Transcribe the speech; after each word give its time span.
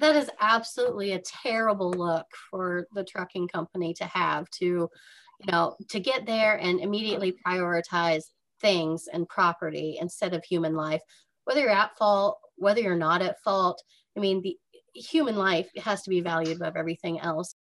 that 0.00 0.16
is 0.16 0.30
absolutely 0.40 1.12
a 1.12 1.20
terrible 1.20 1.90
look 1.90 2.26
for 2.50 2.86
the 2.94 3.04
trucking 3.04 3.48
company 3.48 3.94
to 3.94 4.04
have 4.04 4.48
to 4.50 4.88
you 5.40 5.52
know 5.52 5.76
to 5.88 6.00
get 6.00 6.26
there 6.26 6.56
and 6.56 6.80
immediately 6.80 7.34
prioritize 7.46 8.24
things 8.60 9.08
and 9.12 9.28
property 9.28 9.98
instead 10.00 10.34
of 10.34 10.44
human 10.44 10.74
life 10.74 11.02
whether 11.44 11.60
you're 11.60 11.70
at 11.70 11.96
fault 11.96 12.38
whether 12.56 12.80
you're 12.80 12.96
not 12.96 13.22
at 13.22 13.40
fault 13.42 13.82
i 14.16 14.20
mean 14.20 14.40
the 14.42 14.56
human 14.94 15.36
life 15.36 15.68
has 15.76 16.02
to 16.02 16.10
be 16.10 16.20
valued 16.20 16.56
above 16.56 16.76
everything 16.76 17.20
else 17.20 17.54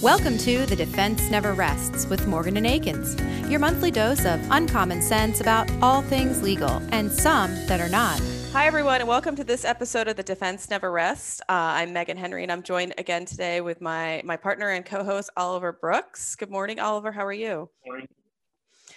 Welcome 0.00 0.38
to 0.38 0.64
The 0.64 0.76
Defense 0.76 1.28
Never 1.28 1.54
Rests 1.54 2.06
with 2.06 2.28
Morgan 2.28 2.56
and 2.56 2.64
Akins, 2.68 3.16
your 3.50 3.58
monthly 3.58 3.90
dose 3.90 4.24
of 4.24 4.40
uncommon 4.48 5.02
sense 5.02 5.40
about 5.40 5.68
all 5.82 6.02
things 6.02 6.40
legal 6.40 6.80
and 6.92 7.10
some 7.10 7.52
that 7.66 7.80
are 7.80 7.88
not. 7.88 8.22
Hi, 8.52 8.66
everyone, 8.66 9.00
and 9.00 9.08
welcome 9.08 9.36
to 9.36 9.44
this 9.44 9.64
episode 9.64 10.08
of 10.08 10.16
The 10.16 10.22
Defense 10.22 10.70
Never 10.70 10.90
Rests. 10.90 11.40
Uh, 11.42 11.52
I'm 11.52 11.94
Meghan 11.94 12.16
Henry, 12.16 12.42
and 12.42 12.50
I'm 12.50 12.62
joined 12.62 12.94
again 12.96 13.26
today 13.26 13.60
with 13.60 13.80
my, 13.80 14.22
my 14.24 14.36
partner 14.36 14.70
and 14.70 14.84
co 14.84 15.04
host, 15.04 15.30
Oliver 15.36 15.72
Brooks. 15.72 16.34
Good 16.34 16.50
morning, 16.50 16.80
Oliver. 16.80 17.12
How 17.12 17.24
are 17.24 17.32
you? 17.32 17.68
Morning. 17.86 18.08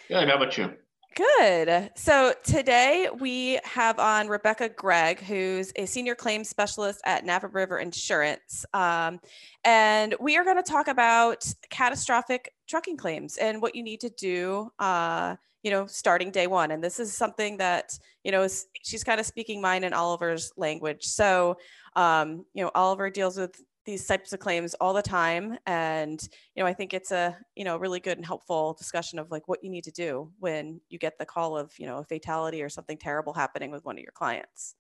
Good. 0.08 0.30
How 0.30 0.36
about 0.38 0.58
you? 0.58 0.74
Good. 1.16 1.92
So 1.96 2.34
today 2.42 3.10
we 3.20 3.60
have 3.66 4.00
on 4.00 4.30
Rebecca 4.30 4.70
Gregg, 4.70 5.20
who's 5.20 5.74
a 5.76 5.86
senior 5.86 6.16
claims 6.16 6.48
specialist 6.48 7.02
at 7.06 7.26
Napa 7.26 7.48
River 7.48 7.80
Insurance. 7.80 8.66
Um, 8.74 9.20
and 9.66 10.16
we 10.22 10.38
are 10.38 10.46
going 10.46 10.56
to 10.56 10.64
talk 10.64 10.88
about 10.88 11.46
catastrophic 11.70 12.54
trucking 12.68 12.96
claims 12.96 13.36
and 13.36 13.62
what 13.62 13.76
you 13.76 13.84
need 13.84 14.00
to 14.02 14.10
do, 14.10 14.72
uh, 14.80 15.36
you 15.64 15.72
know, 15.72 15.86
starting 15.86 16.32
day 16.32 16.48
one. 16.48 16.72
And 16.72 16.84
this 16.84 17.00
is 17.00 17.14
something 17.14 17.58
that, 17.58 17.98
you 18.24 18.32
know, 18.32 18.48
she's 18.84 19.04
kind 19.04 19.20
of 19.20 19.26
speaking 19.26 19.62
mine 19.62 19.84
and 19.84 19.94
Oliver's 19.94 20.52
language. 20.58 21.04
So, 21.06 21.58
um, 21.96 22.46
you 22.54 22.64
know, 22.64 22.72
Oliver 22.74 23.10
deals 23.10 23.38
with 23.38 23.62
these 23.86 24.06
types 24.06 24.32
of 24.32 24.40
claims 24.40 24.74
all 24.76 24.94
the 24.94 25.02
time 25.02 25.58
and 25.66 26.30
you 26.56 26.64
know 26.64 26.68
i 26.68 26.74
think 26.74 26.94
it's 26.94 27.12
a 27.12 27.36
you 27.56 27.64
know 27.64 27.78
really 27.78 28.00
good 28.00 28.18
and 28.18 28.26
helpful 28.26 28.76
discussion 28.78 29.18
of 29.18 29.32
like 29.32 29.48
what 29.48 29.64
you 29.64 29.70
need 29.70 29.84
to 29.84 29.92
do 29.92 30.32
when 30.40 30.80
you 30.90 31.00
get 31.00 31.18
the 31.18 31.26
call 31.26 31.58
of 31.58 31.74
you 31.80 31.86
know 31.86 31.98
a 31.98 32.04
fatality 32.04 32.62
or 32.62 32.70
something 32.70 32.98
terrible 32.98 33.34
happening 33.34 33.72
with 33.72 33.84
one 33.84 33.98
of 33.98 34.04
your 34.04 34.12
clients 34.14 34.76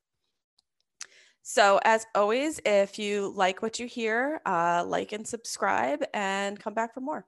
so 1.41 1.79
as 1.83 2.05
always 2.13 2.59
if 2.65 2.99
you 2.99 3.33
like 3.35 3.63
what 3.63 3.79
you 3.79 3.87
hear 3.87 4.39
uh, 4.45 4.83
like 4.85 5.11
and 5.11 5.27
subscribe 5.27 6.03
and 6.13 6.59
come 6.59 6.73
back 6.73 6.93
for 6.93 7.01
more 7.01 7.25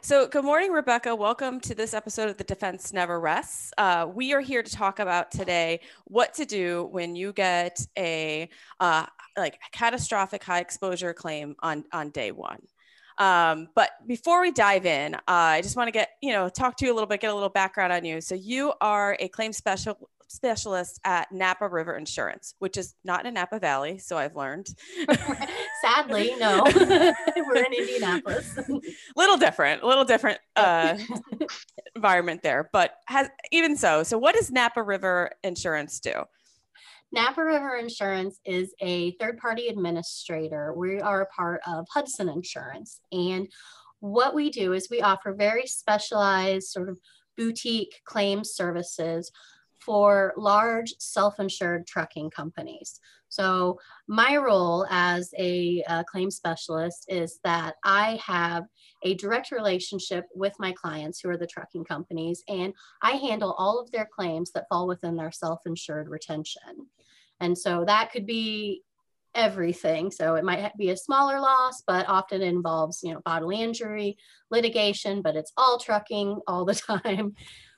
so, 0.00 0.26
good 0.28 0.44
morning, 0.44 0.70
Rebecca. 0.70 1.14
Welcome 1.14 1.60
to 1.60 1.74
this 1.74 1.94
episode 1.94 2.28
of 2.28 2.36
The 2.36 2.44
Defense 2.44 2.92
Never 2.92 3.18
Rests. 3.18 3.72
Uh, 3.76 4.08
we 4.12 4.32
are 4.32 4.40
here 4.40 4.62
to 4.62 4.70
talk 4.70 4.98
about 4.98 5.30
today 5.30 5.80
what 6.04 6.34
to 6.34 6.44
do 6.44 6.88
when 6.92 7.16
you 7.16 7.32
get 7.32 7.80
a 7.98 8.48
uh, 8.80 9.06
like 9.36 9.58
catastrophic 9.72 10.44
high 10.44 10.60
exposure 10.60 11.12
claim 11.12 11.56
on 11.60 11.84
on 11.92 12.10
day 12.10 12.30
one. 12.32 12.60
Um, 13.18 13.68
but 13.74 13.90
before 14.06 14.40
we 14.42 14.52
dive 14.52 14.86
in, 14.86 15.14
uh, 15.14 15.20
I 15.26 15.62
just 15.62 15.76
want 15.76 15.88
to 15.88 15.92
get 15.92 16.10
you 16.22 16.32
know 16.32 16.48
talk 16.48 16.76
to 16.78 16.86
you 16.86 16.92
a 16.92 16.94
little 16.94 17.08
bit, 17.08 17.20
get 17.20 17.30
a 17.30 17.34
little 17.34 17.48
background 17.48 17.92
on 17.92 18.04
you. 18.04 18.20
So, 18.20 18.34
you 18.34 18.72
are 18.80 19.16
a 19.18 19.28
claim 19.28 19.52
special 19.52 20.08
specialist 20.28 21.00
at 21.04 21.30
Napa 21.32 21.68
River 21.68 21.96
Insurance, 21.96 22.54
which 22.58 22.76
is 22.76 22.94
not 23.04 23.26
in 23.26 23.34
Napa 23.34 23.58
Valley, 23.58 23.98
so 23.98 24.16
I've 24.16 24.36
learned. 24.36 24.68
Sadly, 25.82 26.34
no. 26.38 26.62
We're 26.74 27.64
in 27.64 27.72
Indianapolis. 27.72 28.58
little 29.16 29.36
different, 29.36 29.82
a 29.82 29.86
little 29.86 30.04
different 30.04 30.38
uh, 30.56 30.96
environment 31.94 32.42
there, 32.42 32.68
but 32.72 32.94
has 33.06 33.28
even 33.52 33.76
so. 33.76 34.02
So, 34.02 34.18
what 34.18 34.34
does 34.34 34.50
Napa 34.50 34.82
River 34.82 35.30
Insurance 35.42 36.00
do? 36.00 36.24
Napa 37.12 37.42
River 37.42 37.76
Insurance 37.76 38.40
is 38.44 38.74
a 38.80 39.12
third 39.12 39.38
party 39.38 39.68
administrator. 39.68 40.74
We 40.76 41.00
are 41.00 41.22
a 41.22 41.26
part 41.26 41.60
of 41.66 41.86
Hudson 41.92 42.28
Insurance. 42.28 43.00
And 43.12 43.48
what 44.00 44.34
we 44.34 44.50
do 44.50 44.72
is 44.72 44.90
we 44.90 45.00
offer 45.00 45.32
very 45.32 45.66
specialized, 45.66 46.68
sort 46.68 46.88
of 46.88 46.98
boutique 47.36 48.00
claim 48.04 48.44
services 48.44 49.30
for 49.86 50.34
large 50.36 50.92
self-insured 50.98 51.86
trucking 51.86 52.28
companies. 52.30 53.00
So 53.28 53.78
my 54.08 54.36
role 54.36 54.86
as 54.90 55.32
a 55.38 55.84
uh, 55.88 56.02
claim 56.04 56.30
specialist 56.30 57.06
is 57.08 57.38
that 57.44 57.76
I 57.84 58.20
have 58.24 58.64
a 59.04 59.14
direct 59.14 59.52
relationship 59.52 60.24
with 60.34 60.54
my 60.58 60.72
clients 60.72 61.20
who 61.20 61.30
are 61.30 61.36
the 61.36 61.46
trucking 61.46 61.84
companies 61.84 62.42
and 62.48 62.74
I 63.02 63.12
handle 63.12 63.54
all 63.58 63.78
of 63.78 63.90
their 63.92 64.08
claims 64.12 64.50
that 64.52 64.66
fall 64.68 64.88
within 64.88 65.16
their 65.16 65.32
self-insured 65.32 66.08
retention. 66.08 66.88
And 67.40 67.56
so 67.56 67.84
that 67.86 68.10
could 68.10 68.26
be 68.26 68.82
everything. 69.36 70.10
So 70.10 70.34
it 70.34 70.44
might 70.44 70.76
be 70.76 70.90
a 70.90 70.96
smaller 70.96 71.38
loss, 71.38 71.82
but 71.86 72.08
often 72.08 72.42
involves, 72.42 73.00
you 73.02 73.12
know, 73.12 73.20
bodily 73.24 73.60
injury, 73.60 74.16
litigation, 74.50 75.22
but 75.22 75.36
it's 75.36 75.52
all 75.56 75.78
trucking 75.78 76.40
all 76.48 76.64
the 76.64 76.74
time. 77.04 77.34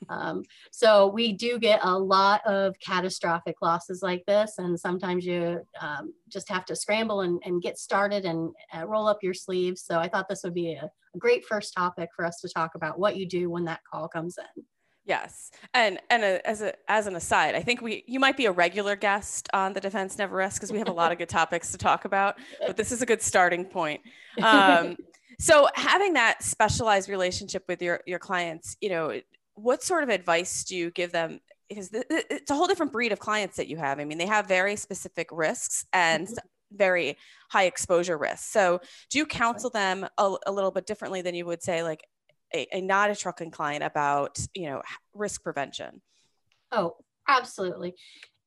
Um, 0.07 0.43
so 0.71 1.07
we 1.07 1.33
do 1.33 1.59
get 1.59 1.81
a 1.83 1.99
lot 1.99 2.41
of 2.47 2.79
catastrophic 2.79 3.57
losses 3.61 4.01
like 4.01 4.25
this. 4.25 4.55
And 4.57 4.79
sometimes 4.79 5.25
you 5.25 5.61
um, 5.81 6.13
just 6.29 6.49
have 6.49 6.65
to 6.65 6.75
scramble 6.75 7.21
and, 7.21 7.41
and 7.45 7.61
get 7.61 7.77
started 7.77 8.25
and 8.25 8.51
uh, 8.73 8.87
roll 8.87 9.07
up 9.07 9.19
your 9.21 9.33
sleeves. 9.33 9.83
So 9.83 9.99
I 9.99 10.07
thought 10.07 10.29
this 10.29 10.43
would 10.43 10.53
be 10.53 10.73
a, 10.73 10.89
a 11.13 11.17
great 11.17 11.45
first 11.45 11.73
topic 11.75 12.09
for 12.15 12.25
us 12.25 12.39
to 12.41 12.49
talk 12.49 12.75
about 12.75 12.97
what 12.97 13.17
you 13.17 13.27
do 13.27 13.49
when 13.49 13.65
that 13.65 13.81
call 13.91 14.07
comes 14.07 14.37
in. 14.37 14.63
Yes, 15.05 15.49
and 15.73 15.99
and 16.09 16.23
a, 16.23 16.47
as 16.47 16.61
a 16.61 16.73
as 16.87 17.07
an 17.07 17.15
aside, 17.15 17.55
I 17.55 17.61
think 17.61 17.81
we 17.81 18.03
you 18.07 18.19
might 18.19 18.37
be 18.37 18.45
a 18.45 18.51
regular 18.51 18.95
guest 18.95 19.49
on 19.53 19.73
the 19.73 19.79
Defense 19.79 20.17
Never 20.17 20.35
Rests 20.35 20.59
because 20.59 20.71
we 20.71 20.77
have 20.77 20.87
a 20.87 20.93
lot 20.93 21.11
of 21.11 21.17
good 21.17 21.29
topics 21.29 21.71
to 21.71 21.77
talk 21.77 22.05
about. 22.05 22.35
But 22.65 22.77
this 22.77 22.91
is 22.91 23.01
a 23.01 23.05
good 23.05 23.21
starting 23.21 23.65
point. 23.65 24.01
Um, 24.41 24.97
so 25.39 25.67
having 25.73 26.13
that 26.13 26.43
specialized 26.43 27.09
relationship 27.09 27.63
with 27.67 27.81
your 27.81 28.01
your 28.05 28.19
clients, 28.19 28.77
you 28.81 28.89
know, 28.89 29.19
what 29.55 29.81
sort 29.81 30.03
of 30.03 30.09
advice 30.09 30.63
do 30.63 30.75
you 30.75 30.91
give 30.91 31.11
them? 31.11 31.39
Because 31.69 31.89
it's 31.93 32.51
a 32.51 32.55
whole 32.55 32.67
different 32.67 32.91
breed 32.91 33.11
of 33.11 33.19
clients 33.19 33.57
that 33.57 33.67
you 33.67 33.77
have. 33.77 33.99
I 33.99 34.05
mean, 34.05 34.17
they 34.17 34.25
have 34.25 34.47
very 34.47 34.75
specific 34.75 35.29
risks 35.31 35.85
and 35.93 36.27
mm-hmm. 36.27 36.77
very 36.77 37.17
high 37.49 37.65
exposure 37.65 38.17
risks. 38.17 38.45
So 38.45 38.79
do 39.09 39.19
you 39.19 39.25
counsel 39.25 39.69
them 39.69 40.07
a, 40.17 40.35
a 40.47 40.51
little 40.51 40.71
bit 40.71 40.85
differently 40.85 41.21
than 41.21 41.35
you 41.35 41.45
would 41.45 41.61
say 41.61 41.83
like 41.83 42.05
a, 42.53 42.67
a 42.73 42.81
not 42.81 43.09
a 43.09 43.15
trucking 43.15 43.51
client 43.51 43.83
about 43.83 44.39
you 44.53 44.67
know 44.67 44.81
risk 45.13 45.43
prevention 45.43 46.01
oh 46.71 46.95
absolutely 47.27 47.93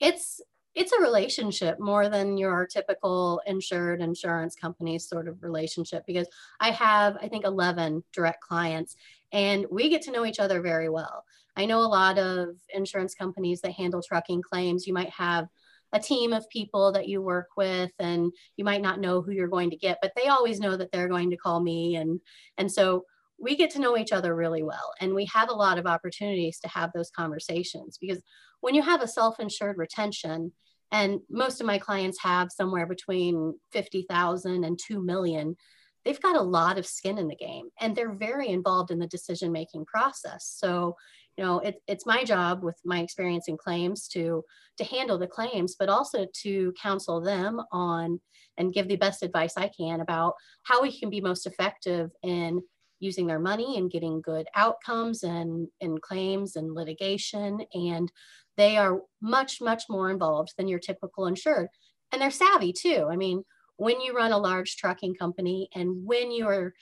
it's 0.00 0.40
it's 0.74 0.92
a 0.92 1.00
relationship 1.00 1.78
more 1.78 2.08
than 2.08 2.38
your 2.38 2.66
typical 2.66 3.42
insured 3.46 4.00
insurance 4.00 4.54
company 4.54 4.98
sort 4.98 5.28
of 5.28 5.42
relationship 5.42 6.02
because 6.06 6.26
I 6.60 6.70
have, 6.70 7.18
I 7.20 7.28
think, 7.28 7.44
11 7.44 8.02
direct 8.12 8.40
clients 8.40 8.96
and 9.32 9.66
we 9.70 9.90
get 9.90 10.02
to 10.02 10.12
know 10.12 10.24
each 10.24 10.40
other 10.40 10.62
very 10.62 10.88
well. 10.88 11.24
I 11.56 11.66
know 11.66 11.80
a 11.80 11.88
lot 11.88 12.18
of 12.18 12.56
insurance 12.72 13.14
companies 13.14 13.60
that 13.60 13.72
handle 13.72 14.02
trucking 14.02 14.42
claims. 14.42 14.86
You 14.86 14.94
might 14.94 15.10
have 15.10 15.46
a 15.92 16.00
team 16.00 16.32
of 16.32 16.48
people 16.48 16.92
that 16.92 17.06
you 17.06 17.20
work 17.20 17.48
with 17.56 17.92
and 17.98 18.32
you 18.56 18.64
might 18.64 18.80
not 18.80 19.00
know 19.00 19.20
who 19.20 19.32
you're 19.32 19.48
going 19.48 19.68
to 19.70 19.76
get, 19.76 19.98
but 20.00 20.12
they 20.16 20.28
always 20.28 20.58
know 20.58 20.74
that 20.74 20.90
they're 20.90 21.08
going 21.08 21.30
to 21.30 21.36
call 21.36 21.60
me. 21.60 21.96
And, 21.96 22.18
and 22.56 22.72
so 22.72 23.04
we 23.42 23.56
get 23.56 23.70
to 23.70 23.80
know 23.80 23.98
each 23.98 24.12
other 24.12 24.34
really 24.34 24.62
well 24.62 24.92
and 25.00 25.14
we 25.14 25.26
have 25.26 25.50
a 25.50 25.54
lot 25.54 25.76
of 25.76 25.86
opportunities 25.86 26.60
to 26.60 26.68
have 26.68 26.90
those 26.94 27.10
conversations 27.10 27.98
because 28.00 28.22
when 28.60 28.74
you 28.74 28.82
have 28.82 29.02
a 29.02 29.08
self-insured 29.08 29.76
retention 29.76 30.52
and 30.92 31.20
most 31.28 31.60
of 31.60 31.66
my 31.66 31.78
clients 31.78 32.22
have 32.22 32.52
somewhere 32.52 32.86
between 32.86 33.54
50,000 33.72 34.64
and 34.64 34.78
2 34.86 35.02
million 35.02 35.56
they've 36.04 36.20
got 36.20 36.36
a 36.36 36.42
lot 36.42 36.78
of 36.78 36.86
skin 36.86 37.18
in 37.18 37.28
the 37.28 37.36
game 37.36 37.68
and 37.80 37.94
they're 37.94 38.14
very 38.14 38.48
involved 38.48 38.90
in 38.90 38.98
the 38.98 39.06
decision 39.06 39.52
making 39.52 39.84
process. 39.84 40.52
So 40.58 40.96
you 41.36 41.44
know 41.44 41.60
it, 41.60 41.76
it's 41.86 42.06
my 42.06 42.24
job 42.24 42.62
with 42.62 42.76
my 42.84 43.00
experience 43.00 43.48
in 43.48 43.56
claims 43.56 44.08
to 44.08 44.44
to 44.76 44.84
handle 44.84 45.18
the 45.18 45.26
claims 45.26 45.76
but 45.78 45.88
also 45.88 46.26
to 46.42 46.72
counsel 46.80 47.20
them 47.20 47.60
on 47.72 48.20
and 48.58 48.72
give 48.72 48.88
the 48.88 48.96
best 48.96 49.22
advice 49.22 49.54
i 49.56 49.70
can 49.74 50.00
about 50.00 50.34
how 50.64 50.82
we 50.82 50.98
can 50.98 51.10
be 51.10 51.20
most 51.20 51.46
effective 51.46 52.10
in 52.22 52.60
using 53.02 53.26
their 53.26 53.40
money 53.40 53.76
and 53.76 53.90
getting 53.90 54.22
good 54.22 54.46
outcomes 54.54 55.24
and 55.24 55.66
in 55.80 55.98
claims 55.98 56.54
and 56.54 56.72
litigation. 56.72 57.60
And 57.74 58.10
they 58.56 58.76
are 58.78 59.00
much, 59.20 59.60
much 59.60 59.82
more 59.90 60.08
involved 60.08 60.52
than 60.56 60.68
your 60.68 60.78
typical 60.78 61.26
insured. 61.26 61.66
And 62.12 62.22
they're 62.22 62.30
savvy 62.30 62.72
too. 62.72 63.08
I 63.10 63.16
mean, 63.16 63.42
when 63.76 64.00
you 64.00 64.14
run 64.14 64.30
a 64.30 64.38
large 64.38 64.76
trucking 64.76 65.16
company 65.16 65.68
and 65.74 66.06
when 66.06 66.30
you 66.30 66.46
are, 66.46 66.72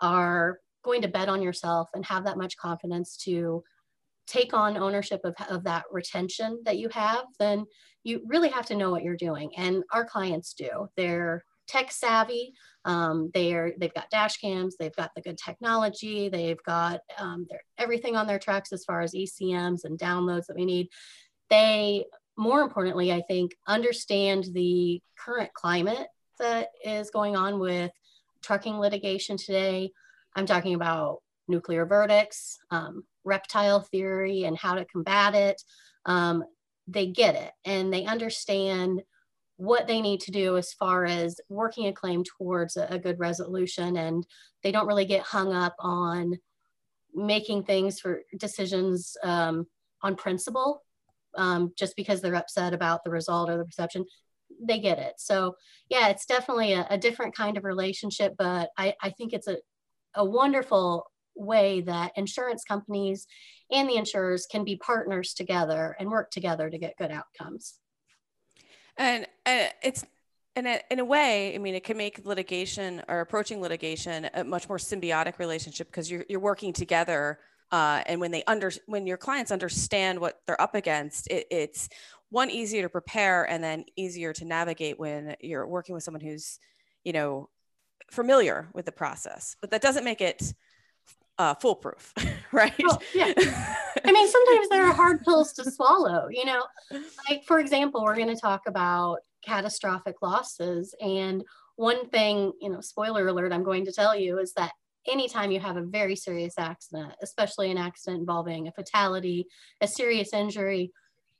are 0.00 0.58
going 0.82 1.02
to 1.02 1.08
bet 1.08 1.28
on 1.28 1.42
yourself 1.42 1.88
and 1.94 2.04
have 2.06 2.24
that 2.24 2.38
much 2.38 2.56
confidence 2.56 3.16
to 3.18 3.62
take 4.26 4.52
on 4.52 4.76
ownership 4.76 5.20
of, 5.22 5.36
of 5.48 5.62
that 5.64 5.84
retention 5.92 6.60
that 6.64 6.78
you 6.78 6.88
have, 6.88 7.24
then 7.38 7.64
you 8.02 8.20
really 8.26 8.48
have 8.48 8.66
to 8.66 8.74
know 8.74 8.90
what 8.90 9.04
you're 9.04 9.16
doing. 9.16 9.52
And 9.56 9.84
our 9.92 10.04
clients 10.04 10.54
do. 10.54 10.88
They're 10.96 11.44
tech 11.68 11.92
savvy. 11.92 12.54
Um, 12.84 13.30
they're 13.34 13.74
they've 13.78 13.94
got 13.94 14.10
dash 14.10 14.38
cams, 14.38 14.76
they've 14.76 14.94
got 14.96 15.14
the 15.14 15.20
good 15.20 15.38
technology, 15.38 16.28
they've 16.28 16.62
got 16.64 17.00
um, 17.18 17.46
everything 17.76 18.16
on 18.16 18.26
their 18.26 18.38
trucks 18.38 18.72
as 18.72 18.84
far 18.84 19.02
as 19.02 19.14
ECMs 19.14 19.84
and 19.84 19.98
downloads 19.98 20.46
that 20.46 20.56
we 20.56 20.64
need. 20.64 20.88
They 21.50 22.06
more 22.36 22.60
importantly, 22.62 23.12
I 23.12 23.20
think, 23.22 23.56
understand 23.66 24.46
the 24.52 25.02
current 25.18 25.52
climate 25.54 26.06
that 26.38 26.68
is 26.84 27.10
going 27.10 27.36
on 27.36 27.58
with 27.58 27.90
trucking 28.42 28.78
litigation 28.78 29.36
today. 29.36 29.90
I'm 30.36 30.46
talking 30.46 30.74
about 30.74 31.18
nuclear 31.48 31.84
verdicts, 31.84 32.58
um, 32.70 33.02
reptile 33.24 33.80
theory, 33.80 34.44
and 34.44 34.56
how 34.56 34.76
to 34.76 34.84
combat 34.84 35.34
it. 35.34 35.60
Um, 36.06 36.44
they 36.86 37.06
get 37.06 37.34
it 37.34 37.52
and 37.64 37.92
they 37.92 38.06
understand 38.06 39.02
what 39.58 39.88
they 39.88 40.00
need 40.00 40.20
to 40.20 40.30
do 40.30 40.56
as 40.56 40.72
far 40.72 41.04
as 41.04 41.40
working 41.48 41.88
a 41.88 41.92
claim 41.92 42.22
towards 42.24 42.76
a, 42.76 42.86
a 42.90 42.98
good 42.98 43.18
resolution. 43.18 43.96
And 43.96 44.24
they 44.62 44.72
don't 44.72 44.86
really 44.86 45.04
get 45.04 45.22
hung 45.22 45.52
up 45.52 45.74
on 45.80 46.38
making 47.12 47.64
things 47.64 47.98
for 47.98 48.22
decisions 48.38 49.16
um, 49.24 49.66
on 50.02 50.14
principle 50.14 50.82
um, 51.36 51.72
just 51.76 51.96
because 51.96 52.20
they're 52.20 52.34
upset 52.34 52.72
about 52.72 53.02
the 53.04 53.10
result 53.10 53.50
or 53.50 53.58
the 53.58 53.64
perception 53.64 54.04
they 54.60 54.78
get 54.78 54.98
it 54.98 55.14
so 55.18 55.54
yeah 55.90 56.08
it's 56.08 56.24
definitely 56.24 56.72
a, 56.72 56.86
a 56.90 56.98
different 56.98 57.36
kind 57.36 57.58
of 57.58 57.64
relationship 57.64 58.34
but 58.38 58.70
I, 58.78 58.94
I 59.02 59.10
think 59.10 59.32
it's 59.32 59.46
a, 59.46 59.58
a 60.14 60.24
wonderful 60.24 61.04
way 61.36 61.82
that 61.82 62.12
insurance 62.16 62.64
companies 62.64 63.26
and 63.70 63.88
the 63.88 63.96
insurers 63.96 64.46
can 64.50 64.64
be 64.64 64.76
partners 64.76 65.34
together 65.34 65.94
and 66.00 66.10
work 66.10 66.30
together 66.30 66.70
to 66.70 66.78
get 66.78 66.96
good 66.96 67.10
outcomes 67.10 67.74
and, 68.98 69.26
and 69.46 69.72
it's 69.82 70.04
in 70.56 70.66
a, 70.66 70.80
in 70.90 70.98
a 70.98 71.04
way, 71.04 71.54
I 71.54 71.58
mean, 71.58 71.74
it 71.74 71.84
can 71.84 71.96
make 71.96 72.26
litigation 72.26 73.02
or 73.08 73.20
approaching 73.20 73.60
litigation 73.60 74.28
a 74.34 74.42
much 74.44 74.68
more 74.68 74.78
symbiotic 74.78 75.38
relationship 75.38 75.86
because 75.86 76.10
you're, 76.10 76.24
you're 76.28 76.40
working 76.40 76.72
together. 76.72 77.38
Uh, 77.70 78.02
and 78.06 78.20
when 78.20 78.30
they 78.30 78.42
under 78.46 78.72
when 78.86 79.06
your 79.06 79.16
clients 79.16 79.52
understand 79.52 80.18
what 80.18 80.40
they're 80.46 80.60
up 80.60 80.74
against, 80.74 81.28
it, 81.28 81.46
it's 81.50 81.88
one 82.30 82.50
easier 82.50 82.82
to 82.82 82.88
prepare 82.88 83.44
and 83.44 83.62
then 83.62 83.84
easier 83.96 84.32
to 84.32 84.44
navigate 84.44 84.98
when 84.98 85.36
you're 85.40 85.66
working 85.66 85.94
with 85.94 86.02
someone 86.02 86.20
who's, 86.20 86.58
you 87.04 87.12
know, 87.12 87.48
familiar 88.10 88.68
with 88.74 88.84
the 88.84 88.92
process. 88.92 89.54
But 89.60 89.70
that 89.70 89.82
doesn't 89.82 90.04
make 90.04 90.20
it 90.20 90.52
uh, 91.38 91.54
foolproof, 91.54 92.12
right? 92.52 92.74
Well, 92.82 93.02
yeah. 93.14 93.32
I 94.04 94.12
mean, 94.12 94.28
sometimes 94.28 94.68
there 94.68 94.84
are 94.84 94.92
hard 94.92 95.24
pills 95.24 95.52
to 95.54 95.70
swallow. 95.70 96.28
You 96.30 96.44
know, 96.44 96.64
like 97.28 97.44
for 97.44 97.58
example, 97.58 98.04
we're 98.04 98.16
going 98.16 98.34
to 98.34 98.40
talk 98.40 98.62
about 98.66 99.18
catastrophic 99.44 100.16
losses, 100.22 100.94
and 101.00 101.44
one 101.76 102.08
thing, 102.08 102.52
you 102.60 102.70
know, 102.70 102.80
spoiler 102.80 103.28
alert, 103.28 103.52
I'm 103.52 103.62
going 103.62 103.84
to 103.84 103.92
tell 103.92 104.18
you 104.18 104.38
is 104.40 104.52
that 104.54 104.72
anytime 105.08 105.50
you 105.52 105.60
have 105.60 105.76
a 105.76 105.82
very 105.82 106.16
serious 106.16 106.54
accident, 106.58 107.12
especially 107.22 107.70
an 107.70 107.78
accident 107.78 108.20
involving 108.20 108.66
a 108.66 108.72
fatality, 108.72 109.46
a 109.80 109.86
serious 109.86 110.32
injury, 110.32 110.92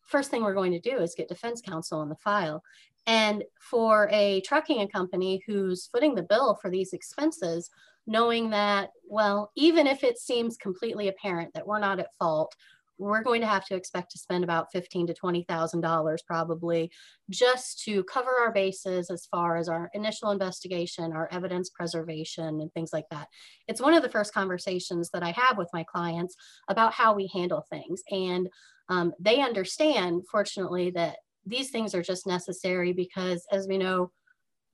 first 0.07 0.31
thing 0.31 0.43
we're 0.43 0.55
going 0.55 0.73
to 0.73 0.81
do 0.81 0.99
is 0.99 1.15
get 1.17 1.29
defense 1.29 1.61
counsel 1.61 1.99
on 1.99 2.09
the 2.09 2.17
file. 2.17 2.63
And 3.07 3.43
for 3.59 4.09
a 4.13 4.43
trucking 4.43 4.87
company 4.89 5.43
who's 5.47 5.89
footing 5.93 6.15
the 6.15 6.23
bill 6.23 6.59
for 6.61 6.71
these 6.71 6.93
expenses, 6.93 7.71
knowing 8.09 8.51
that, 8.51 8.91
well, 9.07 9.53
even 9.55 9.87
if 9.87 10.03
it 10.03 10.19
seems 10.19 10.57
completely 10.57 11.07
apparent 11.09 11.51
that 11.55 11.67
we're 11.67 11.79
not 11.79 12.01
at 12.01 12.09
fault, 12.19 12.53
we're 13.01 13.23
going 13.23 13.43
to 13.43 13.47
have 13.47 13.65
to 13.67 13.77
expect 13.77 14.11
to 14.11 14.19
spend 14.19 14.43
about 14.43 14.73
fifteen 14.73 15.07
to 15.07 15.15
twenty 15.15 15.45
thousand 15.45 15.83
dollars 15.83 16.21
probably 16.27 16.91
just 17.31 17.85
to 17.85 18.03
cover 18.05 18.31
our 18.41 18.53
bases 18.53 19.09
as 19.09 19.29
far 19.31 19.57
as 19.57 19.69
our 19.69 19.89
initial 19.95 20.33
investigation, 20.33 21.13
our 21.13 21.29
evidence 21.31 21.71
preservation, 21.71 22.61
and 22.61 22.73
things 22.73 22.91
like 22.93 23.05
that. 23.13 23.29
It's 23.69 23.81
one 23.81 23.95
of 23.95 24.03
the 24.03 24.09
first 24.09 24.35
conversations 24.35 25.11
that 25.13 25.23
I 25.23 25.31
have 25.31 25.57
with 25.57 25.69
my 25.73 25.85
clients 25.85 26.35
about 26.69 26.93
how 26.93 27.15
we 27.15 27.31
handle 27.33 27.65
things, 27.71 28.03
and 28.11 28.49
um, 28.89 29.13
they 29.21 29.43
understand, 29.43 30.23
fortunately, 30.29 30.91
that 30.93 31.19
these 31.47 31.71
things 31.71 31.95
are 31.95 32.03
just 32.03 32.27
necessary 32.27 32.93
because, 32.93 33.47
as 33.53 33.69
we 33.69 33.79
know, 33.79 34.11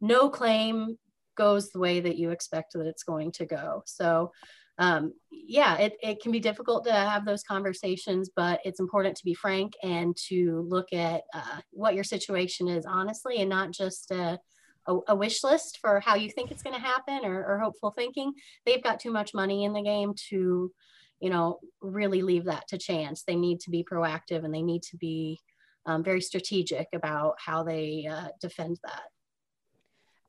no 0.01 0.31
claim 0.31 0.97
goes 1.37 1.71
the 1.71 1.79
way 1.79 2.01
that 2.01 2.17
you 2.17 2.31
expect 2.31 2.73
that 2.73 2.87
it's 2.87 3.03
going 3.03 3.33
to 3.33 3.47
go. 3.47 3.83
So 3.87 4.33
um, 4.79 5.13
yeah, 5.31 5.77
it, 5.77 5.95
it 6.03 6.21
can 6.21 6.33
be 6.33 6.41
difficult 6.41 6.85
to 6.85 6.93
have 6.93 7.25
those 7.25 7.43
conversations, 7.43 8.31
but 8.35 8.61
it's 8.65 8.81
important 8.81 9.17
to 9.17 9.25
be 9.25 9.35
frank 9.35 9.75
and 9.83 10.17
to 10.29 10.67
look 10.69 10.93
at 10.93 11.23
uh, 11.33 11.61
what 11.71 11.95
your 11.95 12.05
situation 12.05 12.69
is 12.69 12.85
honestly 12.87 13.39
and 13.39 13.51
not 13.51 13.71
just 13.71 14.11
a, 14.11 14.39
a, 14.87 14.97
a 15.09 15.15
wish 15.15 15.45
list 15.45 15.79
for 15.81 16.01
how 16.01 16.17
you 16.17 16.29
think 16.31 16.51
it's 16.51 16.63
going 16.63 16.75
to 16.75 16.81
happen 16.81 17.21
or, 17.25 17.45
or 17.45 17.59
hopeful 17.61 17.93
thinking. 17.93 18.33
They've 18.67 18.83
got 18.83 19.01
too 19.01 19.13
much 19.13 19.33
money 19.33 19.65
in 19.65 19.73
the 19.73 19.83
game 19.83 20.15
to, 20.31 20.73
you 21.21 21.31
know, 21.31 21.61
really 21.81 22.23
leave 22.23 22.47
that 22.47 22.67
to 22.69 22.79
chance. 22.79 23.23
They 23.23 23.37
need 23.37 23.61
to 23.61 23.71
be 23.71 23.85
proactive 23.85 24.45
and 24.45 24.53
they 24.53 24.63
need 24.63 24.83
to 24.91 24.97
be 24.97 25.41
um, 25.87 26.03
very 26.03 26.21
strategic 26.21 26.89
about 26.93 27.37
how 27.39 27.63
they 27.63 28.09
uh, 28.11 28.29
defend 28.41 28.79
that. 28.83 29.03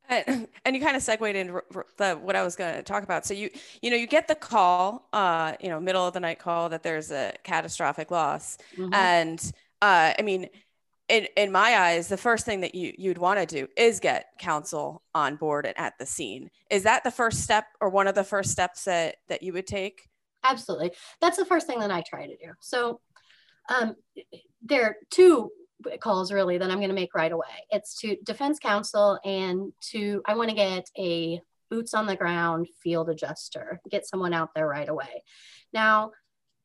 And, 0.10 0.48
and 0.66 0.76
you 0.76 0.82
kind 0.82 0.96
of 0.96 1.04
segued 1.04 1.36
into 1.36 1.62
the, 1.98 2.16
what 2.16 2.36
I 2.36 2.44
was 2.44 2.56
going 2.56 2.76
to 2.76 2.84
talk 2.84 3.04
about. 3.04 3.26
So 3.26 3.34
you, 3.34 3.50
you 3.82 3.90
know, 3.90 3.98
you 3.98 4.08
get 4.08 4.28
the 4.28 4.36
call, 4.36 5.08
uh, 5.14 5.54
you 5.60 5.70
know, 5.70 5.80
middle 5.80 6.06
of 6.06 6.14
the 6.14 6.20
night 6.20 6.40
call 6.40 6.70
that 6.70 6.84
there's 6.84 7.12
a 7.12 7.34
catastrophic 7.44 8.12
loss, 8.12 8.58
mm-hmm. 8.78 8.94
and 8.94 9.40
uh, 9.82 10.14
I 10.18 10.22
mean, 10.22 10.50
in 11.08 11.28
in 11.38 11.52
my 11.52 11.78
eyes, 11.78 12.08
the 12.08 12.18
first 12.18 12.46
thing 12.46 12.62
that 12.62 12.76
you 12.76 12.94
you'd 12.98 13.18
want 13.18 13.40
to 13.40 13.46
do 13.46 13.68
is 13.78 14.00
get 14.00 14.28
counsel 14.40 15.04
on 15.14 15.36
board 15.36 15.66
and 15.66 15.78
at 15.78 15.98
the 16.00 16.06
scene. 16.06 16.50
Is 16.70 16.84
that 16.84 17.04
the 17.04 17.12
first 17.12 17.42
step, 17.42 17.66
or 17.80 17.90
one 17.90 18.08
of 18.08 18.16
the 18.16 18.24
first 18.24 18.52
steps 18.52 18.86
that 18.86 19.18
that 19.28 19.44
you 19.44 19.54
would 19.54 19.68
take? 19.68 20.08
Absolutely, 20.44 20.92
that's 21.22 21.38
the 21.38 21.46
first 21.46 21.68
thing 21.68 21.80
that 21.80 21.92
I 21.92 22.02
try 22.02 22.26
to 22.26 22.36
do. 22.38 22.52
So, 22.60 23.00
um, 23.70 23.96
there 24.64 24.84
are 24.84 24.96
two 25.12 25.52
calls 26.00 26.32
really 26.32 26.58
that 26.58 26.70
I'm 26.70 26.78
going 26.78 26.90
to 26.90 26.96
make 26.96 27.16
right 27.16 27.32
away. 27.32 27.66
It's 27.70 28.00
to 28.02 28.18
defense 28.24 28.60
counsel 28.60 29.20
and 29.24 29.74
to, 29.92 30.22
I 30.26 30.36
want 30.36 30.50
to 30.50 30.56
get 30.56 30.90
a 30.98 31.42
boots 31.70 31.94
on 31.94 32.06
the 32.06 32.16
ground 32.16 32.68
field 32.84 33.10
adjuster, 33.10 33.82
get 33.90 34.08
someone 34.08 34.34
out 34.34 34.50
there 34.56 34.68
right 34.68 34.88
away. 34.88 35.24
Now, 35.74 36.12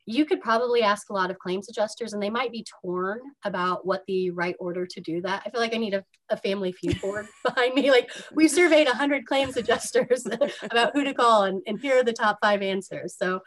you 0.07 0.25
could 0.25 0.41
probably 0.41 0.83
ask 0.83 1.11
a 1.11 1.13
lot 1.13 1.31
of 1.31 1.39
claims 1.39 1.69
adjusters 1.69 2.13
and 2.13 2.23
they 2.23 2.31
might 2.31 2.51
be 2.51 2.67
torn 2.83 3.21
about 3.45 3.87
what 3.87 4.03
the 4.07 4.31
right 4.31 4.57
order 4.59 4.87
to 4.87 5.01
do 5.01 5.21
that. 5.23 5.43
I 5.45 5.51
feel 5.51 5.61
like 5.61 5.75
I 5.75 5.79
need 5.79 5.95
a, 5.95 6.05
a 6.31 6.37
family 6.37 6.73
feud 6.73 7.01
board 7.03 7.27
behind 7.45 7.75
me. 7.75 7.91
Like 7.91 8.11
we 8.33 8.49
surveyed 8.49 8.89
100 8.89 9.27
claims 9.27 9.57
adjusters 9.57 10.27
about 10.63 10.95
who 10.95 11.05
to 11.05 11.15
call 11.15 11.45
and, 11.45 11.63
and 11.67 11.79
here 11.81 11.99
are 11.99 12.05
the 12.05 12.13
top 12.13 12.39
five 12.43 12.63
answers. 12.63 13.15
So 13.17 13.41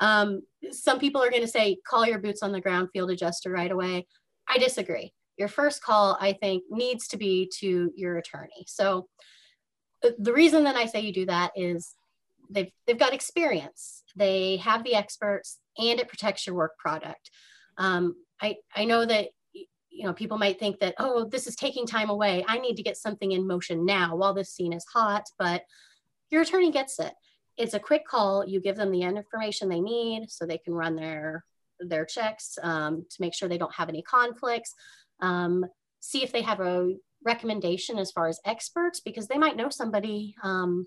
um, 0.00 0.42
some 0.70 0.98
people 0.98 1.22
are 1.22 1.30
going 1.30 1.42
to 1.42 1.48
say, 1.48 1.78
call 1.86 2.06
your 2.06 2.18
boots 2.18 2.42
on 2.42 2.52
the 2.52 2.60
ground 2.60 2.88
field 2.92 3.10
adjuster 3.10 3.50
right 3.50 3.70
away. 3.70 4.06
I 4.48 4.58
disagree. 4.58 5.12
Your 5.36 5.48
first 5.48 5.82
call, 5.82 6.16
I 6.20 6.32
think, 6.32 6.64
needs 6.70 7.08
to 7.08 7.16
be 7.16 7.50
to 7.58 7.92
your 7.94 8.16
attorney. 8.16 8.64
So 8.66 9.08
uh, 10.04 10.10
the 10.18 10.32
reason 10.32 10.64
that 10.64 10.76
I 10.76 10.86
say 10.86 11.00
you 11.00 11.12
do 11.12 11.26
that 11.26 11.52
is 11.56 11.94
they've 12.50 12.70
they've 12.86 12.98
got 12.98 13.14
experience, 13.14 14.02
they 14.14 14.56
have 14.58 14.84
the 14.84 14.94
experts, 14.94 15.58
and 15.78 16.00
it 16.00 16.08
protects 16.08 16.46
your 16.46 16.56
work 16.56 16.78
product. 16.78 17.30
Um, 17.78 18.14
I 18.40 18.56
I 18.74 18.84
know 18.84 19.04
that 19.04 19.28
you 19.52 20.04
know 20.04 20.12
people 20.12 20.38
might 20.38 20.58
think 20.58 20.78
that 20.80 20.94
oh 20.98 21.24
this 21.24 21.46
is 21.46 21.56
taking 21.56 21.86
time 21.86 22.10
away. 22.10 22.44
I 22.46 22.58
need 22.58 22.76
to 22.76 22.82
get 22.82 22.96
something 22.96 23.32
in 23.32 23.46
motion 23.46 23.84
now 23.84 24.16
while 24.16 24.34
this 24.34 24.50
scene 24.50 24.72
is 24.72 24.84
hot, 24.92 25.24
but 25.38 25.62
your 26.30 26.42
attorney 26.42 26.70
gets 26.70 26.98
it. 26.98 27.12
It's 27.56 27.74
a 27.74 27.80
quick 27.80 28.06
call. 28.06 28.46
You 28.46 28.60
give 28.60 28.76
them 28.76 28.90
the 28.90 29.02
information 29.02 29.68
they 29.68 29.80
need 29.80 30.30
so 30.30 30.44
they 30.44 30.58
can 30.58 30.74
run 30.74 30.96
their 30.96 31.44
their 31.80 32.04
checks 32.04 32.58
um, 32.62 33.04
to 33.10 33.20
make 33.20 33.34
sure 33.34 33.48
they 33.48 33.58
don't 33.58 33.74
have 33.74 33.88
any 33.88 34.02
conflicts. 34.02 34.74
Um, 35.20 35.66
see 36.00 36.22
if 36.22 36.32
they 36.32 36.42
have 36.42 36.60
a 36.60 36.94
recommendation 37.24 37.98
as 37.98 38.10
far 38.12 38.28
as 38.28 38.40
experts, 38.44 39.00
because 39.00 39.26
they 39.26 39.38
might 39.38 39.56
know 39.56 39.68
somebody, 39.68 40.36
um, 40.42 40.86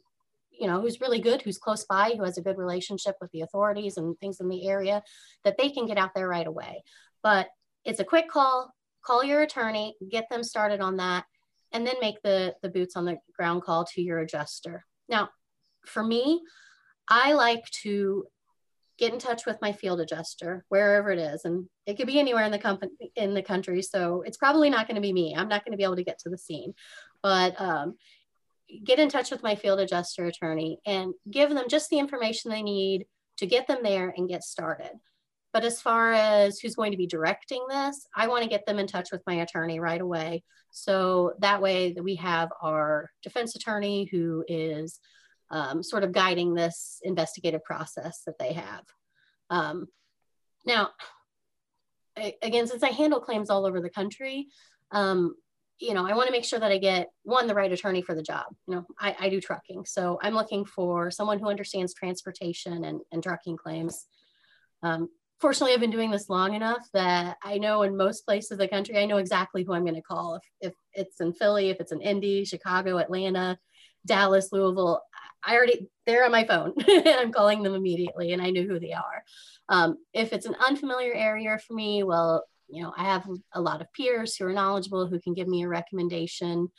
you 0.52 0.68
know, 0.68 0.82
who's 0.82 1.02
really 1.02 1.20
good, 1.20 1.42
who's 1.42 1.58
close 1.58 1.86
by, 1.86 2.14
who 2.16 2.24
has 2.24 2.38
a 2.38 2.42
good 2.42 2.58
relationship 2.58 3.16
with 3.20 3.32
the 3.32 3.42
authorities 3.42 3.98
and 3.98 4.18
things 4.20 4.40
in 4.40 4.48
the 4.48 4.68
area 4.68 5.02
that 5.44 5.58
they 5.58 5.70
can 5.70 5.86
get 5.86 5.98
out 5.98 6.12
there 6.16 6.28
right 6.28 6.48
away. 6.48 6.84
But 7.24 7.48
it's 7.86 8.00
a 8.00 8.06
quick 8.06 8.30
call, 8.30 8.74
call 9.04 9.24
your 9.24 9.42
attorney, 9.42 9.96
get 10.10 10.28
them 10.30 10.44
started 10.44 10.82
on 10.82 10.98
that, 10.98 11.26
and 11.72 11.86
then 11.86 11.96
make 12.02 12.22
the, 12.24 12.56
the 12.62 12.70
boots 12.70 12.96
on 12.96 13.06
the 13.06 13.18
ground 13.36 13.64
call 13.64 13.86
to 13.86 14.02
your 14.02 14.20
adjuster. 14.20 14.86
Now, 15.08 15.30
for 15.86 16.04
me, 16.04 16.42
I 17.10 17.34
like 17.34 17.66
to 17.84 18.26
get 19.00 19.13
in 19.13 19.20
touch 19.20 19.46
with 19.46 19.58
my 19.62 19.72
field 19.72 20.01
adjuster 20.01 20.65
wherever 20.68 21.10
it 21.10 21.20
is 21.20 21.46
and 21.46 21.65
it 21.86 21.96
could 21.96 22.06
be 22.06 22.20
anywhere 22.20 22.44
in 22.44 22.51
the 22.51 22.60
company 22.60 22.91
in 23.15 23.34
the 23.34 23.41
country 23.41 23.82
so 23.82 24.24
it's 24.25 24.38
probably 24.38 24.70
not 24.70 24.88
going 24.88 24.96
to 24.96 25.01
be 25.01 25.13
me. 25.13 25.34
I'm 25.36 25.48
not 25.48 25.63
going 25.63 25.72
to 25.72 25.77
be 25.77 25.84
able 25.84 25.96
to 25.96 26.03
get 26.03 26.20
to 26.20 26.29
the 26.29 26.38
scene. 26.38 26.74
But 27.24 27.60
um, 27.60 27.96
get 28.84 29.00
in 29.00 29.10
touch 29.10 29.32
with 29.32 29.41
my 29.41 29.56
field 29.56 29.79
adjuster 29.79 30.25
attorney 30.25 30.79
and 30.86 31.13
give 31.29 31.50
them 31.50 31.70
just 31.70 31.89
the 31.89 32.00
information 32.00 32.51
they 32.51 32.62
need 32.62 33.06
to 33.38 33.48
get 33.48 33.68
them 33.68 33.79
there 33.84 34.13
and 34.15 34.29
get 34.29 34.44
started. 34.44 34.91
But 35.53 35.63
as 35.63 35.82
far 35.82 36.13
as 36.13 36.60
who's 36.60 36.75
going 36.75 36.91
to 36.91 36.98
be 36.98 37.08
directing 37.08 37.65
this 37.70 38.06
i 38.15 38.27
want 38.27 38.44
to 38.44 38.50
get 38.50 38.65
them 38.65 38.77
in 38.79 38.86
touch 38.86 39.12
with 39.12 39.24
my 39.25 39.36
attorney 39.36 39.79
right 39.79 40.01
away. 40.01 40.44
So 40.72 41.34
that 41.39 41.62
way 41.62 41.94
that 41.94 42.03
we 42.03 42.15
have 42.15 42.50
our 42.62 43.10
defense 43.24 43.56
attorney 43.56 44.08
who 44.12 44.44
is 44.48 45.00
um, 45.51 45.84
sort 45.84 46.03
of 46.03 46.12
guiding 46.12 46.53
this 46.53 47.00
investigative 47.03 47.63
process 47.63 48.22
that 48.25 48.38
they 48.39 48.53
have. 48.53 48.84
Um, 49.50 49.88
now, 50.65 50.89
again, 52.41 52.68
since 52.68 52.84
I 52.84 52.89
handle 52.89 53.20
claims 53.20 53.50
all 53.50 53.65
over 53.65 53.82
the 53.82 53.89
country, 53.89 54.48
um, 54.91 55.36
you 55.79 55.94
know, 55.94 56.06
I 56.06 56.13
want 56.13 56.27
to 56.27 56.34
make 56.34 56.44
sure 56.44 56.60
that 56.60 56.72
I 56.72 56.77
get 56.77 57.10
one, 57.24 57.48
the 57.48 57.56
right 57.56 57.72
attorney 57.72 58.01
for 58.01 58.13
the 58.13 58.22
job. 58.22 58.48
You 58.68 58.75
know, 58.75 58.86
I, 59.00 59.15
I 59.20 59.29
do 59.29 59.39
trucking. 59.39 59.86
So 59.86 60.20
I'm 60.22 60.34
looking 60.34 60.65
for 60.65 61.10
someone 61.10 61.39
who 61.39 61.50
understands 61.50 61.94
transportation 61.94 62.84
and, 62.84 63.00
and 63.12 63.24
trucking 63.24 63.58
claims. 63.58 64.06
Um, 64.84 65.08
fortunately, 65.39 65.74
I've 65.74 65.79
been 65.79 65.89
doing 65.89 66.12
this 66.12 66.29
long 66.29 66.53
enough 66.53 66.86
that 66.94 67.38
I 67.44 67.60
know 67.60 67.84
in 67.84 67.96
most 67.96 68.25
places 68.25 68.51
of 68.51 68.58
the 68.58 68.68
country, 68.68 68.98
I 68.98 69.06
know 69.06 69.18
exactly 69.18 69.63
who 69.63 69.74
I'm 69.74 69.86
going 69.86 69.96
to 69.96 70.01
call. 70.01 70.36
If, 70.36 70.44
if 70.60 70.74
it's 70.94 71.22
in 71.22 71.32
Philly, 71.32 71.70
if 71.70 71.79
it's 71.79 71.94
in 71.94 72.01
Indy, 72.01 72.44
Chicago, 72.44 72.98
Atlanta, 72.98 73.58
Dallas, 74.06 74.51
Louisville, 74.51 75.01
I 75.43 75.55
already, 75.55 75.88
they're 76.05 76.25
on 76.25 76.31
my 76.31 76.46
phone 76.46 76.74
I'm 76.88 77.31
calling 77.31 77.63
them 77.63 77.75
immediately 77.75 78.34
and 78.34 78.41
I 78.41 78.50
know 78.50 78.63
who 78.63 78.79
they 78.79 78.93
are. 78.93 79.24
Um, 79.69 79.98
if 80.13 80.34
it's 80.34 80.46
an 80.46 80.55
unfamiliar 80.55 81.13
area 81.13 81.58
for 81.60 81.74
me, 81.74 82.03
well, 82.03 82.43
you 82.67 82.84
know, 82.84 82.93
I 82.96 83.03
have 83.03 83.25
a 83.53 83.62
lot 83.62 83.81
of 83.81 83.91
peers 83.93 84.36
who 84.36 84.46
are 84.46 84.53
knowledgeable 84.53 85.08
who 85.08 85.19
can 85.19 85.34
give 85.34 85.48
me 85.48 85.63
a 85.63 85.67
recommendation. 85.67 86.69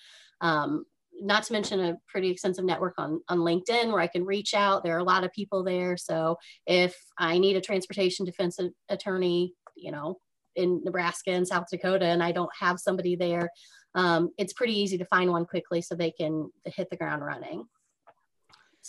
Um, 0.40 0.84
not 1.20 1.42
to 1.44 1.52
mention 1.52 1.80
a 1.80 1.98
pretty 2.08 2.30
extensive 2.30 2.64
network 2.64 2.94
on, 2.96 3.20
on 3.28 3.38
LinkedIn 3.38 3.92
where 3.92 4.00
I 4.00 4.06
can 4.06 4.24
reach 4.24 4.54
out. 4.54 4.82
There 4.82 4.94
are 4.96 5.00
a 5.00 5.04
lot 5.04 5.24
of 5.24 5.32
people 5.32 5.62
there. 5.62 5.96
So 5.96 6.36
if 6.66 6.96
I 7.18 7.38
need 7.38 7.56
a 7.56 7.60
transportation 7.60 8.24
defense 8.24 8.58
attorney, 8.88 9.54
you 9.76 9.92
know, 9.92 10.18
in 10.56 10.82
Nebraska 10.84 11.30
and 11.30 11.46
South 11.46 11.66
Dakota, 11.70 12.06
and 12.06 12.22
I 12.22 12.32
don't 12.32 12.50
have 12.58 12.80
somebody 12.80 13.16
there, 13.16 13.50
um, 13.94 14.30
it's 14.38 14.52
pretty 14.52 14.78
easy 14.78 14.98
to 14.98 15.04
find 15.06 15.30
one 15.30 15.46
quickly 15.46 15.82
so 15.82 15.94
they 15.94 16.12
can 16.12 16.50
hit 16.64 16.88
the 16.90 16.96
ground 16.96 17.24
running. 17.24 17.64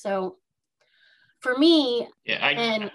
So 0.02 0.38
for 1.42 1.56
me, 1.58 2.08
yeah, 2.26 2.44
I, 2.44 2.52
and 2.54 2.92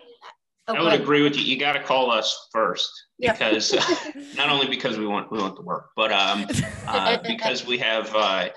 I 0.66 0.82
would 0.82 1.00
agree 1.00 1.22
with 1.22 1.36
you. 1.36 1.44
You 1.44 1.56
got 1.56 1.74
to 1.74 1.82
call 1.82 2.10
us 2.10 2.48
first 2.52 2.90
because 3.20 3.72
yeah. 3.72 4.12
not 4.36 4.48
only 4.48 4.66
because 4.66 4.98
we 4.98 5.06
want 5.06 5.30
we 5.30 5.38
want 5.38 5.54
the 5.54 5.62
work, 5.62 5.90
but 5.94 6.10
um, 6.10 6.46
uh, 6.88 7.18
because 7.22 7.64
we 7.64 7.78
have 7.78 8.12
uh, 8.14 8.48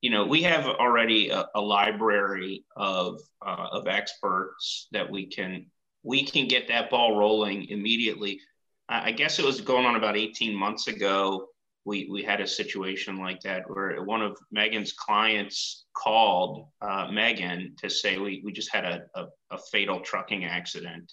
you 0.00 0.10
know 0.10 0.24
we 0.24 0.42
have 0.44 0.64
already 0.66 1.28
a, 1.28 1.44
a 1.54 1.60
library 1.60 2.64
of 2.74 3.20
uh, 3.44 3.68
of 3.72 3.86
experts 3.86 4.88
that 4.92 5.10
we 5.10 5.26
can 5.26 5.66
we 6.02 6.24
can 6.24 6.48
get 6.48 6.68
that 6.68 6.88
ball 6.88 7.18
rolling 7.18 7.68
immediately. 7.68 8.40
I 8.88 9.12
guess 9.12 9.38
it 9.38 9.44
was 9.44 9.60
going 9.60 9.86
on 9.86 9.94
about 9.94 10.16
18 10.16 10.52
months 10.52 10.88
ago. 10.88 11.46
We, 11.84 12.08
we 12.10 12.22
had 12.22 12.40
a 12.40 12.46
situation 12.46 13.18
like 13.18 13.40
that 13.40 13.68
where 13.68 14.02
one 14.02 14.22
of 14.22 14.36
Meghan's 14.54 14.92
clients 14.92 15.86
called 15.94 16.66
uh, 16.82 17.06
Meghan 17.08 17.76
to 17.78 17.88
say 17.88 18.18
we, 18.18 18.42
we 18.44 18.52
just 18.52 18.72
had 18.72 18.84
a, 18.84 19.02
a, 19.14 19.26
a 19.50 19.58
fatal 19.72 20.00
trucking 20.00 20.44
accident 20.44 21.12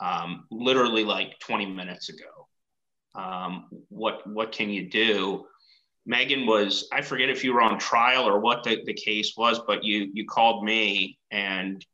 um, 0.00 0.44
literally 0.50 1.04
like 1.04 1.38
20 1.40 1.66
minutes 1.66 2.08
ago. 2.08 2.48
Um, 3.14 3.66
what 3.88 4.26
what 4.26 4.52
can 4.52 4.70
you 4.70 4.88
do? 4.88 5.46
Meghan 6.08 6.46
was 6.46 6.88
I 6.92 7.02
forget 7.02 7.28
if 7.28 7.44
you 7.44 7.52
were 7.52 7.60
on 7.60 7.78
trial 7.78 8.26
or 8.26 8.40
what 8.40 8.64
the, 8.64 8.82
the 8.86 8.94
case 8.94 9.34
was, 9.36 9.60
but 9.66 9.84
you 9.84 10.10
you 10.14 10.26
called 10.26 10.64
me 10.64 11.18
and 11.30 11.84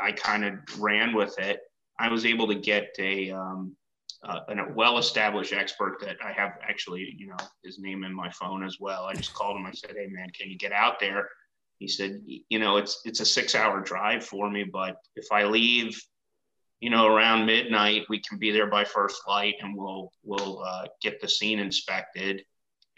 I 0.00 0.12
kind 0.12 0.44
of 0.44 0.54
ran 0.78 1.14
with 1.14 1.38
it. 1.38 1.60
I 1.98 2.08
was 2.08 2.26
able 2.26 2.48
to 2.48 2.54
get 2.54 2.88
a 2.98 3.30
um, 3.30 3.76
uh, 4.24 4.40
a 4.48 4.72
well-established 4.72 5.52
expert 5.52 6.00
that 6.00 6.16
I 6.24 6.32
have 6.32 6.52
actually, 6.62 7.14
you 7.16 7.26
know, 7.26 7.36
his 7.62 7.78
name 7.78 8.04
in 8.04 8.14
my 8.14 8.30
phone 8.30 8.64
as 8.64 8.78
well. 8.80 9.04
I 9.04 9.14
just 9.14 9.34
called 9.34 9.56
him. 9.56 9.66
I 9.66 9.72
said, 9.72 9.94
"Hey, 9.96 10.06
man, 10.08 10.30
can 10.30 10.50
you 10.50 10.58
get 10.58 10.72
out 10.72 10.98
there?" 11.00 11.28
He 11.78 11.88
said, 11.88 12.22
"You 12.26 12.58
know, 12.58 12.76
it's 12.76 13.00
it's 13.04 13.20
a 13.20 13.26
six-hour 13.26 13.80
drive 13.80 14.24
for 14.24 14.50
me, 14.50 14.64
but 14.64 14.96
if 15.16 15.26
I 15.32 15.44
leave 15.44 16.00
you 16.84 16.90
know, 16.90 17.06
around 17.06 17.46
midnight, 17.46 18.02
we 18.10 18.20
can 18.20 18.36
be 18.36 18.50
there 18.50 18.66
by 18.66 18.84
first 18.84 19.22
light 19.26 19.54
and 19.62 19.74
we'll, 19.74 20.12
we'll 20.22 20.62
uh, 20.62 20.84
get 21.00 21.18
the 21.18 21.26
scene 21.26 21.58
inspected. 21.58 22.44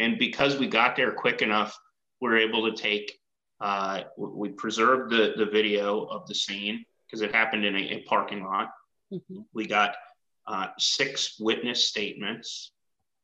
And 0.00 0.18
because 0.18 0.58
we 0.58 0.66
got 0.66 0.96
there 0.96 1.12
quick 1.12 1.40
enough, 1.40 1.78
we're 2.20 2.36
able 2.36 2.68
to 2.68 2.76
take, 2.76 3.16
uh, 3.60 4.02
we 4.18 4.48
preserved 4.48 5.12
the, 5.12 5.34
the 5.36 5.46
video 5.46 6.02
of 6.06 6.26
the 6.26 6.34
scene 6.34 6.84
because 7.06 7.22
it 7.22 7.32
happened 7.32 7.64
in 7.64 7.76
a, 7.76 7.78
a 7.78 8.02
parking 8.08 8.42
lot. 8.42 8.70
Mm-hmm. 9.12 9.42
We 9.52 9.68
got 9.68 9.94
uh, 10.46 10.68
six 10.78 11.36
witness 11.40 11.84
statements, 11.84 12.72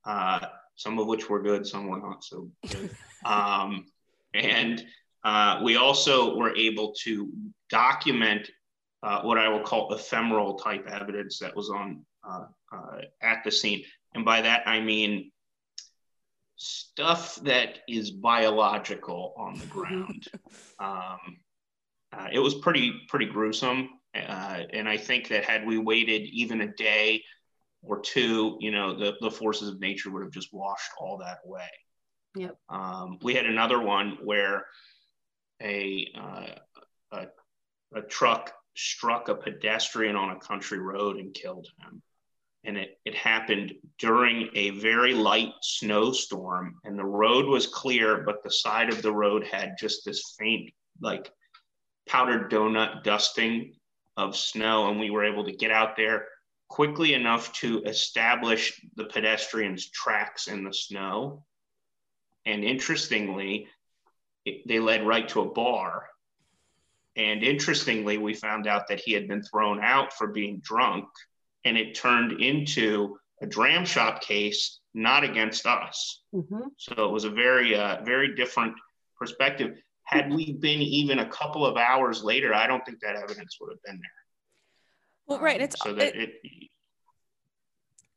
uh, 0.05 0.41
some 0.77 0.99
of 0.99 1.07
which 1.07 1.29
were 1.29 1.43
good, 1.43 1.67
some 1.67 1.89
were 1.89 2.01
not 2.01 2.25
so 2.25 2.51
good. 2.69 2.91
um, 3.25 3.87
and 4.35 4.85
uh, 5.25 5.61
we 5.63 5.77
also 5.77 6.37
were 6.37 6.55
able 6.57 6.95
to 7.05 7.31
document 7.71 8.51
uh, 9.03 9.23
what 9.23 9.39
I 9.39 9.49
will 9.49 9.63
call 9.63 9.93
ephemeral 9.93 10.55
type 10.55 10.89
evidence 10.89 11.39
that 11.41 11.55
was 11.57 11.71
on 11.71 12.05
uh, 12.29 12.45
uh, 12.73 12.99
at 13.21 13.43
the 13.45 13.51
scene. 13.51 13.83
And 14.15 14.25
by 14.25 14.43
that, 14.43 14.67
I 14.67 14.81
mean 14.81 15.33
stuff 16.57 17.37
that 17.43 17.79
is 17.89 18.11
biological 18.11 19.35
on 19.37 19.59
the 19.59 19.67
ground. 19.67 20.29
um, 20.79 21.39
uh, 22.13 22.29
it 22.31 22.39
was 22.39 22.55
pretty, 22.57 22.93
pretty 23.09 23.27
gruesome. 23.27 23.89
Uh, 24.15 24.63
and 24.73 24.89
I 24.89 24.97
think 24.97 25.29
that 25.29 25.45
had 25.45 25.67
we 25.67 25.79
waited 25.79 26.23
even 26.33 26.61
a 26.61 26.75
day 26.75 27.23
or 27.83 28.01
two, 28.01 28.59
you 28.61 28.71
know, 28.71 28.97
the, 28.97 29.15
the 29.21 29.31
forces 29.31 29.69
of 29.69 29.81
nature 29.81 30.11
would 30.11 30.23
have 30.23 30.33
just 30.33 30.53
washed 30.53 30.91
all 30.99 31.19
that 31.19 31.39
away. 31.45 31.71
Yep. 32.37 32.57
Um, 32.69 33.19
we 33.23 33.35
had 33.35 33.47
another 33.47 33.81
one 33.81 34.19
where 34.23 34.67
a, 35.63 36.09
a, 37.13 37.27
a 37.95 38.03
truck 38.03 38.53
struck 38.75 39.29
a 39.29 39.35
pedestrian 39.35 40.17
on 40.17 40.31
a 40.31 40.41
country 40.41 40.79
road 40.79 41.17
and 41.17 41.35
killed 41.35 41.69
him. 41.81 42.03
And 42.65 42.77
it, 42.77 42.99
it 43.05 43.15
happened 43.15 43.73
during 43.99 44.49
a 44.55 44.71
very 44.71 45.15
light 45.15 45.53
snowstorm, 45.63 46.77
and 46.85 46.97
the 46.97 47.05
road 47.05 47.47
was 47.47 47.67
clear, 47.67 48.23
but 48.25 48.45
the 48.45 48.51
side 48.51 48.89
of 48.89 49.03
the 49.03 49.13
road 49.13 49.45
had 49.45 49.75
just 49.79 50.05
this 50.05 50.37
faint, 50.39 50.71
like 51.01 51.33
powdered 52.09 52.51
donut 52.51 53.03
dusting 53.03 53.75
of 54.17 54.37
snow. 54.37 54.91
And 54.91 55.01
we 55.01 55.11
were 55.11 55.25
able 55.25 55.45
to 55.45 55.53
get 55.53 55.71
out 55.71 55.97
there 55.97 56.27
quickly 56.69 57.15
enough 57.15 57.53
to 57.53 57.83
establish 57.83 58.81
the 58.97 59.05
pedestrian's 59.05 59.89
tracks 59.91 60.49
in 60.49 60.65
the 60.65 60.73
snow. 60.73 61.45
And 62.47 62.65
interestingly, 62.65 63.69
it, 64.45 64.67
they 64.67 64.81
led 64.81 65.07
right 65.07 65.29
to 65.31 65.43
a 65.43 65.51
bar 65.51 66.07
and 67.17 67.43
interestingly, 67.43 68.17
we 68.17 68.35
found 68.35 68.67
out 68.67 68.89
that 68.89 69.01
he 69.01 69.13
had 69.13 69.29
been 69.29 69.43
thrown 69.43 69.83
out 69.83 70.13
for 70.13 70.29
being 70.29 70.61
drunk, 70.61 71.07
and 71.65 71.77
it 71.77 71.95
turned 71.95 72.41
into 72.41 73.19
a 73.43 73.47
dram 73.47 73.85
shop 73.85 74.23
case, 74.23 74.81
not 74.95 75.25
against 75.25 75.67
us. 75.67 76.23
Mm-hmm. 76.35 76.69
So 76.79 77.07
it 77.07 77.13
was 77.13 77.25
a 77.25 77.31
very, 77.31 77.75
uh, 77.75 78.03
very 78.03 78.35
different 78.35 78.75
perspective. 79.19 79.77
Had 80.05 80.33
we 80.33 80.53
been 80.53 80.81
even 80.81 81.21
a 81.21 81.29
couple 81.29 81.65
of 81.65 81.77
hours 81.77 82.23
later, 82.23 82.55
I 82.55 82.67
don't 82.67 82.85
think 82.85 83.01
that 83.01 83.17
evidence 83.17 83.57
would 83.61 83.71
have 83.73 83.83
been 83.85 83.97
there. 83.97 84.11
Well, 85.27 85.41
right. 85.41 85.57
Um, 85.57 85.63
it's 85.63 85.77
so 85.81 85.95
that 85.95 86.17
it, 86.17 86.35
it 86.43 86.71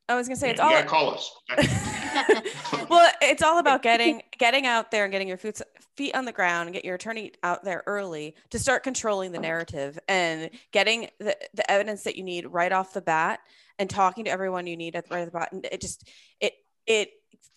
I 0.08 0.15
was 0.15 0.27
gonna 0.27 0.36
say 0.36 0.51
it's 0.51 0.60
all. 0.60 0.70
Gotta 0.70 0.88
call 0.88 1.13
us. 1.13 1.32
well, 2.89 3.12
it's 3.22 3.42
all 3.42 3.58
about 3.58 3.82
getting 3.82 4.22
getting 4.38 4.65
out 4.65 4.92
there 4.92 5.06
and 5.06 5.12
getting 5.12 5.27
your 5.27 5.38
feet 5.38 5.60
feet 5.98 6.15
on 6.15 6.25
the 6.25 6.32
ground 6.32 6.68
and 6.68 6.74
get 6.74 6.86
your 6.86 6.96
attorney 6.96 7.32
out 7.44 7.63
there 7.63 7.84
early 7.88 8.36
to 8.51 8.60
start 8.60 8.84
controlling 8.84 9.32
the 9.32 9.39
narrative 9.39 9.98
and 10.08 10.50
getting 10.72 11.08
the, 11.20 11.36
the 11.54 11.70
evidence 11.72 12.04
that 12.04 12.15
you 12.15 12.24
need 12.24 12.46
right 12.48 12.72
off 12.72 12.94
the 12.94 13.01
bat 13.01 13.39
and 13.80 13.89
talking 13.89 14.25
to 14.25 14.32
everyone 14.32 14.68
you 14.68 14.77
need 14.77 14.96
at 14.96 15.10
right 15.10 15.22
at 15.22 15.32
the. 15.32 15.48
And 15.51 15.65
it 15.72 15.82
just 15.82 16.08
it 16.39 16.54
it 16.86 17.10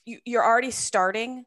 you, 0.07 0.19
you're 0.25 0.45
already 0.45 0.71
starting 0.71 1.45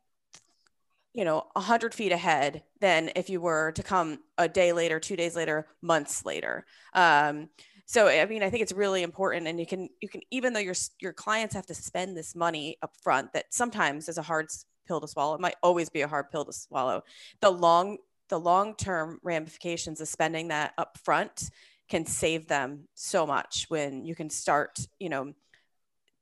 you 1.13 1.25
know, 1.25 1.39
a 1.55 1.59
100 1.59 1.93
feet 1.93 2.11
ahead 2.11 2.63
than 2.79 3.11
if 3.15 3.29
you 3.29 3.41
were 3.41 3.71
to 3.73 3.83
come 3.83 4.19
a 4.37 4.47
day 4.47 4.71
later, 4.73 4.99
two 4.99 5.15
days 5.15 5.35
later, 5.35 5.67
months 5.81 6.25
later. 6.25 6.65
Um, 6.93 7.49
so 7.87 8.07
i 8.07 8.25
mean 8.25 8.41
i 8.41 8.49
think 8.49 8.61
it's 8.61 8.71
really 8.71 9.03
important 9.03 9.47
and 9.47 9.59
you 9.59 9.65
can 9.65 9.89
you 9.99 10.07
can 10.07 10.21
even 10.29 10.53
though 10.53 10.61
your 10.61 10.75
your 11.01 11.11
clients 11.11 11.53
have 11.53 11.65
to 11.65 11.73
spend 11.73 12.15
this 12.15 12.35
money 12.35 12.77
up 12.81 12.93
front 13.01 13.33
that 13.33 13.45
sometimes 13.49 14.07
is 14.07 14.17
a 14.17 14.21
hard 14.21 14.49
pill 14.91 15.01
to 15.01 15.07
swallow. 15.07 15.35
It 15.35 15.41
might 15.41 15.55
always 15.63 15.89
be 15.89 16.01
a 16.01 16.07
hard 16.07 16.31
pill 16.31 16.45
to 16.45 16.53
swallow. 16.53 17.03
The 17.39 17.49
long 17.49 17.97
the 18.29 18.39
long 18.39 18.75
term 18.75 19.19
ramifications 19.23 20.01
of 20.01 20.07
spending 20.07 20.49
that 20.49 20.73
up 20.77 20.97
front 21.03 21.49
can 21.89 22.05
save 22.05 22.47
them 22.47 22.87
so 22.93 23.25
much 23.25 23.65
when 23.69 24.05
you 24.05 24.15
can 24.15 24.29
start 24.29 24.79
you 24.99 25.09
know 25.09 25.33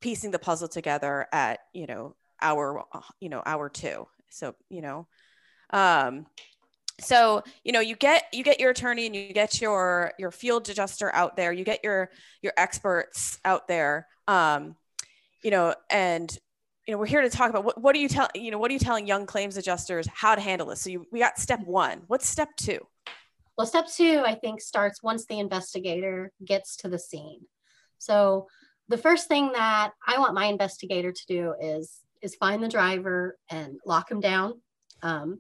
piecing 0.01 0.31
the 0.31 0.39
puzzle 0.39 0.67
together 0.67 1.27
at 1.31 1.59
you 1.73 1.87
know 1.87 2.15
hour 2.41 2.83
you 3.19 3.29
know 3.29 3.41
hour 3.45 3.69
two 3.69 4.07
so 4.29 4.55
you 4.69 4.81
know 4.81 5.07
um 5.71 6.25
so 6.99 7.43
you 7.63 7.71
know 7.71 7.79
you 7.79 7.95
get 7.95 8.25
you 8.33 8.43
get 8.43 8.59
your 8.59 8.71
attorney 8.71 9.05
and 9.05 9.15
you 9.15 9.33
get 9.33 9.61
your 9.61 10.13
your 10.19 10.31
field 10.31 10.69
adjuster 10.69 11.13
out 11.13 11.35
there. 11.35 11.51
You 11.51 11.63
get 11.63 11.83
your 11.83 12.09
your 12.41 12.53
experts 12.57 13.39
out 13.45 13.67
there. 13.67 14.07
Um, 14.27 14.75
you 15.43 15.51
know 15.51 15.73
and 15.89 16.37
you 16.85 16.93
know 16.93 16.97
we're 16.97 17.05
here 17.05 17.21
to 17.21 17.29
talk 17.29 17.49
about 17.49 17.63
what, 17.63 17.81
what 17.81 17.95
are 17.95 17.99
you 17.99 18.09
tell 18.09 18.27
you 18.35 18.51
know 18.51 18.57
what 18.57 18.69
are 18.69 18.73
you 18.73 18.79
telling 18.79 19.07
young 19.07 19.25
claims 19.25 19.57
adjusters 19.57 20.07
how 20.07 20.35
to 20.35 20.41
handle 20.41 20.67
this? 20.67 20.81
So 20.81 20.89
you, 20.89 21.05
we 21.11 21.19
got 21.19 21.39
step 21.39 21.61
one. 21.65 22.01
What's 22.07 22.27
step 22.27 22.49
two? 22.57 22.79
Well 23.57 23.67
step 23.67 23.87
two 23.93 24.23
i 24.25 24.35
think 24.35 24.61
starts 24.61 25.03
once 25.03 25.25
the 25.25 25.39
investigator 25.39 26.31
gets 26.43 26.77
to 26.77 26.89
the 26.89 26.99
scene. 26.99 27.41
So 27.97 28.47
the 28.87 28.97
first 28.97 29.27
thing 29.27 29.51
that 29.53 29.91
I 30.05 30.17
want 30.17 30.33
my 30.33 30.45
investigator 30.45 31.11
to 31.11 31.25
do 31.27 31.53
is 31.61 31.99
is 32.21 32.35
find 32.35 32.63
the 32.63 32.67
driver 32.67 33.37
and 33.49 33.77
lock 33.85 34.11
him 34.11 34.19
down. 34.19 34.61
Um, 35.01 35.39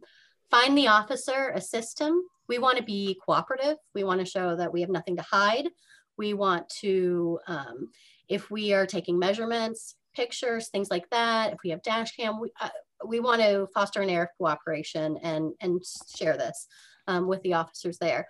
find 0.49 0.77
the 0.77 0.87
officer, 0.87 1.51
assist 1.55 1.99
him. 1.99 2.21
We 2.47 2.59
want 2.59 2.77
to 2.77 2.83
be 2.83 3.19
cooperative. 3.25 3.77
We 3.93 4.03
want 4.03 4.19
to 4.19 4.25
show 4.25 4.55
that 4.55 4.73
we 4.73 4.81
have 4.81 4.89
nothing 4.89 5.15
to 5.17 5.21
hide. 5.21 5.69
We 6.17 6.33
want 6.33 6.67
to, 6.81 7.39
um, 7.47 7.89
if 8.27 8.49
we 8.49 8.73
are 8.73 8.85
taking 8.85 9.19
measurements, 9.19 9.95
pictures, 10.15 10.69
things 10.69 10.89
like 10.89 11.09
that, 11.11 11.53
if 11.53 11.59
we 11.63 11.69
have 11.69 11.83
dash 11.83 12.15
cam, 12.15 12.39
we, 12.39 12.51
uh, 12.59 12.69
we 13.05 13.19
want 13.19 13.41
to 13.41 13.67
foster 13.73 14.01
an 14.01 14.09
air 14.09 14.23
of 14.23 14.29
cooperation 14.37 15.17
and, 15.23 15.53
and 15.61 15.81
share 16.15 16.37
this 16.37 16.67
um, 17.07 17.27
with 17.27 17.41
the 17.43 17.53
officers 17.53 17.97
there. 17.99 18.27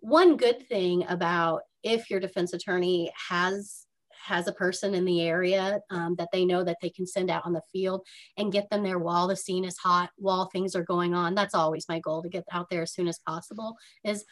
One 0.00 0.36
good 0.36 0.66
thing 0.68 1.04
about 1.08 1.62
if 1.82 2.10
your 2.10 2.20
defense 2.20 2.52
attorney 2.52 3.12
has 3.28 3.86
has 4.24 4.46
a 4.46 4.52
person 4.52 4.94
in 4.94 5.04
the 5.04 5.22
area 5.22 5.80
um, 5.90 6.14
that 6.16 6.28
they 6.32 6.44
know 6.44 6.62
that 6.62 6.78
they 6.82 6.90
can 6.90 7.06
send 7.06 7.30
out 7.30 7.46
on 7.46 7.52
the 7.52 7.62
field 7.72 8.06
and 8.36 8.52
get 8.52 8.68
them 8.70 8.82
there 8.82 8.98
while 8.98 9.28
the 9.28 9.36
scene 9.36 9.64
is 9.64 9.78
hot, 9.78 10.10
while 10.16 10.46
things 10.46 10.74
are 10.74 10.84
going 10.84 11.14
on. 11.14 11.34
That's 11.34 11.54
always 11.54 11.86
my 11.88 11.98
goal 12.00 12.22
to 12.22 12.28
get 12.28 12.44
out 12.52 12.70
there 12.70 12.82
as 12.82 12.92
soon 12.92 13.08
as 13.08 13.18
possible. 13.18 13.76
Is 14.04 14.24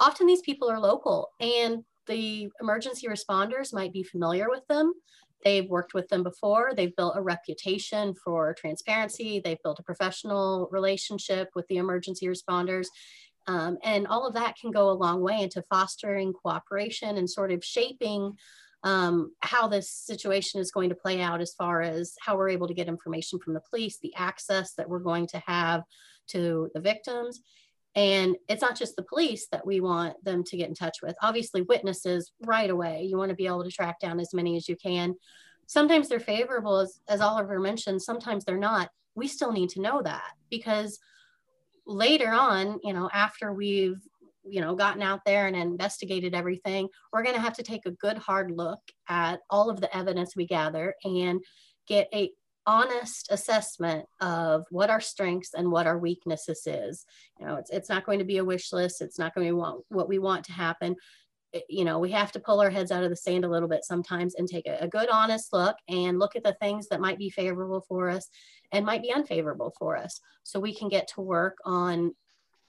often 0.00 0.26
these 0.26 0.42
people 0.42 0.70
are 0.70 0.80
local 0.80 1.30
and 1.40 1.84
the 2.06 2.48
emergency 2.60 3.06
responders 3.06 3.72
might 3.72 3.92
be 3.92 4.02
familiar 4.02 4.48
with 4.48 4.66
them. 4.68 4.92
They've 5.44 5.68
worked 5.68 5.94
with 5.94 6.08
them 6.08 6.22
before. 6.22 6.72
They've 6.74 6.94
built 6.96 7.16
a 7.16 7.22
reputation 7.22 8.14
for 8.14 8.54
transparency. 8.54 9.40
They've 9.40 9.62
built 9.62 9.78
a 9.78 9.84
professional 9.84 10.68
relationship 10.72 11.50
with 11.54 11.66
the 11.68 11.76
emergency 11.76 12.26
responders. 12.26 12.86
Um, 13.46 13.78
and 13.82 14.06
all 14.06 14.26
of 14.26 14.34
that 14.34 14.56
can 14.60 14.70
go 14.70 14.90
a 14.90 14.92
long 14.92 15.22
way 15.22 15.40
into 15.40 15.62
fostering 15.70 16.32
cooperation 16.32 17.16
and 17.16 17.30
sort 17.30 17.52
of 17.52 17.64
shaping 17.64 18.36
um, 18.84 19.32
how 19.40 19.68
this 19.68 19.90
situation 19.90 20.60
is 20.60 20.70
going 20.70 20.88
to 20.88 20.94
play 20.94 21.20
out 21.20 21.40
as 21.40 21.54
far 21.54 21.82
as 21.82 22.14
how 22.20 22.36
we're 22.36 22.48
able 22.48 22.68
to 22.68 22.74
get 22.74 22.88
information 22.88 23.38
from 23.38 23.54
the 23.54 23.62
police, 23.68 23.98
the 23.98 24.14
access 24.16 24.74
that 24.74 24.88
we're 24.88 24.98
going 25.00 25.26
to 25.28 25.42
have 25.46 25.82
to 26.28 26.70
the 26.74 26.80
victims. 26.80 27.40
And 27.94 28.36
it's 28.48 28.62
not 28.62 28.76
just 28.76 28.94
the 28.94 29.02
police 29.02 29.48
that 29.50 29.66
we 29.66 29.80
want 29.80 30.22
them 30.24 30.44
to 30.44 30.56
get 30.56 30.68
in 30.68 30.74
touch 30.74 30.98
with. 31.02 31.16
Obviously, 31.22 31.62
witnesses 31.62 32.30
right 32.44 32.70
away. 32.70 33.02
You 33.02 33.16
want 33.16 33.30
to 33.30 33.36
be 33.36 33.46
able 33.46 33.64
to 33.64 33.70
track 33.70 33.98
down 33.98 34.20
as 34.20 34.32
many 34.32 34.56
as 34.56 34.68
you 34.68 34.76
can. 34.76 35.16
Sometimes 35.66 36.08
they're 36.08 36.20
favorable, 36.20 36.78
as, 36.78 37.00
as 37.08 37.20
Oliver 37.20 37.58
mentioned, 37.58 38.00
sometimes 38.00 38.44
they're 38.44 38.56
not. 38.56 38.90
We 39.14 39.26
still 39.26 39.52
need 39.52 39.70
to 39.70 39.80
know 39.80 40.00
that 40.02 40.30
because 40.48 40.98
later 41.86 42.30
on, 42.30 42.78
you 42.84 42.92
know, 42.92 43.10
after 43.12 43.52
we've 43.52 44.00
you 44.48 44.60
know 44.60 44.74
gotten 44.74 45.02
out 45.02 45.20
there 45.24 45.46
and 45.46 45.56
investigated 45.56 46.34
everything 46.34 46.88
we're 47.12 47.22
going 47.22 47.34
to 47.34 47.40
have 47.40 47.54
to 47.54 47.62
take 47.62 47.86
a 47.86 47.90
good 47.90 48.18
hard 48.18 48.50
look 48.50 48.80
at 49.08 49.40
all 49.50 49.70
of 49.70 49.80
the 49.80 49.96
evidence 49.96 50.34
we 50.34 50.46
gather 50.46 50.94
and 51.04 51.40
get 51.86 52.08
a 52.12 52.30
honest 52.68 53.28
assessment 53.30 54.04
of 54.20 54.66
what 54.70 54.90
our 54.90 55.00
strengths 55.00 55.54
and 55.54 55.72
what 55.72 55.86
our 55.86 55.98
weaknesses 55.98 56.66
is. 56.66 57.06
You 57.40 57.46
know 57.46 57.56
it's, 57.56 57.70
it's 57.70 57.88
not 57.88 58.04
going 58.04 58.18
to 58.18 58.26
be 58.26 58.36
a 58.36 58.44
wish 58.44 58.72
list. 58.74 59.00
It's 59.00 59.18
not 59.18 59.34
going 59.34 59.46
to 59.46 59.54
be 59.54 59.82
what, 59.88 60.08
we 60.08 60.18
want 60.18 60.44
to 60.44 60.52
happen. 60.52 60.94
It, 61.54 61.64
you 61.70 61.86
know 61.86 61.98
we 61.98 62.10
have 62.10 62.30
to 62.32 62.40
pull 62.40 62.60
our 62.60 62.68
heads 62.68 62.92
out 62.92 63.02
of 63.02 63.08
the 63.08 63.16
sand 63.16 63.46
a 63.46 63.48
little 63.48 63.70
bit 63.70 63.84
sometimes 63.84 64.34
and 64.34 64.46
take 64.46 64.66
a, 64.66 64.76
a 64.82 64.86
good 64.88 65.08
honest 65.08 65.50
look 65.54 65.76
and 65.88 66.18
look 66.18 66.36
at 66.36 66.44
the 66.44 66.56
things 66.60 66.88
that 66.88 67.00
might 67.00 67.16
be 67.16 67.30
favorable 67.30 67.86
for 67.88 68.10
us 68.10 68.28
and 68.70 68.84
might 68.84 69.00
be 69.00 69.14
unfavorable 69.14 69.72
for 69.78 69.96
us 69.96 70.20
so 70.42 70.60
we 70.60 70.74
can 70.74 70.90
get 70.90 71.08
to 71.08 71.22
work 71.22 71.56
on 71.64 72.14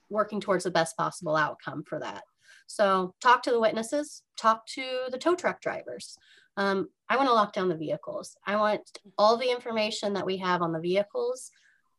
working 0.10 0.42
towards 0.42 0.64
the 0.64 0.72
best 0.72 0.98
possible 0.98 1.36
outcome 1.36 1.84
for 1.88 2.00
that. 2.00 2.24
So 2.68 3.16
talk 3.22 3.44
to 3.44 3.52
the 3.52 3.60
witnesses, 3.60 4.24
talk 4.38 4.66
to 4.76 5.08
the 5.10 5.18
tow 5.18 5.36
truck 5.36 5.62
drivers. 5.62 6.18
Um, 6.58 6.90
I 7.10 7.18
want 7.18 7.30
to 7.30 7.34
lock 7.34 7.54
down 7.54 7.70
the 7.70 7.76
vehicles. 7.76 8.36
I 8.46 8.58
want 8.58 8.82
all 9.18 9.38
the 9.38 9.50
information 9.50 10.14
that 10.14 10.26
we 10.26 10.38
have 10.38 10.62
on 10.62 10.72
the 10.72 10.80
vehicles, 10.80 11.52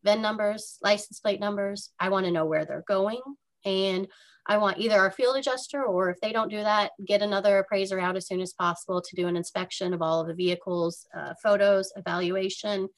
VIN 0.05 0.23
numbers, 0.23 0.79
license 0.83 1.19
plate 1.21 1.41
numbers. 1.41 1.91
I 1.99 2.09
want 2.11 2.27
to 2.27 2.33
know 2.33 2.47
where 2.47 2.65
they're 2.65 2.85
going. 2.87 3.21
And 3.65 4.07
I 4.47 4.59
want 4.59 4.79
either 4.79 4.99
our 4.99 5.11
field 5.11 5.37
adjuster 5.37 5.85
or 5.85 6.11
if 6.11 6.21
they 6.21 6.33
don't 6.33 6.51
do 6.51 6.63
that, 6.63 6.93
get 7.07 7.23
another 7.23 7.59
appraiser 7.59 7.99
out 7.99 8.17
as 8.17 8.27
soon 8.27 8.41
as 8.41 8.53
possible 8.53 9.01
to 9.01 9.17
do 9.17 9.29
an 9.29 9.37
inspection 9.37 9.93
of 9.93 10.03
all 10.03 10.21
of 10.21 10.29
the 10.29 10.35
vehicles, 10.35 11.07
uh, 11.17 11.35
photos, 11.43 11.93
evaluation, 11.97 12.89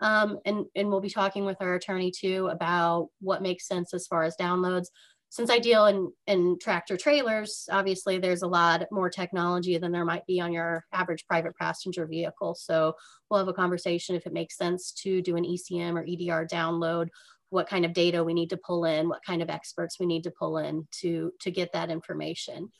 um, 0.00 0.38
and, 0.44 0.64
and 0.76 0.88
we'll 0.88 1.00
be 1.00 1.10
talking 1.10 1.44
with 1.44 1.56
our 1.60 1.74
attorney 1.74 2.10
too 2.10 2.48
about 2.48 3.08
what 3.20 3.42
makes 3.42 3.66
sense 3.66 3.92
as 3.94 4.06
far 4.06 4.22
as 4.24 4.36
downloads. 4.36 4.86
Since 5.30 5.50
I 5.50 5.58
deal 5.58 5.86
in, 5.86 6.10
in 6.26 6.58
tractor 6.58 6.96
trailers, 6.96 7.68
obviously 7.70 8.18
there's 8.18 8.42
a 8.42 8.46
lot 8.46 8.86
more 8.90 9.10
technology 9.10 9.76
than 9.76 9.92
there 9.92 10.04
might 10.04 10.24
be 10.26 10.40
on 10.40 10.52
your 10.52 10.86
average 10.92 11.26
private 11.26 11.54
passenger 11.56 12.06
vehicle. 12.06 12.54
So 12.54 12.94
we'll 13.28 13.40
have 13.40 13.48
a 13.48 13.52
conversation 13.52 14.16
if 14.16 14.26
it 14.26 14.32
makes 14.32 14.56
sense 14.56 14.92
to 15.02 15.20
do 15.20 15.36
an 15.36 15.44
ECM 15.44 15.94
or 15.94 16.04
EDR 16.04 16.46
download, 16.46 17.08
what 17.50 17.68
kind 17.68 17.84
of 17.84 17.92
data 17.92 18.24
we 18.24 18.32
need 18.32 18.50
to 18.50 18.56
pull 18.56 18.86
in, 18.86 19.08
what 19.08 19.24
kind 19.24 19.42
of 19.42 19.50
experts 19.50 20.00
we 20.00 20.06
need 20.06 20.24
to 20.24 20.30
pull 20.30 20.58
in 20.58 20.86
to, 21.00 21.32
to 21.40 21.50
get 21.50 21.72
that 21.72 21.90
information. 21.90 22.70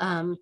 Um, 0.00 0.36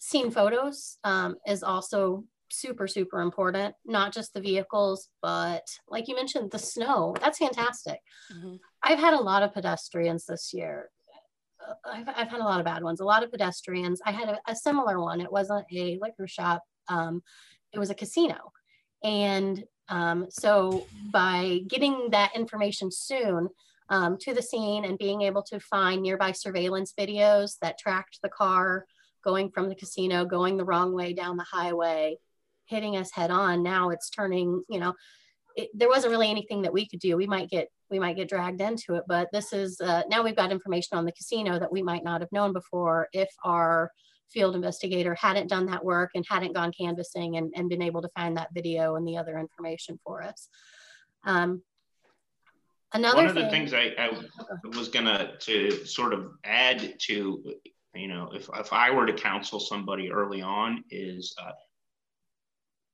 scene 0.00 0.30
photos 0.30 0.98
um, 1.04 1.36
is 1.46 1.62
also 1.62 2.24
super, 2.52 2.86
super 2.86 3.20
important, 3.20 3.74
not 3.84 4.12
just 4.12 4.34
the 4.34 4.40
vehicles, 4.40 5.08
but 5.20 5.66
like 5.88 6.08
you 6.08 6.14
mentioned, 6.14 6.50
the 6.50 6.58
snow. 6.58 7.14
That's 7.20 7.38
fantastic. 7.38 8.00
Mm-hmm. 8.32 8.56
I've 8.82 8.98
had 8.98 9.14
a 9.14 9.20
lot 9.20 9.42
of 9.42 9.54
pedestrians 9.54 10.26
this 10.26 10.52
year. 10.52 10.90
Uh, 11.66 11.74
I've, 11.84 12.08
I've 12.08 12.28
had 12.28 12.40
a 12.40 12.44
lot 12.44 12.60
of 12.60 12.66
bad 12.66 12.82
ones, 12.82 13.00
a 13.00 13.04
lot 13.04 13.22
of 13.22 13.30
pedestrians. 13.30 14.00
I 14.04 14.12
had 14.12 14.28
a, 14.28 14.38
a 14.46 14.56
similar 14.56 15.00
one. 15.00 15.20
It 15.20 15.32
wasn't 15.32 15.66
a 15.72 15.98
liquor 16.00 16.26
shop, 16.26 16.62
um, 16.88 17.22
it 17.72 17.78
was 17.78 17.90
a 17.90 17.94
casino. 17.94 18.52
And 19.02 19.64
um, 19.88 20.26
so 20.30 20.86
by 21.12 21.60
getting 21.68 22.10
that 22.10 22.34
information 22.34 22.90
soon, 22.90 23.48
um, 23.88 24.16
to 24.20 24.32
the 24.32 24.42
scene 24.42 24.86
and 24.86 24.96
being 24.96 25.20
able 25.22 25.42
to 25.42 25.60
find 25.60 26.00
nearby 26.00 26.32
surveillance 26.32 26.94
videos 26.98 27.58
that 27.60 27.78
tracked 27.78 28.20
the 28.22 28.28
car 28.28 28.86
going 29.22 29.50
from 29.50 29.68
the 29.68 29.74
casino, 29.74 30.24
going 30.24 30.56
the 30.56 30.64
wrong 30.64 30.94
way 30.94 31.12
down 31.12 31.36
the 31.36 31.44
highway, 31.44 32.16
hitting 32.72 32.96
us 32.96 33.12
head 33.12 33.30
on. 33.30 33.62
Now 33.62 33.90
it's 33.90 34.10
turning, 34.10 34.64
you 34.68 34.80
know, 34.80 34.94
it, 35.56 35.70
there 35.74 35.88
wasn't 35.88 36.10
really 36.10 36.30
anything 36.30 36.62
that 36.62 36.72
we 36.72 36.88
could 36.88 37.00
do. 37.00 37.16
We 37.16 37.26
might 37.26 37.50
get 37.50 37.68
we 37.90 37.98
might 37.98 38.16
get 38.16 38.28
dragged 38.28 38.62
into 38.62 38.94
it, 38.94 39.04
but 39.06 39.28
this 39.32 39.52
is 39.52 39.80
uh, 39.80 40.02
now 40.08 40.22
we've 40.22 40.36
got 40.36 40.50
information 40.50 40.96
on 40.96 41.04
the 41.04 41.12
casino 41.12 41.58
that 41.58 41.70
we 41.70 41.82
might 41.82 42.02
not 42.02 42.22
have 42.22 42.32
known 42.32 42.54
before 42.54 43.08
if 43.12 43.28
our 43.44 43.92
field 44.30 44.54
investigator 44.54 45.14
hadn't 45.14 45.48
done 45.48 45.66
that 45.66 45.84
work 45.84 46.10
and 46.14 46.24
hadn't 46.26 46.54
gone 46.54 46.72
canvassing 46.72 47.36
and, 47.36 47.52
and 47.54 47.68
been 47.68 47.82
able 47.82 48.00
to 48.00 48.08
find 48.16 48.36
that 48.36 48.48
video 48.54 48.96
and 48.96 49.06
the 49.06 49.18
other 49.18 49.38
information 49.38 50.00
for 50.04 50.22
us. 50.22 50.48
Um, 51.24 51.62
another 52.94 53.16
one 53.16 53.26
of 53.26 53.34
thing, 53.34 53.44
the 53.44 53.50
things 53.50 53.74
I, 53.74 53.92
I 53.98 54.10
was 54.74 54.88
gonna 54.88 55.32
to 55.40 55.84
sort 55.84 56.14
of 56.14 56.32
add 56.44 56.98
to 57.00 57.44
you 57.94 58.08
know 58.08 58.30
if, 58.32 58.48
if 58.54 58.72
I 58.72 58.90
were 58.90 59.06
to 59.06 59.12
counsel 59.12 59.60
somebody 59.60 60.10
early 60.10 60.40
on 60.40 60.82
is 60.90 61.34
uh, 61.38 61.52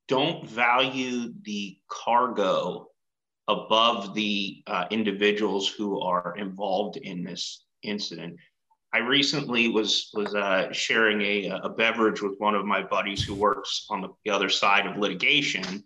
don't 0.08 0.48
value 0.48 1.32
the 1.42 1.78
cargo 1.88 2.88
above 3.46 4.14
the 4.14 4.62
uh, 4.66 4.86
individuals 4.90 5.68
who 5.68 6.00
are 6.00 6.34
involved 6.36 6.96
in 6.96 7.22
this 7.22 7.64
incident. 7.82 8.36
I 8.92 8.98
recently 8.98 9.68
was 9.68 10.10
was 10.14 10.34
uh, 10.34 10.72
sharing 10.72 11.20
a, 11.20 11.60
a 11.62 11.68
beverage 11.68 12.22
with 12.22 12.34
one 12.38 12.54
of 12.54 12.64
my 12.64 12.82
buddies 12.82 13.22
who 13.22 13.34
works 13.34 13.86
on 13.90 14.00
the, 14.00 14.08
the 14.24 14.30
other 14.30 14.48
side 14.48 14.86
of 14.86 14.96
litigation, 14.96 15.84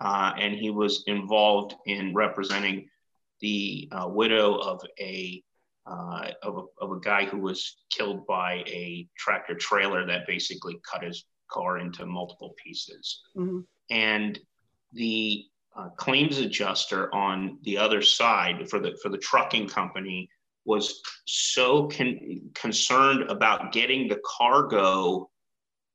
uh, 0.00 0.32
and 0.38 0.54
he 0.54 0.70
was 0.70 1.04
involved 1.06 1.74
in 1.86 2.14
representing 2.14 2.88
the 3.42 3.90
uh, 3.92 4.08
widow 4.08 4.54
of 4.54 4.80
a, 4.98 5.42
uh, 5.86 6.28
of 6.42 6.56
a 6.56 6.84
of 6.84 6.92
a 6.92 7.00
guy 7.00 7.26
who 7.26 7.38
was 7.38 7.76
killed 7.90 8.26
by 8.26 8.64
a 8.66 9.06
tractor 9.18 9.54
trailer 9.54 10.06
that 10.06 10.26
basically 10.26 10.80
cut 10.90 11.02
his 11.02 11.26
car 11.52 11.78
into 11.78 12.06
multiple 12.06 12.54
pieces. 12.62 13.22
Mm-hmm. 13.36 13.60
And 13.90 14.38
the 14.92 15.44
uh, 15.76 15.88
claims 15.96 16.38
adjuster 16.38 17.14
on 17.14 17.58
the 17.62 17.78
other 17.78 18.02
side 18.02 18.68
for 18.68 18.80
the 18.80 18.98
for 19.02 19.08
the 19.08 19.18
trucking 19.18 19.68
company 19.68 20.28
was 20.64 21.00
so 21.26 21.88
con- 21.88 22.50
concerned 22.54 23.30
about 23.30 23.72
getting 23.72 24.08
the 24.08 24.20
cargo 24.24 25.30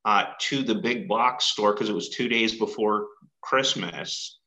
uh, 0.06 0.26
to 0.40 0.64
the 0.64 0.76
big 0.76 1.08
box 1.08 1.46
store 1.46 1.74
because 1.74 1.90
it 1.90 1.96
was 1.96 2.10
two 2.10 2.30
days 2.30 2.58
before 2.58 3.08
Christmas 3.42 4.40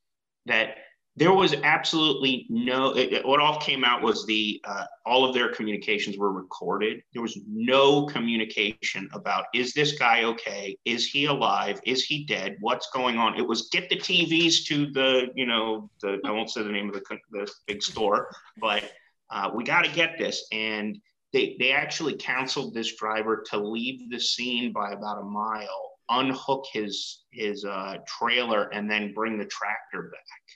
that 0.47 0.77
there 1.19 1.33
was 1.33 1.55
absolutely 1.65 2.47
no 2.49 2.97
it, 2.97 3.27
what 3.27 3.41
all 3.41 3.59
came 3.59 3.85
out 3.85 4.03
was 4.03 4.25
the 4.27 4.61
uh, 4.65 4.85
all 5.05 5.25
of 5.25 5.35
their 5.35 5.53
communications 5.53 6.17
were 6.17 6.33
recorded. 6.33 7.03
There 7.13 7.23
was 7.23 7.39
no 7.47 8.07
communication 8.07 9.09
about 9.13 9.47
is 9.55 9.73
this 9.73 9.99
guy 9.99 10.25
okay? 10.25 10.77
Is 10.85 11.07
he 11.07 11.27
alive? 11.27 11.81
Is 11.85 12.05
he 12.05 12.25
dead? 12.25 12.57
What's 12.61 12.91
going 12.91 13.19
on? 13.19 13.37
It 13.37 13.47
was 13.47 13.69
get 13.71 13.89
the 13.89 13.97
tvs 13.97 14.65
to 14.67 14.91
the 14.93 15.29
you 15.35 15.47
know 15.47 15.91
the 16.01 16.21
i 16.25 16.31
won't 16.31 16.51
say 16.51 16.63
the 16.63 16.71
name 16.71 16.89
of 16.89 16.95
the, 16.95 17.19
the 17.33 17.51
big 17.67 17.83
store 17.83 18.31
but 18.61 18.85
uh, 19.31 19.51
we 19.55 19.65
got 19.65 19.85
to 19.85 19.93
get 19.93 20.19
this. 20.19 20.47
And 20.53 20.99
they, 21.33 21.57
they 21.59 21.73
actually 21.73 22.17
counseled 22.17 22.75
this 22.75 22.97
driver 22.97 23.45
to 23.51 23.59
leave 23.59 24.11
the 24.11 24.21
scene 24.21 24.73
by 24.73 24.93
about 24.93 25.21
a 25.21 25.25
mile 25.25 25.85
unhook 26.11 26.65
his 26.73 27.25
his 27.33 27.67
uh, 27.67 27.97
trailer 28.07 28.69
and 28.73 28.91
then 28.91 29.13
bring 29.13 29.37
the 29.37 29.45
tractor 29.45 30.05
back. 30.11 30.48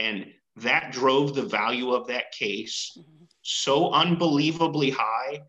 And 0.00 0.26
that 0.56 0.92
drove 0.92 1.34
the 1.34 1.42
value 1.42 1.92
of 1.92 2.06
that 2.08 2.32
case 2.32 2.96
so 3.42 3.92
unbelievably 3.92 4.90
high. 4.90 5.42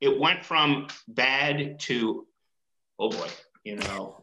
It 0.00 0.18
went 0.18 0.44
from 0.44 0.88
bad 1.06 1.78
to, 1.80 2.26
oh 2.98 3.10
boy, 3.10 3.28
you 3.62 3.76
know, 3.76 4.20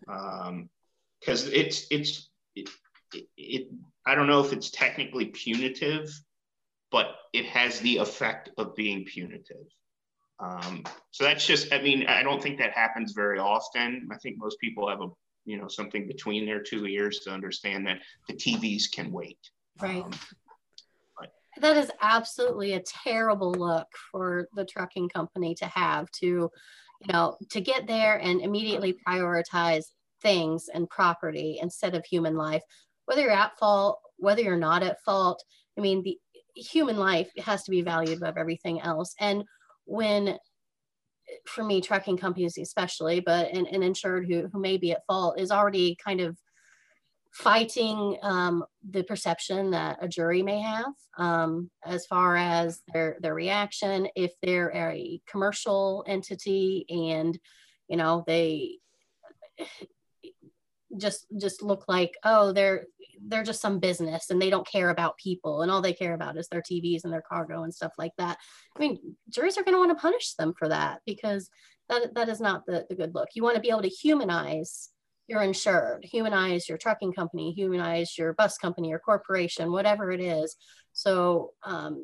because 1.20 1.46
um, 1.46 1.54
it's 1.54 1.88
it's 1.90 2.30
it, 2.56 2.70
it, 3.14 3.28
it. 3.38 3.68
I 4.06 4.16
don't 4.16 4.28
know 4.28 4.44
if 4.44 4.52
it's 4.52 4.70
technically 4.72 5.28
punitive, 5.28 6.10
but 6.92 7.16
it 7.32 7.46
has 7.46 7.80
the 7.80 7.98
effect 7.98 8.50
of 8.58 8.76
being 8.76 9.06
punitive. 9.06 9.68
Um, 10.40 10.84
so 11.12 11.24
that's 11.24 11.46
just, 11.46 11.72
I 11.74 11.82
mean, 11.82 12.08
I 12.08 12.24
don't 12.24 12.42
think 12.42 12.58
that 12.60 12.72
happens 12.72 13.12
very 13.12 13.40
often. 13.40 14.08
I 14.12 14.18
think 14.18 14.38
most 14.38 14.60
people 14.60 14.90
have 14.90 15.02
a, 15.02 15.08
you 15.46 15.58
know, 15.58 15.68
something 15.68 16.08
between 16.08 16.46
their 16.46 16.62
two 16.62 16.86
ears 16.86 17.20
to 17.20 17.32
understand 17.32 17.86
that 17.88 18.00
the 18.28 18.34
TVs 18.34 18.92
can 18.92 19.12
wait. 19.12 19.38
Right. 19.82 20.04
Um, 20.04 20.12
that 21.62 21.78
is 21.78 21.92
absolutely 22.02 22.74
a 22.74 22.82
terrible 22.82 23.52
look 23.52 23.88
for 24.12 24.48
the 24.56 24.66
trucking 24.66 25.10
company 25.10 25.56
to 25.56 25.66
have 25.66 26.10
to, 26.12 26.26
you 26.26 27.14
know, 27.14 27.38
to 27.50 27.62
get 27.62 27.88
there 27.88 28.18
and 28.18 28.42
immediately 28.42 28.98
prioritize 29.08 29.86
things 30.22 30.70
and 30.74 30.90
property 30.90 31.60
instead 31.62 31.96
of 31.96 32.06
human 32.06 32.36
life, 32.36 32.62
whether 33.06 33.22
you're 33.22 33.32
at 33.32 33.58
fault, 33.58 34.00
whether 34.18 34.42
you're 34.42 34.58
not 34.58 34.84
at 34.84 35.02
fault. 35.04 35.44
I 35.78 35.82
mean, 35.82 36.04
the 36.04 36.18
human 36.56 36.98
life 36.98 37.30
has 37.40 37.64
to 37.64 37.72
be 37.72 37.82
valued 37.82 38.18
above 38.18 38.38
everything 38.38 38.82
else. 38.82 39.16
And 39.20 39.44
when 39.86 40.38
for 41.46 41.64
me 41.64 41.80
trucking 41.80 42.18
companies 42.18 42.58
especially 42.58 43.20
but 43.20 43.52
an, 43.54 43.68
an 43.68 43.84
insured 43.84 44.26
who, 44.28 44.48
who 44.52 44.60
may 44.60 44.78
be 44.78 44.92
at 44.92 45.06
fault 45.06 45.40
is 45.40 45.52
already 45.52 45.96
kind 46.04 46.22
of 46.22 46.36
fighting 47.32 48.18
um, 48.24 48.64
the 48.90 49.04
perception 49.04 49.72
that 49.72 49.98
a 50.02 50.08
jury 50.08 50.42
may 50.42 50.60
have 50.60 50.94
um, 51.18 51.70
as 51.86 52.06
far 52.06 52.36
as 52.36 52.82
their 52.94 53.18
their 53.22 53.36
reaction 53.36 54.08
if 54.16 54.32
they're 54.42 54.72
a 54.76 55.22
commercial 55.30 56.04
entity 56.08 56.86
and 56.90 57.38
you 57.88 57.98
know 57.98 58.24
they 58.26 58.78
just 60.98 61.28
just 61.40 61.62
look 61.62 61.86
like 61.88 62.16
oh 62.24 62.52
they're 62.52 62.86
they're 63.28 63.44
just 63.44 63.62
some 63.62 63.80
business 63.80 64.30
and 64.30 64.42
they 64.42 64.50
don't 64.50 64.68
care 64.68 64.90
about 64.90 65.18
people 65.18 65.62
and 65.62 65.72
all 65.72 65.82
they 65.82 65.94
care 65.94 66.14
about 66.14 66.38
is 66.38 66.48
their 66.48 66.62
TVs 66.62 67.04
and 67.04 67.14
their 67.14 67.24
cargo 67.28 67.64
and 67.64 67.74
stuff 67.74 67.92
like 67.98 68.14
that. 68.18 68.38
I 68.76 68.80
mean, 68.80 69.16
juries 69.30 69.58
are 69.58 69.64
going 69.64 69.76
to 69.76 69.80
want 69.80 69.92
to 69.92 70.02
punish 70.02 70.36
them 70.36 70.54
for 70.58 70.70
that 70.70 71.02
because 71.06 71.50
that, 71.90 72.14
that 72.16 72.30
is 72.30 72.40
not 72.40 72.66
the, 72.66 72.86
the 72.90 72.96
good 72.96 73.14
look. 73.14 73.30
You 73.34 73.44
want 73.44 73.56
to 73.56 73.62
be 73.62 73.70
able 73.70 73.82
to 73.82 73.90
humanize 73.90 74.90
your 75.30 75.44
insured, 75.44 76.04
humanize 76.04 76.68
your 76.68 76.78
trucking 76.78 77.14
company, 77.14 77.52
humanize 77.52 78.18
your 78.18 78.34
bus 78.34 78.58
company 78.58 78.92
or 78.92 79.00
corporation, 79.00 79.72
whatever 79.72 80.12
it 80.12 80.20
is. 80.20 80.56
So 80.94 81.52
um, 81.64 82.04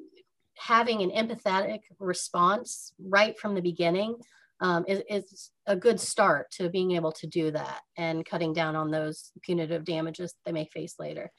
having 0.57 1.01
an 1.01 1.09
empathetic 1.09 1.79
response 1.99 2.93
right 2.99 3.37
from 3.37 3.55
the 3.55 3.61
beginning 3.61 4.15
um, 4.61 4.85
is, 4.87 5.01
is, 5.09 5.51
a 5.67 5.75
good 5.75 5.99
start 5.99 6.51
to 6.51 6.69
being 6.69 6.91
able 6.91 7.11
to 7.11 7.25
do 7.25 7.49
that 7.49 7.81
and 7.97 8.23
cutting 8.23 8.53
down 8.53 8.75
on 8.75 8.91
those 8.91 9.31
punitive 9.41 9.83
damages 9.83 10.35
they 10.45 10.51
may 10.51 10.65
face 10.71 10.95
later. 10.99 11.31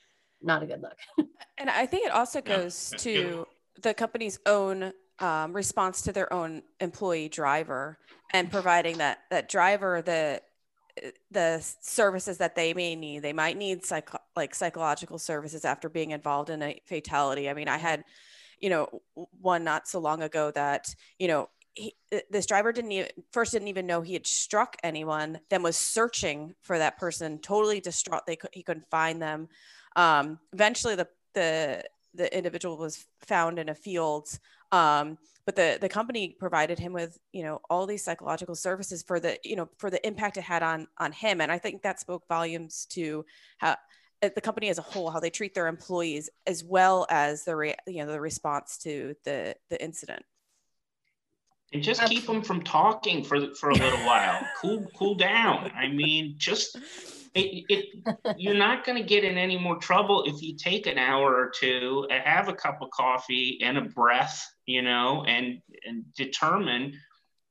Not 0.42 0.64
a 0.64 0.66
good 0.66 0.83
look. 0.83 0.99
and 1.59 1.70
I 1.70 1.87
think 1.87 2.07
it 2.07 2.12
also 2.12 2.40
goes 2.40 2.92
to 2.99 3.46
the 3.81 3.94
company's 3.94 4.40
own 4.46 4.92
um, 5.20 5.53
response 5.53 6.03
to 6.03 6.12
their 6.12 6.31
own 6.33 6.62
employee 6.81 7.29
driver 7.29 7.99
and 8.33 8.51
providing 8.51 8.99
that 8.99 9.20
that 9.31 9.49
driver 9.49 10.03
the 10.03 10.42
the 11.31 11.65
services 11.81 12.39
that 12.39 12.55
they 12.55 12.75
may 12.75 12.95
need. 12.95 13.21
They 13.21 13.33
might 13.33 13.57
need 13.57 13.83
like 14.35 14.55
psychological 14.55 15.19
services 15.19 15.65
after 15.65 15.89
being 15.89 16.13
involved 16.13 16.51
in 16.51 16.63
a 16.63 16.81
fatality. 16.87 17.49
I 17.49 17.55
mean, 17.55 17.69
I 17.69 17.77
had, 17.77 18.05
you 18.61 18.71
know, 18.71 19.03
one 19.41 19.65
not 19.65 19.89
so 19.89 19.99
long 19.99 20.23
ago 20.23 20.51
that 20.53 20.95
you 21.19 21.29
know 21.29 21.49
he, 21.75 21.95
this 22.31 22.47
driver 22.47 22.73
didn't 22.73 22.93
even 22.93 23.09
first 23.33 23.53
didn't 23.53 23.69
even 23.69 23.87
know 23.87 24.01
he 24.01 24.15
had 24.15 24.27
struck 24.27 24.77
anyone 24.83 25.39
then 25.51 25.63
was 25.63 25.77
searching 25.77 26.55
for 26.63 26.79
that 26.79 26.97
person 26.97 27.39
totally 27.39 27.81
distraught 27.81 28.27
they 28.27 28.39
he 28.53 28.63
couldn't 28.63 28.89
find 28.91 29.21
them 29.21 29.47
um, 29.95 30.39
eventually 30.55 30.95
the 30.95 31.07
the 31.35 31.85
the 32.15 32.35
individual 32.35 32.79
was 32.79 33.05
found 33.27 33.59
in 33.59 33.69
a 33.69 33.75
field 33.75 34.27
um, 34.73 35.19
but 35.47 35.57
the 35.57 35.79
the 35.81 35.89
company 35.89 36.37
provided 36.39 36.79
him 36.79 36.93
with 36.93 37.19
you 37.33 37.43
know 37.43 37.61
all 37.71 37.87
these 37.87 38.05
psychological 38.05 38.55
services 38.55 39.03
for 39.03 39.19
the 39.19 39.39
you 39.45 39.57
know 39.57 39.69
for 39.79 39.89
the 39.89 40.05
impact 40.07 40.37
it 40.37 40.43
had 40.43 40.63
on 40.63 40.87
on 40.99 41.13
him 41.13 41.41
and 41.41 41.51
i 41.51 41.59
think 41.59 41.83
that 41.83 42.01
spoke 42.01 42.25
volumes 42.29 42.87
to 42.91 43.25
how 43.59 43.77
uh, 44.23 44.29
the 44.35 44.41
company 44.41 44.69
as 44.69 44.79
a 44.79 44.83
whole 44.83 45.11
how 45.11 45.21
they 45.21 45.31
treat 45.31 45.55
their 45.55 45.69
employees 45.69 46.29
as 46.47 46.63
well 46.65 47.07
as 47.09 47.45
the 47.45 47.57
re, 47.57 47.75
you 47.87 48.05
know 48.05 48.11
the 48.11 48.21
response 48.21 48.77
to 48.77 49.15
the 49.25 49.55
the 49.71 49.83
incident 49.83 50.25
and 51.73 51.83
just 51.83 52.05
keep 52.05 52.27
them 52.27 52.43
from 52.43 52.63
talking 52.63 53.25
for 53.25 53.55
for 53.55 53.71
a 53.71 53.75
little 53.75 53.99
while. 54.01 54.41
Cool, 54.61 54.87
cool 54.97 55.15
down. 55.15 55.71
I 55.77 55.89
mean, 55.89 56.35
just 56.39 56.79
it, 57.37 57.64
it 57.68 58.37
you're 58.38 58.55
not 58.55 58.85
going 58.85 59.01
to 59.01 59.07
get 59.07 59.25
in 59.25 59.37
any 59.37 59.59
more 59.59 59.77
trouble 59.77 60.25
if 60.25 60.42
you 60.42 60.57
take 60.57 60.87
an 60.87 60.99
hour 60.99 61.35
or 61.35 61.53
two, 61.55 62.07
and 62.11 62.22
have 62.22 62.49
a 62.49 62.55
cup 62.55 62.81
of 62.81 62.90
coffee 62.90 63.59
and 63.62 63.77
a 63.77 63.83
breath, 63.83 64.44
you 64.64 64.83
know, 64.83 65.25
and 65.27 65.61
and 65.85 66.05
determine 66.14 66.99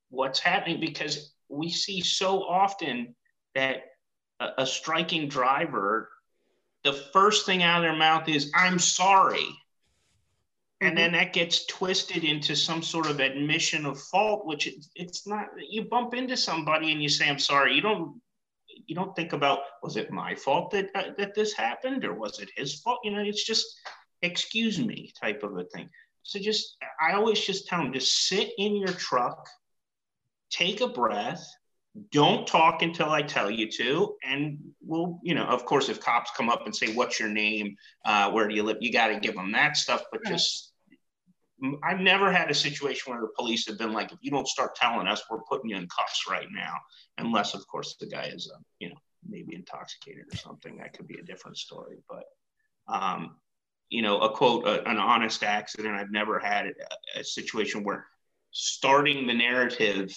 what's 0.09 0.39
happening 0.39 0.79
because 0.79 1.33
we 1.49 1.69
see 1.69 2.01
so 2.01 2.43
often 2.43 3.15
that 3.53 3.83
a, 4.39 4.49
a 4.59 4.65
striking 4.65 5.27
driver, 5.27 6.09
the 6.83 6.93
first 6.93 7.45
thing 7.45 7.61
out 7.61 7.77
of 7.77 7.83
their 7.83 7.97
mouth 7.97 8.27
is 8.27 8.51
"I'm 8.55 8.79
sorry." 8.79 9.47
and 10.81 10.97
then 10.97 11.11
mm-hmm. 11.11 11.19
that 11.19 11.31
gets 11.31 11.65
twisted 11.67 12.25
into 12.25 12.53
some 12.53 12.83
sort 12.83 13.09
of 13.09 13.21
admission 13.21 13.85
of 13.85 13.97
fault 13.97 14.45
which 14.45 14.67
it, 14.67 14.85
it's 14.93 15.25
not 15.25 15.47
you 15.69 15.85
bump 15.85 16.13
into 16.13 16.35
somebody 16.35 16.91
and 16.91 17.01
you 17.01 17.07
say 17.07 17.29
i'm 17.29 17.39
sorry 17.39 17.73
you 17.73 17.81
don't 17.81 18.19
you 18.87 18.95
don't 18.95 19.15
think 19.15 19.33
about 19.33 19.59
was 19.81 19.97
it 19.97 20.11
my 20.11 20.35
fault 20.35 20.71
that 20.71 20.89
uh, 20.95 21.11
that 21.17 21.35
this 21.35 21.53
happened 21.53 22.03
or 22.05 22.13
was 22.13 22.39
it 22.39 22.49
his 22.55 22.75
fault 22.81 22.99
you 23.03 23.11
know 23.11 23.21
it's 23.21 23.45
just 23.45 23.65
excuse 24.21 24.79
me 24.79 25.11
type 25.19 25.43
of 25.43 25.57
a 25.57 25.63
thing 25.65 25.89
so 26.23 26.39
just 26.39 26.77
i 27.01 27.13
always 27.13 27.39
just 27.39 27.67
tell 27.67 27.81
them 27.81 27.93
just 27.93 28.27
sit 28.27 28.51
in 28.57 28.75
your 28.75 28.93
truck 28.93 29.47
take 30.49 30.81
a 30.81 30.87
breath 30.87 31.45
don't 32.11 32.45
talk 32.45 32.81
until 32.81 33.09
I 33.09 33.21
tell 33.21 33.49
you 33.49 33.69
to. 33.71 34.15
And 34.23 34.59
we'll, 34.81 35.19
you 35.23 35.33
know, 35.33 35.45
of 35.45 35.65
course, 35.65 35.89
if 35.89 36.01
cops 36.01 36.31
come 36.35 36.49
up 36.49 36.65
and 36.65 36.75
say, 36.75 36.93
What's 36.93 37.19
your 37.19 37.29
name? 37.29 37.75
Uh, 38.03 38.31
where 38.31 38.47
do 38.47 38.55
you 38.55 38.63
live? 38.63 38.77
You 38.81 38.91
got 38.91 39.07
to 39.07 39.19
give 39.19 39.35
them 39.35 39.51
that 39.53 39.77
stuff. 39.77 40.03
But 40.11 40.21
right. 40.25 40.33
just 40.33 40.73
I've 41.83 42.01
never 42.01 42.31
had 42.31 42.51
a 42.51 42.53
situation 42.53 43.13
where 43.13 43.21
the 43.21 43.29
police 43.37 43.65
have 43.67 43.77
been 43.77 43.93
like, 43.93 44.11
if 44.11 44.19
you 44.21 44.29
don't 44.29 44.47
start 44.47 44.75
telling 44.75 45.07
us, 45.07 45.23
we're 45.29 45.41
putting 45.49 45.69
you 45.69 45.77
in 45.77 45.87
cuffs 45.87 46.25
right 46.29 46.47
now. 46.51 46.73
Unless, 47.17 47.53
of 47.53 47.65
course, 47.67 47.95
the 47.99 48.07
guy 48.07 48.25
is, 48.25 48.51
uh, 48.53 48.59
you 48.79 48.89
know, 48.89 48.95
maybe 49.27 49.55
intoxicated 49.55 50.25
or 50.31 50.37
something. 50.37 50.77
That 50.77 50.93
could 50.93 51.07
be 51.07 51.17
a 51.17 51.23
different 51.23 51.57
story. 51.57 51.97
But, 52.09 52.23
um, 52.93 53.37
you 53.89 54.01
know, 54.01 54.19
a 54.19 54.29
quote, 54.29 54.67
a, 54.67 54.87
an 54.89 54.97
honest 54.97 55.43
accident. 55.43 55.95
I've 55.95 56.11
never 56.11 56.39
had 56.39 56.67
a, 56.67 57.19
a 57.19 57.23
situation 57.23 57.83
where 57.83 58.05
starting 58.51 59.25
the 59.25 59.33
narrative, 59.33 60.13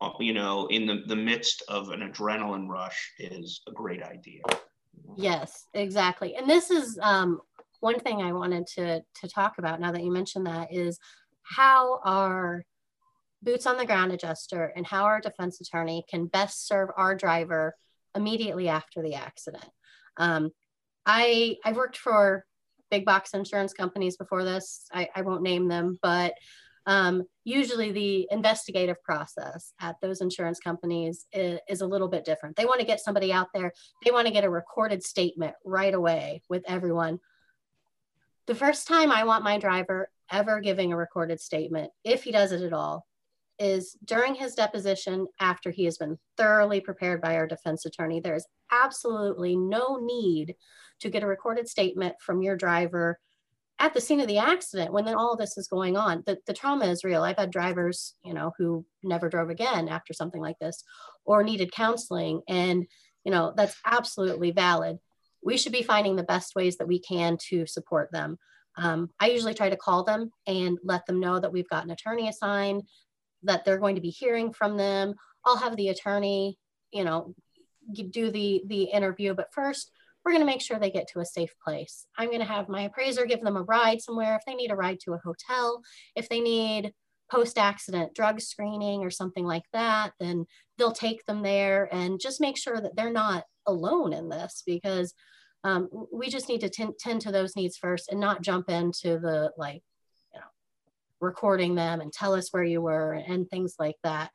uh, 0.00 0.10
you 0.20 0.32
know, 0.32 0.66
in 0.68 0.86
the, 0.86 1.02
the 1.06 1.16
midst 1.16 1.64
of 1.68 1.90
an 1.90 2.08
adrenaline 2.08 2.68
rush 2.68 3.12
is 3.18 3.62
a 3.68 3.72
great 3.72 4.02
idea. 4.02 4.42
Yes, 5.16 5.66
exactly. 5.74 6.36
And 6.36 6.48
this 6.48 6.70
is 6.70 6.98
um, 7.02 7.40
one 7.84 8.00
thing 8.00 8.22
I 8.22 8.32
wanted 8.32 8.66
to, 8.76 9.02
to 9.20 9.28
talk 9.28 9.58
about 9.58 9.78
now 9.78 9.92
that 9.92 10.02
you 10.02 10.10
mentioned 10.10 10.46
that 10.46 10.72
is 10.72 10.98
how 11.42 12.00
our 12.02 12.64
boots 13.42 13.66
on 13.66 13.76
the 13.76 13.84
ground 13.84 14.10
adjuster 14.10 14.72
and 14.74 14.86
how 14.86 15.04
our 15.04 15.20
defense 15.20 15.60
attorney 15.60 16.02
can 16.08 16.24
best 16.24 16.66
serve 16.66 16.88
our 16.96 17.14
driver 17.14 17.74
immediately 18.14 18.70
after 18.70 19.02
the 19.02 19.16
accident. 19.16 19.68
Um, 20.16 20.50
I, 21.04 21.58
I've 21.62 21.76
worked 21.76 21.98
for 21.98 22.46
big 22.90 23.04
box 23.04 23.34
insurance 23.34 23.74
companies 23.74 24.16
before 24.16 24.44
this. 24.44 24.86
I, 24.90 25.10
I 25.14 25.20
won't 25.20 25.42
name 25.42 25.68
them, 25.68 25.98
but 26.00 26.32
um, 26.86 27.24
usually 27.44 27.92
the 27.92 28.26
investigative 28.30 29.02
process 29.02 29.74
at 29.78 29.96
those 30.00 30.22
insurance 30.22 30.58
companies 30.58 31.26
is, 31.34 31.58
is, 31.68 31.82
a 31.82 31.86
little 31.86 32.08
bit 32.08 32.24
different. 32.24 32.56
They 32.56 32.64
want 32.64 32.80
to 32.80 32.86
get 32.86 33.00
somebody 33.00 33.30
out 33.30 33.48
there, 33.52 33.72
they 34.02 34.10
want 34.10 34.26
to 34.26 34.32
get 34.32 34.44
a 34.44 34.50
recorded 34.50 35.02
statement 35.02 35.54
right 35.66 35.92
away 35.92 36.40
with 36.48 36.62
everyone 36.66 37.20
the 38.46 38.54
first 38.54 38.86
time 38.86 39.10
I 39.10 39.24
want 39.24 39.44
my 39.44 39.58
driver 39.58 40.10
ever 40.30 40.60
giving 40.60 40.92
a 40.92 40.96
recorded 40.96 41.40
statement, 41.40 41.90
if 42.04 42.24
he 42.24 42.32
does 42.32 42.52
it 42.52 42.62
at 42.62 42.72
all, 42.72 43.06
is 43.58 43.96
during 44.04 44.34
his 44.34 44.54
deposition 44.54 45.26
after 45.40 45.70
he 45.70 45.84
has 45.84 45.96
been 45.96 46.18
thoroughly 46.36 46.80
prepared 46.80 47.20
by 47.20 47.36
our 47.36 47.46
defense 47.46 47.86
attorney. 47.86 48.20
There 48.20 48.34
is 48.34 48.46
absolutely 48.70 49.56
no 49.56 49.98
need 50.02 50.56
to 51.00 51.10
get 51.10 51.22
a 51.22 51.26
recorded 51.26 51.68
statement 51.68 52.16
from 52.20 52.42
your 52.42 52.56
driver 52.56 53.18
at 53.78 53.92
the 53.92 54.00
scene 54.00 54.20
of 54.20 54.28
the 54.28 54.38
accident 54.38 54.92
when 54.92 55.04
then 55.04 55.14
all 55.14 55.36
this 55.36 55.56
is 55.58 55.68
going 55.68 55.96
on. 55.96 56.22
The, 56.26 56.38
the 56.46 56.52
trauma 56.52 56.86
is 56.86 57.04
real. 57.04 57.22
I've 57.22 57.38
had 57.38 57.50
drivers 57.50 58.14
you 58.24 58.34
know 58.34 58.52
who 58.58 58.84
never 59.02 59.28
drove 59.28 59.50
again 59.50 59.88
after 59.88 60.12
something 60.12 60.40
like 60.40 60.58
this 60.58 60.82
or 61.24 61.42
needed 61.42 61.72
counseling. 61.72 62.42
And 62.48 62.86
you 63.24 63.32
know 63.32 63.52
that's 63.56 63.76
absolutely 63.84 64.52
valid 64.52 64.98
we 65.44 65.56
should 65.56 65.72
be 65.72 65.82
finding 65.82 66.16
the 66.16 66.22
best 66.22 66.54
ways 66.56 66.76
that 66.78 66.88
we 66.88 66.98
can 66.98 67.36
to 67.48 67.66
support 67.66 68.10
them. 68.12 68.38
Um, 68.76 69.10
i 69.20 69.28
usually 69.28 69.54
try 69.54 69.70
to 69.70 69.76
call 69.76 70.02
them 70.02 70.30
and 70.48 70.78
let 70.82 71.06
them 71.06 71.20
know 71.20 71.38
that 71.38 71.52
we've 71.52 71.68
got 71.68 71.84
an 71.84 71.92
attorney 71.92 72.28
assigned 72.28 72.82
that 73.44 73.64
they're 73.64 73.78
going 73.78 73.94
to 73.94 74.00
be 74.00 74.10
hearing 74.10 74.52
from 74.52 74.76
them. 74.76 75.14
I'll 75.44 75.58
have 75.58 75.76
the 75.76 75.90
attorney 75.90 76.58
you 76.90 77.04
know 77.04 77.34
do 77.92 78.30
the 78.30 78.62
the 78.66 78.84
interview 78.84 79.34
but 79.34 79.52
first 79.52 79.90
we're 80.24 80.32
going 80.32 80.40
to 80.40 80.46
make 80.46 80.62
sure 80.62 80.78
they 80.78 80.90
get 80.90 81.08
to 81.08 81.20
a 81.20 81.26
safe 81.26 81.52
place. 81.62 82.06
I'm 82.16 82.28
going 82.28 82.40
to 82.40 82.46
have 82.46 82.70
my 82.70 82.82
appraiser 82.82 83.26
give 83.26 83.42
them 83.42 83.58
a 83.58 83.62
ride 83.62 84.00
somewhere. 84.00 84.34
If 84.36 84.42
they 84.46 84.54
need 84.54 84.70
a 84.70 84.76
ride 84.76 84.98
to 85.00 85.12
a 85.12 85.20
hotel, 85.22 85.82
if 86.16 86.30
they 86.30 86.40
need 86.40 86.94
post 87.30 87.58
accident 87.58 88.14
drug 88.14 88.40
screening 88.40 89.04
or 89.04 89.10
something 89.10 89.44
like 89.44 89.64
that, 89.74 90.12
then 90.18 90.46
they'll 90.78 90.92
take 90.92 91.26
them 91.26 91.42
there 91.42 91.88
and 91.92 92.18
just 92.18 92.40
make 92.40 92.56
sure 92.56 92.80
that 92.80 92.96
they're 92.96 93.12
not 93.12 93.44
alone 93.66 94.12
in 94.12 94.28
this 94.28 94.62
because 94.66 95.14
um, 95.64 95.88
we 96.12 96.28
just 96.28 96.48
need 96.48 96.60
to 96.60 96.68
tend, 96.68 96.94
tend 96.98 97.22
to 97.22 97.32
those 97.32 97.56
needs 97.56 97.76
first 97.76 98.10
and 98.10 98.20
not 98.20 98.42
jump 98.42 98.68
into 98.68 99.18
the 99.18 99.50
like, 99.56 99.82
you 100.32 100.40
know, 100.40 100.46
recording 101.20 101.74
them 101.74 102.00
and 102.00 102.12
tell 102.12 102.34
us 102.34 102.52
where 102.52 102.64
you 102.64 102.82
were 102.82 103.14
and 103.14 103.48
things 103.48 103.76
like 103.78 103.96
that. 104.04 104.30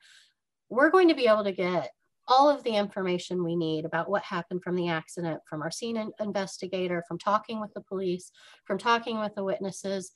We're 0.68 0.90
going 0.90 1.08
to 1.08 1.14
be 1.14 1.26
able 1.26 1.44
to 1.44 1.52
get 1.52 1.90
all 2.30 2.48
of 2.48 2.62
the 2.62 2.76
information 2.76 3.44
we 3.44 3.56
need 3.56 3.84
about 3.84 4.08
what 4.08 4.22
happened 4.22 4.62
from 4.62 4.76
the 4.76 4.88
accident 4.88 5.40
from 5.48 5.62
our 5.62 5.70
scene 5.70 6.10
investigator, 6.20 7.04
from 7.08 7.18
talking 7.18 7.60
with 7.60 7.74
the 7.74 7.80
police, 7.80 8.30
from 8.64 8.78
talking 8.78 9.18
with 9.18 9.34
the 9.34 9.44
witnesses. 9.44 10.12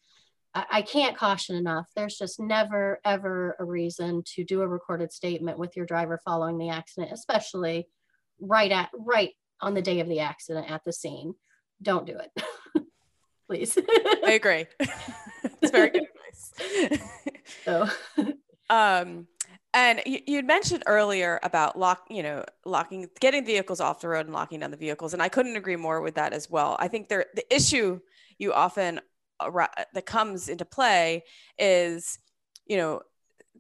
I, 0.55 0.65
I 0.71 0.83
can't 0.83 1.17
caution 1.17 1.57
enough. 1.57 1.87
There's 1.95 2.17
just 2.17 2.39
never, 2.39 3.01
ever 3.05 3.57
a 3.59 3.65
reason 3.65 4.23
to 4.35 4.45
do 4.45 4.63
a 4.63 4.69
recorded 4.69 5.13
statement 5.13 5.59
with 5.59 5.77
your 5.77 5.87
driver 5.87 6.21
following 6.25 6.59
the 6.59 6.71
accident, 6.71 7.13
especially 7.13 7.89
right 8.41 8.71
at 8.71 8.91
right 8.99 9.31
on 9.61 9.75
the 9.75 9.83
day 9.83 10.01
of 10.01 10.09
the 10.09 10.21
accident 10.21 10.71
at 10.71 10.83
the 10.85 10.93
scene. 10.93 11.35
Don't 11.83 12.07
do 12.07 12.19
it. 12.19 12.45
Please. 13.47 13.77
I 14.25 14.33
agree. 14.33 14.67
it's 14.81 15.71
very 15.71 15.91
good 15.91 16.07
advice. 16.15 17.01
so 17.65 17.89
um 18.71 19.27
and 19.75 20.01
you, 20.07 20.21
you 20.27 20.43
mentioned 20.45 20.85
earlier 20.87 21.41
about 21.43 21.77
lock, 21.77 22.07
you 22.09 22.23
know, 22.23 22.45
locking, 22.65 23.09
getting 23.21 23.45
vehicles 23.45 23.81
off 23.81 24.01
the 24.01 24.09
road 24.09 24.27
and 24.27 24.33
locking 24.33 24.61
down 24.61 24.71
the 24.71 24.77
vehicles, 24.77 25.13
and 25.13 25.21
I 25.21 25.29
couldn't 25.29 25.57
agree 25.57 25.75
more 25.75 26.01
with 26.01 26.15
that 26.15 26.33
as 26.33 26.49
well. 26.49 26.77
I 26.79 26.87
think 26.87 27.09
there, 27.09 27.27
the 27.35 27.55
issue 27.55 27.99
you 28.39 28.53
often 28.53 29.01
that 29.41 30.07
comes 30.07 30.49
into 30.49 30.65
play 30.65 31.25
is, 31.59 32.21
you 32.67 32.77
know, 32.77 33.03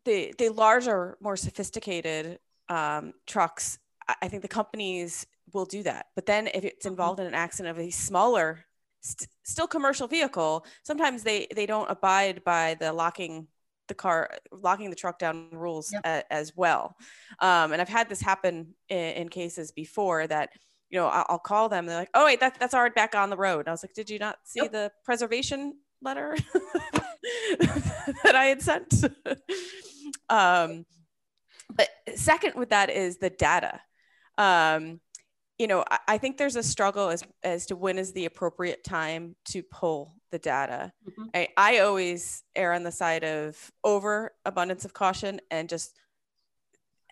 the 0.04 0.32
the 0.38 0.50
larger, 0.50 1.18
more 1.20 1.37
sophisticated 1.37 2.38
um, 2.68 3.12
trucks. 3.26 3.78
I 4.20 4.28
think 4.28 4.42
the 4.42 4.48
companies 4.48 5.26
will 5.52 5.64
do 5.64 5.82
that, 5.84 6.06
but 6.14 6.26
then 6.26 6.48
if 6.48 6.64
it's 6.64 6.84
mm-hmm. 6.84 6.92
involved 6.92 7.20
in 7.20 7.26
an 7.26 7.34
accident 7.34 7.76
of 7.76 7.84
a 7.84 7.90
smaller, 7.90 8.64
st- 9.00 9.28
still 9.44 9.66
commercial 9.66 10.08
vehicle, 10.08 10.66
sometimes 10.82 11.22
they 11.22 11.46
they 11.54 11.66
don't 11.66 11.90
abide 11.90 12.44
by 12.44 12.76
the 12.80 12.92
locking 12.92 13.48
the 13.88 13.94
car 13.94 14.30
locking 14.52 14.90
the 14.90 14.96
truck 14.96 15.18
down 15.18 15.48
rules 15.52 15.92
yep. 15.92 16.02
a, 16.04 16.32
as 16.32 16.52
well 16.56 16.96
um, 17.40 17.72
and 17.72 17.80
i've 17.80 17.88
had 17.88 18.08
this 18.08 18.20
happen 18.20 18.74
in, 18.88 18.98
in 18.98 19.28
cases 19.28 19.72
before 19.72 20.26
that 20.26 20.50
you 20.90 20.98
know 20.98 21.06
I'll, 21.06 21.26
I'll, 21.28 21.38
call 21.38 21.68
them 21.68 21.86
they're 21.86 21.96
like 21.96 22.10
oh 22.14 22.24
wait 22.24 22.40
that, 22.40 22.58
that's 22.58 22.74
already 22.74 22.94
back 22.94 23.14
on 23.14 23.30
the 23.30 23.36
road 23.36 23.60
and 23.60 23.68
i 23.68 23.70
was 23.72 23.82
like 23.82 23.94
did 23.94 24.10
you 24.10 24.18
not 24.18 24.38
see 24.44 24.60
yep. 24.60 24.72
the 24.72 24.92
preservation 25.04 25.74
letter 26.02 26.36
that 27.58 28.34
i 28.34 28.44
had 28.46 28.62
sent 28.62 28.92
um, 30.28 30.84
but 31.74 31.88
second 32.14 32.54
with 32.54 32.70
that 32.70 32.90
is 32.90 33.18
the 33.18 33.30
data 33.30 33.80
um, 34.38 35.00
you 35.58 35.66
know 35.66 35.84
I, 35.90 35.98
I 36.08 36.18
think 36.18 36.36
there's 36.36 36.56
a 36.56 36.62
struggle 36.62 37.08
as 37.08 37.22
as 37.42 37.66
to 37.66 37.76
when 37.76 37.98
is 37.98 38.12
the 38.12 38.26
appropriate 38.26 38.84
time 38.84 39.36
to 39.46 39.62
pull 39.62 40.16
the 40.30 40.38
data. 40.38 40.92
Mm-hmm. 41.08 41.28
I, 41.34 41.48
I 41.56 41.78
always 41.78 42.42
err 42.56 42.72
on 42.72 42.82
the 42.82 42.90
side 42.90 43.22
of 43.24 43.70
over 43.84 44.32
abundance 44.44 44.84
of 44.84 44.92
caution 44.92 45.40
and 45.50 45.68
just 45.68 45.96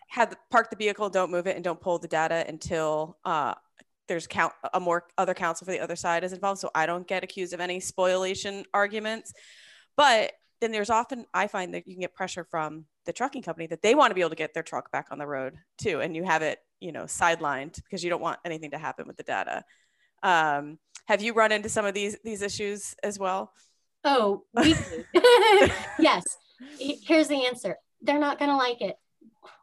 have 0.09 0.29
the, 0.29 0.37
park 0.51 0.69
the 0.69 0.75
vehicle, 0.75 1.09
don't 1.09 1.31
move 1.31 1.47
it, 1.47 1.55
and 1.55 1.63
don't 1.63 1.81
pull 1.81 1.97
the 1.97 2.07
data 2.07 2.45
until 2.47 3.17
uh, 3.25 3.55
there's 4.07 4.27
count 4.27 4.53
a 4.73 4.79
more 4.79 5.05
other 5.17 5.33
counsel 5.33 5.65
for 5.65 5.71
the 5.71 5.79
other 5.79 5.95
side 5.95 6.23
is 6.23 6.33
involved, 6.33 6.59
so 6.59 6.69
I 6.75 6.85
don't 6.85 7.07
get 7.07 7.23
accused 7.23 7.53
of 7.53 7.59
any 7.59 7.79
spoliation 7.79 8.65
arguments. 8.73 9.33
But 9.95 10.33
then 10.61 10.71
there's 10.71 10.89
often 10.89 11.25
I 11.33 11.47
find 11.47 11.73
that 11.73 11.87
you 11.87 11.95
can 11.95 12.01
get 12.01 12.13
pressure 12.13 12.43
from 12.43 12.85
the 13.05 13.13
trucking 13.13 13.41
company 13.41 13.67
that 13.67 13.81
they 13.81 13.95
want 13.95 14.11
to 14.11 14.15
be 14.15 14.21
able 14.21 14.29
to 14.29 14.35
get 14.35 14.53
their 14.53 14.63
truck 14.63 14.91
back 14.91 15.07
on 15.11 15.17
the 15.17 15.27
road 15.27 15.55
too, 15.77 16.01
and 16.01 16.15
you 16.15 16.23
have 16.23 16.41
it 16.41 16.59
you 16.83 16.91
know 16.91 17.03
sidelined 17.03 17.75
because 17.83 18.03
you 18.03 18.09
don't 18.09 18.21
want 18.21 18.39
anything 18.43 18.71
to 18.71 18.77
happen 18.77 19.07
with 19.07 19.17
the 19.17 19.23
data. 19.23 19.63
Um, 20.21 20.77
have 21.07 21.21
you 21.21 21.33
run 21.33 21.51
into 21.51 21.69
some 21.69 21.85
of 21.85 21.93
these 21.93 22.17
these 22.23 22.41
issues 22.41 22.95
as 23.03 23.17
well? 23.17 23.53
Oh, 24.03 24.43
yes. 25.99 26.37
Here's 26.79 27.27
the 27.27 27.45
answer. 27.45 27.77
They're 28.01 28.19
not 28.19 28.37
going 28.37 28.51
to 28.51 28.57
like 28.57 28.81
it. 28.81 28.95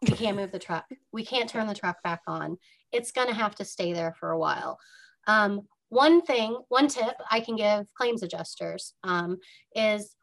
We 0.02 0.16
can't 0.16 0.36
move 0.36 0.50
the 0.50 0.58
truck. 0.58 0.86
We 1.12 1.24
can't 1.24 1.48
turn 1.48 1.66
the 1.66 1.74
truck 1.74 2.02
back 2.02 2.22
on. 2.26 2.58
It's 2.92 3.12
going 3.12 3.28
to 3.28 3.34
have 3.34 3.54
to 3.56 3.64
stay 3.64 3.92
there 3.92 4.14
for 4.18 4.30
a 4.30 4.38
while. 4.38 4.78
Um, 5.26 5.62
one 5.90 6.22
thing, 6.22 6.58
one 6.68 6.88
tip 6.88 7.14
I 7.30 7.40
can 7.40 7.56
give 7.56 7.86
claims 7.94 8.22
adjusters 8.22 8.94
um, 9.04 9.38
is 9.74 10.14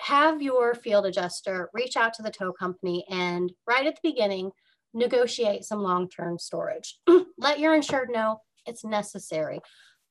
have 0.00 0.42
your 0.42 0.74
field 0.74 1.06
adjuster 1.06 1.70
reach 1.72 1.96
out 1.96 2.12
to 2.14 2.22
the 2.22 2.30
tow 2.30 2.52
company 2.52 3.04
and 3.08 3.52
right 3.66 3.86
at 3.86 3.96
the 3.96 4.10
beginning, 4.10 4.50
negotiate 4.94 5.64
some 5.64 5.80
long-term 5.80 6.38
storage. 6.38 6.98
Let 7.38 7.58
your 7.58 7.74
insured 7.74 8.10
know 8.10 8.40
it's 8.66 8.84
necessary 8.84 9.60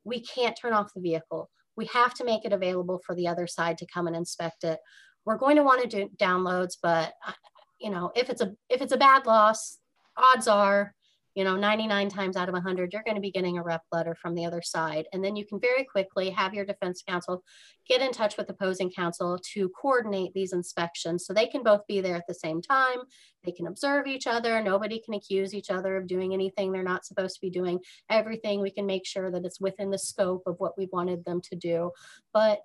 we 0.04 0.22
can't 0.22 0.58
turn 0.60 0.74
off 0.74 0.94
the 0.94 1.02
vehicle. 1.02 1.50
We 1.76 1.86
have 1.88 2.14
to 2.16 2.26
make 2.26 2.46
it 2.46 2.54
available 2.54 3.02
for 3.06 3.16
the 3.16 3.28
other 3.28 3.48
side 3.48 3.78
to 3.80 3.88
come 3.88 4.08
and 4.08 4.16
inspect 4.16 4.64
it. 4.64 4.80
We're 5.26 5.38
going 5.38 5.56
to 5.56 5.64
want 5.64 5.82
to 5.82 5.88
do 5.88 6.10
downloads, 6.18 6.78
but 6.82 7.14
uh, 7.26 7.34
you 7.80 7.90
know, 7.90 8.12
if 8.16 8.30
it's 8.30 8.42
a 8.42 8.54
if 8.70 8.82
it's 8.82 8.94
a 8.94 8.98
bad 8.98 9.26
loss, 9.26 9.78
odds 10.18 10.48
are 10.48 10.94
you 11.36 11.44
know 11.44 11.56
99 11.56 12.10
times 12.10 12.38
out 12.38 12.50
of 12.50 12.54
100 12.54 12.94
you're 12.94 13.04
going 13.04 13.16
to 13.16 13.22
be 13.22 13.32
getting 13.32 13.58
a 13.58 13.64
rep 13.64 13.82
letter 13.92 14.16
from 14.16 14.36
the 14.36 14.46
other 14.46 14.62
side. 14.62 15.06
And 15.14 15.24
then 15.24 15.36
you 15.36 15.46
can 15.46 15.60
very 15.60 15.84
quickly 15.84 16.30
have 16.30 16.54
your 16.54 16.66
defense 16.66 17.04
counsel 17.08 17.44
get 17.88 18.02
in 18.02 18.12
touch 18.12 18.38
with 18.38 18.50
opposing 18.50 18.92
counsel 18.92 19.40
to 19.54 19.70
coordinate 19.70 20.34
these 20.34 20.54
inspections. 20.54 21.26
So 21.26 21.34
they 21.34 21.48
can 21.48 21.64
both 21.64 21.82
be 21.88 22.02
there 22.02 22.16
at 22.16 22.28
the 22.28 22.34
same 22.34 22.62
time. 22.62 23.00
They 23.44 23.52
can 23.52 23.68
observe 23.68 24.08
each 24.08 24.28
other. 24.28 24.62
Nobody 24.62 25.02
can 25.04 25.14
accuse 25.14 25.54
each 25.54 25.70
other 25.70 25.98
of 25.98 26.08
doing 26.08 26.34
anything 26.34 26.72
they're 26.72 26.84
not 26.84 27.06
supposed 27.06 27.36
to 27.36 27.42
be 27.42 27.50
doing. 27.50 27.80
Everything 28.10 28.62
we 28.62 28.72
can 28.72 28.86
make 28.86 29.06
sure 29.06 29.32
that 29.32 29.46
it's 29.46 29.60
within 29.60 29.90
the 29.90 30.00
scope 30.00 30.44
of 30.46 30.56
what 30.60 30.78
we 30.78 30.88
wanted 30.92 31.26
them 31.26 31.42
to 31.50 31.56
do. 31.56 31.92
But 32.34 32.60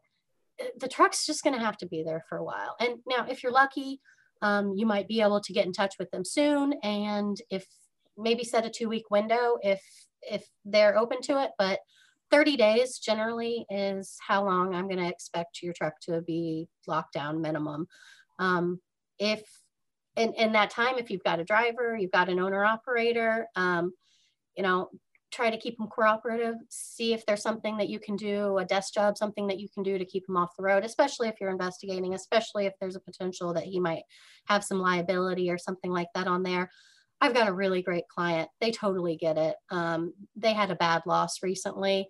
uh, 0.61 0.67
the 0.79 0.89
truck's 0.89 1.27
just 1.27 1.43
going 1.43 1.57
to 1.57 1.65
have 1.65 1.77
to 1.79 1.87
be 1.87 2.03
there 2.03 2.25
for 2.29 2.39
a 2.39 2.45
while. 2.45 2.77
And 2.81 2.99
now 3.07 3.27
if 3.29 3.43
you're 3.43 3.53
lucky 3.53 4.01
um, 4.43 4.75
you 4.77 4.87
might 4.87 5.09
be 5.09 5.21
able 5.21 5.41
to 5.41 5.53
get 5.53 5.67
in 5.67 5.73
touch 5.73 5.97
with 5.99 6.11
them 6.11 6.25
soon. 6.25 6.75
And 6.83 7.37
if 7.51 7.67
maybe 8.19 8.45
set 8.45 8.67
a 8.67 8.71
two 8.71 8.89
week 8.89 9.11
window 9.11 9.59
if 9.63 9.83
if 10.23 10.47
they're 10.65 10.99
open 10.99 11.21
to 11.23 11.43
it 11.43 11.51
but 11.59 11.79
30 12.31 12.57
days 12.57 12.99
generally 12.99 13.65
is 13.71 14.17
how 14.27 14.45
long 14.45 14.75
i'm 14.75 14.89
going 14.89 14.99
to 14.99 15.09
expect 15.09 15.63
your 15.63 15.73
truck 15.73 15.95
to 16.01 16.21
be 16.23 16.69
locked 16.87 17.15
down 17.15 17.41
minimum. 17.41 17.87
Um, 18.39 18.81
if 19.19 19.43
in, 20.17 20.33
in 20.35 20.53
that 20.53 20.71
time 20.71 20.99
if 20.99 21.11
you've 21.11 21.25
got 21.25 21.41
a 21.41 21.45
driver 21.45 21.97
you've 21.97 22.13
got 22.13 22.29
an 22.29 22.41
owner 22.41 22.65
operator 22.65 23.47
um, 23.57 23.93
you 24.57 24.63
know 24.63 24.91
try 25.31 25.51
to 25.51 25.59
keep 25.59 25.77
them 25.77 25.89
cooperative 25.89 26.55
see 26.71 27.13
if 27.13 27.25
there's 27.27 27.43
something 27.43 27.77
that 27.77 27.89
you 27.89 28.01
can 28.01 28.17
do 28.17 28.59
a 28.59 28.65
desk 28.65 28.95
job 28.95 29.17
something 29.17 29.47
that 29.47 29.61
you 29.61 29.69
can 29.73 29.83
do 29.83 29.99
to 29.99 30.05
keep 30.05 30.27
them 30.27 30.37
off 30.37 30.57
the 30.57 30.63
road 30.63 30.85
especially 30.85 31.29
if 31.29 31.35
you're 31.41 31.51
investigating 31.51 32.15
especially 32.15 32.67
if 32.67 32.73
there's 32.81 32.97
a 32.97 33.01
potential 33.01 33.53
that 33.53 33.65
he 33.65 33.79
might 33.79 34.03
have 34.47 34.65
some 34.65 34.81
liability 34.81 35.51
or 35.51 35.59
something 35.59 35.93
like 35.93 36.09
that 36.15 36.27
on 36.27 36.43
there 36.43 36.71
I've 37.21 37.35
got 37.35 37.49
a 37.49 37.53
really 37.53 37.83
great 37.83 38.09
client. 38.09 38.49
They 38.61 38.71
totally 38.71 39.17
get 39.17 39.37
it. 39.37 39.57
Um, 39.71 40.13
they 40.37 40.53
had 40.53 40.71
a 40.71 40.77
bad 40.77 41.03
loss 41.05 41.43
recently. 41.43 42.09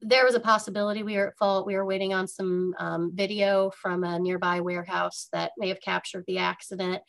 There 0.00 0.24
was 0.24 0.34
a 0.34 0.40
possibility 0.40 1.02
we 1.02 1.16
were 1.16 1.28
at 1.28 1.38
fault. 1.38 1.66
We 1.66 1.76
were 1.76 1.86
waiting 1.86 2.12
on 2.12 2.28
some 2.28 2.74
um, 2.78 3.12
video 3.14 3.70
from 3.70 4.04
a 4.04 4.18
nearby 4.18 4.60
warehouse 4.60 5.28
that 5.32 5.52
may 5.56 5.68
have 5.68 5.80
captured 5.80 6.24
the 6.26 6.38
accident. 6.38 7.02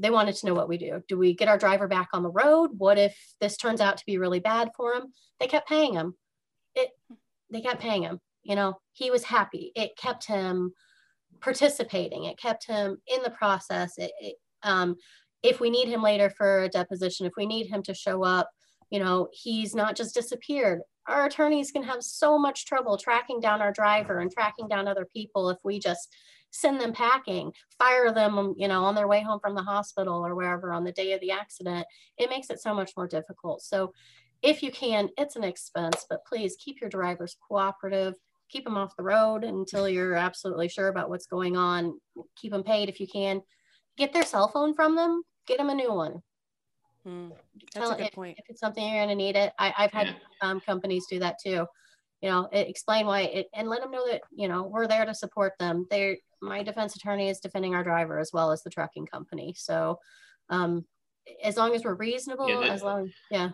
They 0.00 0.10
wanted 0.10 0.34
to 0.36 0.46
know 0.46 0.54
what 0.54 0.68
we 0.68 0.76
do. 0.76 1.02
Do 1.06 1.16
we 1.16 1.34
get 1.34 1.46
our 1.46 1.58
driver 1.58 1.86
back 1.86 2.08
on 2.12 2.24
the 2.24 2.30
road? 2.30 2.70
What 2.76 2.98
if 2.98 3.16
this 3.40 3.56
turns 3.56 3.80
out 3.80 3.98
to 3.98 4.06
be 4.06 4.18
really 4.18 4.40
bad 4.40 4.70
for 4.76 4.92
him? 4.94 5.12
They 5.38 5.46
kept 5.46 5.68
paying 5.68 5.94
him. 5.94 6.14
It, 6.74 6.90
they 7.50 7.60
kept 7.60 7.80
paying 7.80 8.02
him. 8.02 8.18
You 8.42 8.56
know, 8.56 8.78
he 8.92 9.12
was 9.12 9.22
happy. 9.22 9.70
It 9.76 9.96
kept 9.96 10.26
him 10.26 10.72
participating. 11.40 12.24
It 12.24 12.38
kept 12.38 12.66
him 12.66 12.98
in 13.06 13.22
the 13.22 13.30
process. 13.30 13.96
It, 13.98 14.10
it 14.20 14.34
um, 14.64 14.96
if 15.44 15.60
we 15.60 15.70
need 15.70 15.86
him 15.86 16.02
later 16.02 16.30
for 16.30 16.62
a 16.62 16.68
deposition, 16.68 17.26
if 17.26 17.34
we 17.36 17.46
need 17.46 17.66
him 17.66 17.82
to 17.84 17.94
show 17.94 18.24
up, 18.24 18.50
you 18.90 18.98
know, 18.98 19.28
he's 19.30 19.74
not 19.74 19.94
just 19.94 20.14
disappeared. 20.14 20.80
our 21.06 21.26
attorneys 21.26 21.70
can 21.70 21.82
have 21.82 22.02
so 22.02 22.38
much 22.38 22.64
trouble 22.64 22.96
tracking 22.96 23.38
down 23.38 23.60
our 23.60 23.72
driver 23.72 24.20
and 24.20 24.32
tracking 24.32 24.66
down 24.68 24.88
other 24.88 25.06
people 25.12 25.50
if 25.50 25.58
we 25.62 25.78
just 25.78 26.16
send 26.50 26.80
them 26.80 26.92
packing, 26.92 27.52
fire 27.78 28.10
them, 28.12 28.54
you 28.56 28.68
know, 28.68 28.84
on 28.84 28.94
their 28.94 29.08
way 29.08 29.20
home 29.20 29.38
from 29.40 29.54
the 29.54 29.62
hospital 29.62 30.24
or 30.24 30.34
wherever 30.34 30.72
on 30.72 30.84
the 30.84 30.92
day 30.92 31.12
of 31.12 31.20
the 31.20 31.30
accident. 31.30 31.84
It 32.16 32.30
makes 32.30 32.48
it 32.48 32.60
so 32.60 32.72
much 32.72 32.92
more 32.96 33.06
difficult. 33.06 33.60
So 33.60 33.92
if 34.40 34.62
you 34.62 34.70
can, 34.70 35.10
it's 35.18 35.36
an 35.36 35.44
expense, 35.44 36.06
but 36.08 36.24
please 36.24 36.56
keep 36.58 36.80
your 36.80 36.88
drivers 36.88 37.36
cooperative, 37.46 38.14
keep 38.48 38.64
them 38.64 38.78
off 38.78 38.96
the 38.96 39.02
road 39.02 39.44
until 39.44 39.88
you're 39.88 40.14
absolutely 40.14 40.68
sure 40.68 40.88
about 40.88 41.10
what's 41.10 41.26
going 41.26 41.56
on. 41.56 41.98
Keep 42.36 42.52
them 42.52 42.62
paid 42.62 42.88
if 42.88 43.00
you 43.00 43.08
can. 43.08 43.42
Get 43.98 44.12
their 44.12 44.24
cell 44.24 44.48
phone 44.48 44.74
from 44.74 44.96
them, 44.96 45.22
get 45.46 45.58
them 45.58 45.70
a 45.70 45.74
new 45.74 45.92
one. 45.92 46.22
Hmm. 47.04 47.28
That's 47.74 47.90
a 47.90 47.94
good 47.94 48.06
if, 48.06 48.12
point. 48.12 48.38
If 48.38 48.46
it's 48.48 48.60
something 48.60 48.82
you're 48.82 49.04
going 49.04 49.08
to 49.08 49.14
need 49.14 49.36
it, 49.36 49.52
I, 49.58 49.72
have 49.76 49.92
had 49.92 50.06
yeah. 50.08 50.14
um, 50.40 50.60
companies 50.60 51.06
do 51.08 51.18
that 51.18 51.36
too. 51.42 51.66
You 52.22 52.30
know, 52.30 52.48
it, 52.52 52.68
explain 52.68 53.06
why 53.06 53.22
it, 53.22 53.46
and 53.54 53.68
let 53.68 53.82
them 53.82 53.90
know 53.90 54.06
that 54.10 54.22
you 54.30 54.48
know 54.48 54.62
we're 54.62 54.86
there 54.86 55.04
to 55.04 55.14
support 55.14 55.52
them. 55.58 55.86
They're 55.90 56.16
my 56.40 56.62
defense 56.62 56.96
attorney 56.96 57.28
is 57.28 57.40
defending 57.40 57.74
our 57.74 57.84
driver 57.84 58.18
as 58.18 58.30
well 58.32 58.52
as 58.52 58.62
the 58.62 58.70
trucking 58.70 59.06
company. 59.06 59.54
So, 59.56 59.98
um, 60.48 60.84
as 61.42 61.56
long 61.56 61.74
as 61.74 61.84
we're 61.84 61.94
reasonable, 61.94 62.48
yeah, 62.48 62.72
as 62.72 62.82
long 62.82 63.10
yeah. 63.30 63.50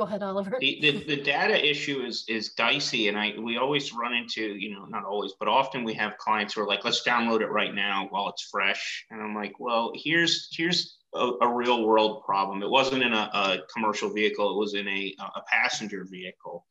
Go 0.00 0.06
ahead, 0.06 0.22
Oliver. 0.22 0.56
The, 0.58 0.78
the, 0.80 1.04
the 1.04 1.16
data 1.20 1.62
issue 1.62 2.00
is 2.00 2.24
is 2.26 2.54
dicey, 2.54 3.08
and 3.08 3.18
I 3.18 3.34
we 3.38 3.58
always 3.58 3.92
run 3.92 4.14
into 4.14 4.40
you 4.40 4.74
know 4.74 4.86
not 4.86 5.04
always, 5.04 5.34
but 5.38 5.46
often 5.46 5.84
we 5.84 5.92
have 5.92 6.16
clients 6.16 6.54
who 6.54 6.62
are 6.62 6.66
like, 6.66 6.86
let's 6.86 7.06
download 7.06 7.42
it 7.42 7.50
right 7.50 7.74
now 7.74 8.06
while 8.08 8.30
it's 8.30 8.48
fresh, 8.50 9.04
and 9.10 9.20
I'm 9.20 9.34
like, 9.34 9.60
well, 9.60 9.92
here's 9.94 10.48
here's 10.56 10.96
a, 11.14 11.32
a 11.42 11.54
real 11.54 11.84
world 11.84 12.24
problem. 12.24 12.62
It 12.62 12.70
wasn't 12.70 13.02
in 13.02 13.12
a, 13.12 13.28
a, 13.34 13.58
commercial 13.74 14.08
vehicle; 14.10 14.50
it 14.50 14.58
was 14.58 14.72
in 14.72 14.88
a 14.88 15.14
a 15.18 15.42
passenger 15.52 16.06
vehicle. 16.10 16.64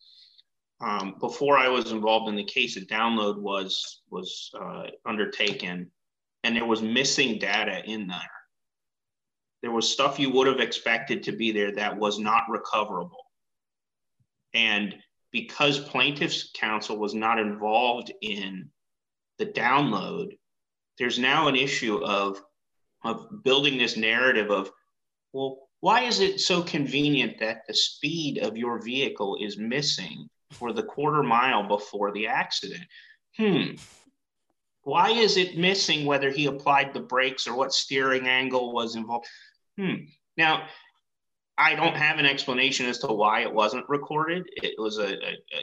Um, 0.81 1.17
before 1.19 1.55
I 1.55 1.67
was 1.67 1.91
involved 1.91 2.29
in 2.29 2.35
the 2.35 2.43
case, 2.43 2.77
a 2.77 2.81
download 2.81 3.37
was 3.37 4.01
was 4.09 4.49
uh, 4.59 4.87
undertaken, 5.05 5.91
and 6.43 6.55
there 6.55 6.65
was 6.65 6.81
missing 6.81 7.37
data 7.37 7.83
in 7.85 8.07
there. 8.07 8.38
There 9.61 9.71
was 9.71 9.91
stuff 9.91 10.19
you 10.19 10.29
would 10.31 10.47
have 10.47 10.59
expected 10.59 11.23
to 11.23 11.31
be 11.31 11.51
there 11.51 11.73
that 11.75 11.97
was 11.97 12.19
not 12.19 12.43
recoverable, 12.49 13.25
and 14.53 14.95
because 15.31 15.79
plaintiff's 15.79 16.51
counsel 16.55 16.97
was 16.97 17.13
not 17.13 17.39
involved 17.39 18.11
in 18.21 18.69
the 19.37 19.45
download, 19.45 20.37
there's 20.97 21.19
now 21.19 21.47
an 21.47 21.55
issue 21.55 22.03
of 22.03 22.41
of 23.03 23.43
building 23.43 23.77
this 23.77 23.95
narrative 23.95 24.51
of, 24.51 24.69
well, 25.31 25.69
why 25.79 26.01
is 26.01 26.19
it 26.19 26.41
so 26.41 26.61
convenient 26.61 27.39
that 27.39 27.65
the 27.65 27.73
speed 27.73 28.39
of 28.39 28.57
your 28.57 28.81
vehicle 28.81 29.37
is 29.39 29.57
missing 29.57 30.27
for 30.51 30.73
the 30.73 30.83
quarter 30.83 31.23
mile 31.23 31.67
before 31.67 32.11
the 32.11 32.27
accident? 32.27 32.83
Hmm. 33.37 33.75
Why 34.81 35.11
is 35.11 35.37
it 35.37 35.57
missing 35.57 36.05
whether 36.05 36.29
he 36.29 36.47
applied 36.47 36.93
the 36.93 36.99
brakes 36.99 37.47
or 37.47 37.55
what 37.55 37.73
steering 37.73 38.27
angle 38.27 38.73
was 38.73 38.95
involved? 38.95 39.27
Hmm. 39.79 39.95
Now, 40.35 40.67
I 41.57 41.75
don't 41.75 41.95
have 41.95 42.19
an 42.19 42.25
explanation 42.25 42.85
as 42.85 42.99
to 42.99 43.07
why 43.07 43.41
it 43.41 43.53
wasn't 43.53 43.87
recorded. 43.87 44.45
It 44.57 44.75
was 44.77 44.97
a, 44.97 45.07
a, 45.07 45.31
a 45.31 45.61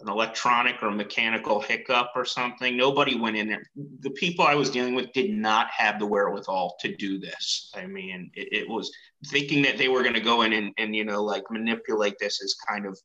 an 0.00 0.08
electronic 0.08 0.82
or 0.82 0.90
mechanical 0.90 1.60
hiccup 1.60 2.10
or 2.14 2.26
something. 2.26 2.76
Nobody 2.76 3.18
went 3.18 3.36
in 3.36 3.48
there. 3.48 3.62
The 4.00 4.10
people 4.10 4.44
I 4.44 4.54
was 4.54 4.68
dealing 4.68 4.94
with 4.94 5.12
did 5.12 5.30
not 5.30 5.68
have 5.70 5.98
the 5.98 6.06
wherewithal 6.06 6.76
to 6.80 6.94
do 6.96 7.18
this. 7.18 7.72
I 7.74 7.86
mean, 7.86 8.30
it, 8.34 8.48
it 8.52 8.68
was 8.68 8.92
thinking 9.28 9.62
that 9.62 9.78
they 9.78 9.88
were 9.88 10.02
going 10.02 10.14
to 10.14 10.20
go 10.20 10.42
in 10.42 10.52
and, 10.52 10.74
and, 10.76 10.94
you 10.94 11.04
know, 11.04 11.22
like 11.22 11.44
manipulate 11.50 12.18
this 12.18 12.42
as 12.42 12.54
kind 12.68 12.84
of, 12.84 12.98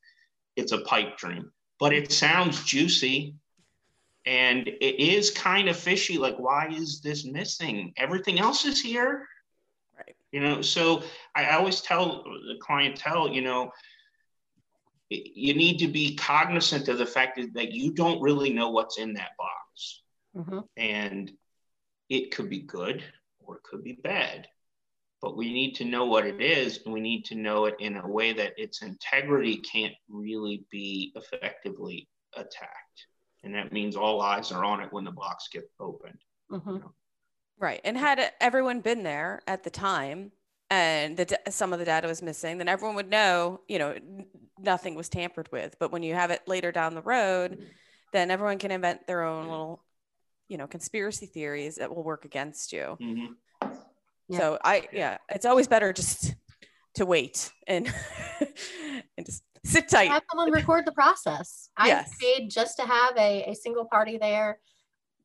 it's 0.58 0.74
a 0.74 0.82
pipe 0.82 1.18
dream. 1.18 1.52
But 1.80 1.94
it 1.94 2.12
sounds 2.12 2.66
juicy 2.66 3.36
and 4.26 4.68
it 4.68 5.00
is 5.00 5.32
kind 5.32 5.70
of 5.70 5.78
fishy. 5.78 6.18
Like, 6.18 6.38
why 6.38 6.68
is 6.70 7.00
this 7.00 7.24
missing? 7.24 7.94
Everything 7.96 8.40
else 8.40 8.66
is 8.66 8.82
here. 8.82 9.26
Right. 10.00 10.16
You 10.32 10.40
know, 10.40 10.62
so 10.62 11.04
I 11.36 11.50
always 11.50 11.82
tell 11.82 12.24
the 12.24 12.58
clientele, 12.62 13.30
you 13.30 13.42
know, 13.42 13.72
you 15.10 15.54
need 15.54 15.80
to 15.80 15.88
be 15.88 16.16
cognizant 16.16 16.88
of 16.88 16.98
the 16.98 17.06
fact 17.06 17.40
that 17.54 17.72
you 17.72 17.92
don't 17.92 18.22
really 18.22 18.54
know 18.54 18.70
what's 18.70 18.98
in 18.98 19.14
that 19.14 19.32
box. 19.38 20.02
Mm-hmm. 20.38 20.60
And 20.78 21.32
it 22.10 22.32
could 22.32 22.50
be 22.50 22.60
good 22.60 23.04
or 23.40 23.58
it 23.58 23.64
could 23.64 23.84
be 23.84 24.00
bad. 24.04 24.48
But 25.22 25.36
we 25.36 25.52
need 25.52 25.76
to 25.76 25.86
know 25.86 26.06
what 26.06 26.26
it 26.26 26.40
is, 26.40 26.80
and 26.86 26.94
we 26.94 27.02
need 27.02 27.26
to 27.26 27.36
know 27.36 27.66
it 27.66 27.76
in 27.80 27.98
a 27.98 28.08
way 28.08 28.32
that 28.32 28.54
its 28.58 28.82
integrity 28.82 29.58
can't 29.58 29.96
really 30.08 30.64
be 30.72 31.12
effectively 31.14 32.08
attacked. 32.38 33.08
And 33.44 33.54
that 33.54 33.74
means 33.74 33.98
all 33.98 34.22
eyes 34.22 34.54
are 34.54 34.64
on 34.64 34.82
it 34.82 34.94
when 34.94 35.04
the 35.04 35.12
box 35.12 35.50
gets 35.52 35.74
opened. 35.78 36.20
Mm-hmm. 36.50 36.70
You 36.70 36.80
know? 36.80 36.94
Right. 37.60 37.82
And 37.84 37.98
had 37.98 38.32
everyone 38.40 38.80
been 38.80 39.04
there 39.04 39.42
at 39.46 39.64
the 39.64 39.70
time, 39.70 40.32
and 40.70 41.18
the, 41.18 41.40
some 41.50 41.74
of 41.74 41.80
the 41.80 41.86
data 41.86 42.08
was 42.08 42.22
missing, 42.22 42.58
then 42.58 42.68
everyone 42.68 42.96
would 42.96 43.10
know, 43.10 43.62
you 43.68 43.80
know, 43.80 43.96
nothing 44.60 44.96
was 44.96 45.10
tampered 45.10 45.50
with. 45.52 45.76
But 45.80 45.92
when 45.92 46.04
you 46.04 46.14
have 46.14 46.32
it 46.32 46.42
later 46.48 46.72
down 46.72 46.96
the 46.96 47.02
road, 47.02 47.66
then 48.14 48.32
everyone 48.32 48.60
can 48.60 48.72
invent 48.72 49.08
their 49.08 49.24
own 49.24 49.48
little, 49.50 49.84
you 50.48 50.58
know, 50.58 50.68
conspiracy 50.68 51.26
theories 51.26 51.76
that 51.76 51.94
will 51.94 52.04
work 52.04 52.24
against 52.24 52.72
you. 52.72 52.98
Mm-hmm. 53.02 53.68
Yeah. 54.30 54.38
So 54.38 54.60
I, 54.64 54.88
yeah, 54.94 55.18
it's 55.30 55.46
always 55.46 55.68
better 55.68 55.92
just 55.92 56.36
to 56.96 57.06
wait 57.06 57.52
and 57.68 57.92
and 59.18 59.26
just 59.26 59.44
sit 59.66 59.90
tight. 59.90 60.10
Have 60.10 60.24
someone 60.32 60.52
record 60.52 60.86
the 60.86 60.92
process. 60.92 61.70
I 61.76 61.88
yes. 61.88 62.16
paid 62.22 62.50
just 62.50 62.78
to 62.78 62.84
have 62.86 63.18
a, 63.18 63.52
a 63.52 63.56
single 63.56 63.86
party 63.86 64.18
there, 64.18 64.60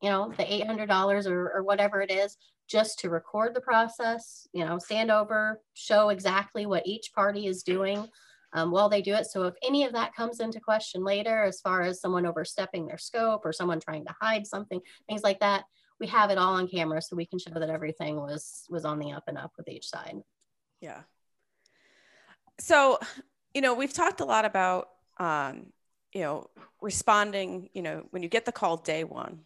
you 0.05 0.11
know, 0.11 0.31
the 0.37 0.53
eight 0.53 0.67
hundred 0.67 0.87
dollars 0.87 1.25
or, 1.25 1.49
or 1.49 1.63
whatever 1.63 1.99
it 1.99 2.11
is 2.11 2.37
just 2.69 2.99
to 2.99 3.09
record 3.09 3.55
the 3.55 3.61
process, 3.61 4.47
you 4.53 4.63
know, 4.63 4.77
stand 4.77 5.09
over, 5.09 5.59
show 5.73 6.09
exactly 6.09 6.67
what 6.67 6.85
each 6.85 7.11
party 7.15 7.47
is 7.47 7.63
doing 7.63 8.07
um, 8.53 8.69
while 8.69 8.87
they 8.87 9.01
do 9.01 9.15
it. 9.15 9.25
So 9.25 9.45
if 9.45 9.55
any 9.65 9.83
of 9.83 9.93
that 9.93 10.13
comes 10.13 10.41
into 10.41 10.59
question 10.59 11.03
later, 11.03 11.43
as 11.43 11.59
far 11.59 11.81
as 11.81 12.01
someone 12.01 12.27
overstepping 12.27 12.85
their 12.85 12.99
scope 12.99 13.41
or 13.45 13.51
someone 13.51 13.79
trying 13.79 14.05
to 14.05 14.15
hide 14.21 14.45
something, 14.45 14.79
things 15.09 15.23
like 15.23 15.39
that, 15.39 15.63
we 15.99 16.05
have 16.05 16.29
it 16.29 16.37
all 16.37 16.53
on 16.53 16.67
camera 16.67 17.01
so 17.01 17.15
we 17.15 17.25
can 17.25 17.39
show 17.39 17.59
that 17.59 17.69
everything 17.71 18.15
was 18.17 18.67
was 18.69 18.85
on 18.85 18.99
the 18.99 19.11
up 19.11 19.23
and 19.25 19.39
up 19.39 19.53
with 19.57 19.67
each 19.67 19.89
side. 19.89 20.17
Yeah. 20.81 21.01
So, 22.59 22.99
you 23.55 23.61
know, 23.61 23.73
we've 23.73 23.93
talked 23.93 24.21
a 24.21 24.25
lot 24.25 24.45
about 24.45 24.89
um, 25.17 25.73
you 26.13 26.21
know, 26.21 26.47
responding, 26.79 27.69
you 27.73 27.81
know, 27.81 28.05
when 28.11 28.21
you 28.21 28.29
get 28.29 28.45
the 28.45 28.51
call 28.51 28.77
day 28.77 29.03
one, 29.03 29.39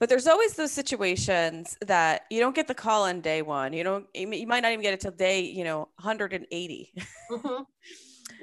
but 0.00 0.08
there's 0.08 0.26
always 0.26 0.54
those 0.54 0.72
situations 0.72 1.76
that 1.86 2.22
you 2.30 2.40
don't 2.40 2.54
get 2.54 2.68
the 2.68 2.74
call 2.74 3.04
on 3.04 3.20
day 3.20 3.42
one. 3.42 3.72
You 3.72 3.84
don't 3.84 4.06
you 4.14 4.46
might 4.46 4.60
not 4.60 4.72
even 4.72 4.82
get 4.82 4.94
it 4.94 5.00
till 5.00 5.10
day 5.10 5.40
you 5.40 5.64
know 5.64 5.88
180 5.96 6.92
mm-hmm. 7.30 7.46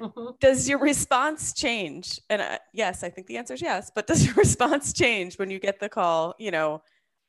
Mm-hmm. 0.00 0.30
does 0.40 0.68
your 0.68 0.78
response 0.78 1.52
change? 1.52 2.20
And 2.28 2.42
uh, 2.42 2.58
yes 2.72 3.02
i 3.02 3.08
think 3.08 3.26
the 3.26 3.38
answer 3.38 3.54
is 3.54 3.62
yes 3.62 3.90
but 3.94 4.06
does 4.06 4.24
your 4.26 4.34
response 4.34 4.92
change 4.92 5.38
when 5.38 5.50
you 5.50 5.58
get 5.58 5.80
the 5.80 5.88
call 5.88 6.34
you 6.38 6.50
know 6.50 6.82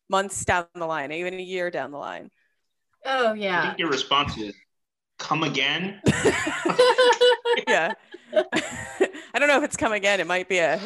months 0.10 0.44
down 0.46 0.66
the 0.76 0.86
line 0.86 1.12
even 1.12 1.34
a 1.36 1.42
year 1.42 1.72
down 1.72 1.92
the 1.92 1.98
line? 1.98 2.30
Oh 3.06 3.34
yeah. 3.34 3.62
i 3.62 3.66
think 3.68 3.80
your 3.80 3.90
response 3.90 4.38
is 4.38 4.54
come 5.18 5.44
again? 5.44 6.02
Yeah. 7.68 7.94
I 8.34 9.40
don't 9.40 9.48
know 9.48 9.58
if 9.58 9.64
it's 9.64 9.78
come 9.78 9.92
again. 9.92 10.20
It 10.20 10.28
might 10.28 10.48
be 10.48 10.60
a, 10.60 10.80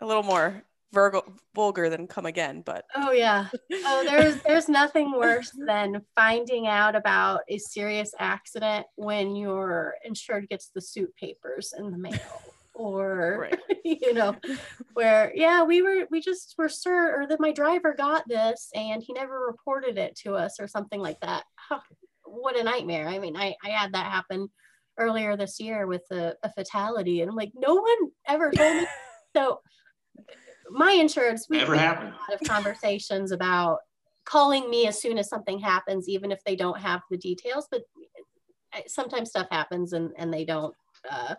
a 0.00 0.06
little 0.06 0.22
more 0.22 0.62
vulgar 0.92 1.90
than 1.90 2.06
come 2.06 2.26
again 2.26 2.62
but 2.64 2.84
oh 2.96 3.12
yeah. 3.12 3.48
Oh 3.72 4.04
there's 4.04 4.40
there's 4.46 4.68
nothing 4.68 5.12
worse 5.12 5.50
than 5.66 6.02
finding 6.14 6.66
out 6.66 6.96
about 6.96 7.40
a 7.48 7.58
serious 7.58 8.12
accident 8.18 8.86
when 8.96 9.36
your 9.36 9.94
insured 10.04 10.48
gets 10.48 10.70
the 10.74 10.80
suit 10.80 11.14
papers 11.16 11.74
in 11.76 11.90
the 11.90 11.98
mail 11.98 12.18
or 12.74 13.50
right. 13.50 13.58
you 13.84 14.14
know 14.14 14.34
where 14.94 15.32
yeah 15.34 15.62
we 15.62 15.82
were 15.82 16.06
we 16.10 16.20
just 16.20 16.54
were 16.56 16.68
sure 16.68 17.20
or 17.20 17.26
that 17.26 17.40
my 17.40 17.52
driver 17.52 17.94
got 17.96 18.26
this 18.28 18.70
and 18.74 19.02
he 19.02 19.12
never 19.12 19.46
reported 19.46 19.98
it 19.98 20.16
to 20.16 20.34
us 20.34 20.58
or 20.60 20.68
something 20.68 21.00
like 21.00 21.20
that. 21.20 21.44
What 22.24 22.58
a 22.58 22.64
nightmare. 22.64 23.08
I 23.08 23.18
mean 23.18 23.36
i 23.36 23.54
i 23.64 23.68
had 23.68 23.92
that 23.92 24.06
happen 24.06 24.48
earlier 24.98 25.36
this 25.36 25.60
year 25.60 25.86
with 25.86 26.02
a, 26.10 26.34
a 26.42 26.52
fatality 26.52 27.20
and 27.20 27.30
i'm 27.30 27.36
like 27.36 27.52
no 27.54 27.74
one 27.74 28.10
ever 28.26 28.50
told 28.50 28.76
me. 28.76 28.86
So 29.36 29.60
my 30.70 30.92
insurance, 30.92 31.46
we 31.48 31.58
Never 31.58 31.76
have 31.76 32.02
a 32.02 32.06
lot 32.06 32.40
of 32.40 32.48
conversations 32.48 33.32
about 33.32 33.78
calling 34.24 34.68
me 34.68 34.86
as 34.86 35.00
soon 35.00 35.18
as 35.18 35.28
something 35.28 35.58
happens, 35.58 36.08
even 36.08 36.30
if 36.30 36.42
they 36.44 36.56
don't 36.56 36.78
have 36.78 37.00
the 37.10 37.16
details. 37.16 37.66
But 37.70 37.82
sometimes 38.86 39.30
stuff 39.30 39.48
happens 39.50 39.92
and, 39.92 40.12
and 40.18 40.32
they 40.32 40.44
don't 40.44 40.74
uh, 41.10 41.34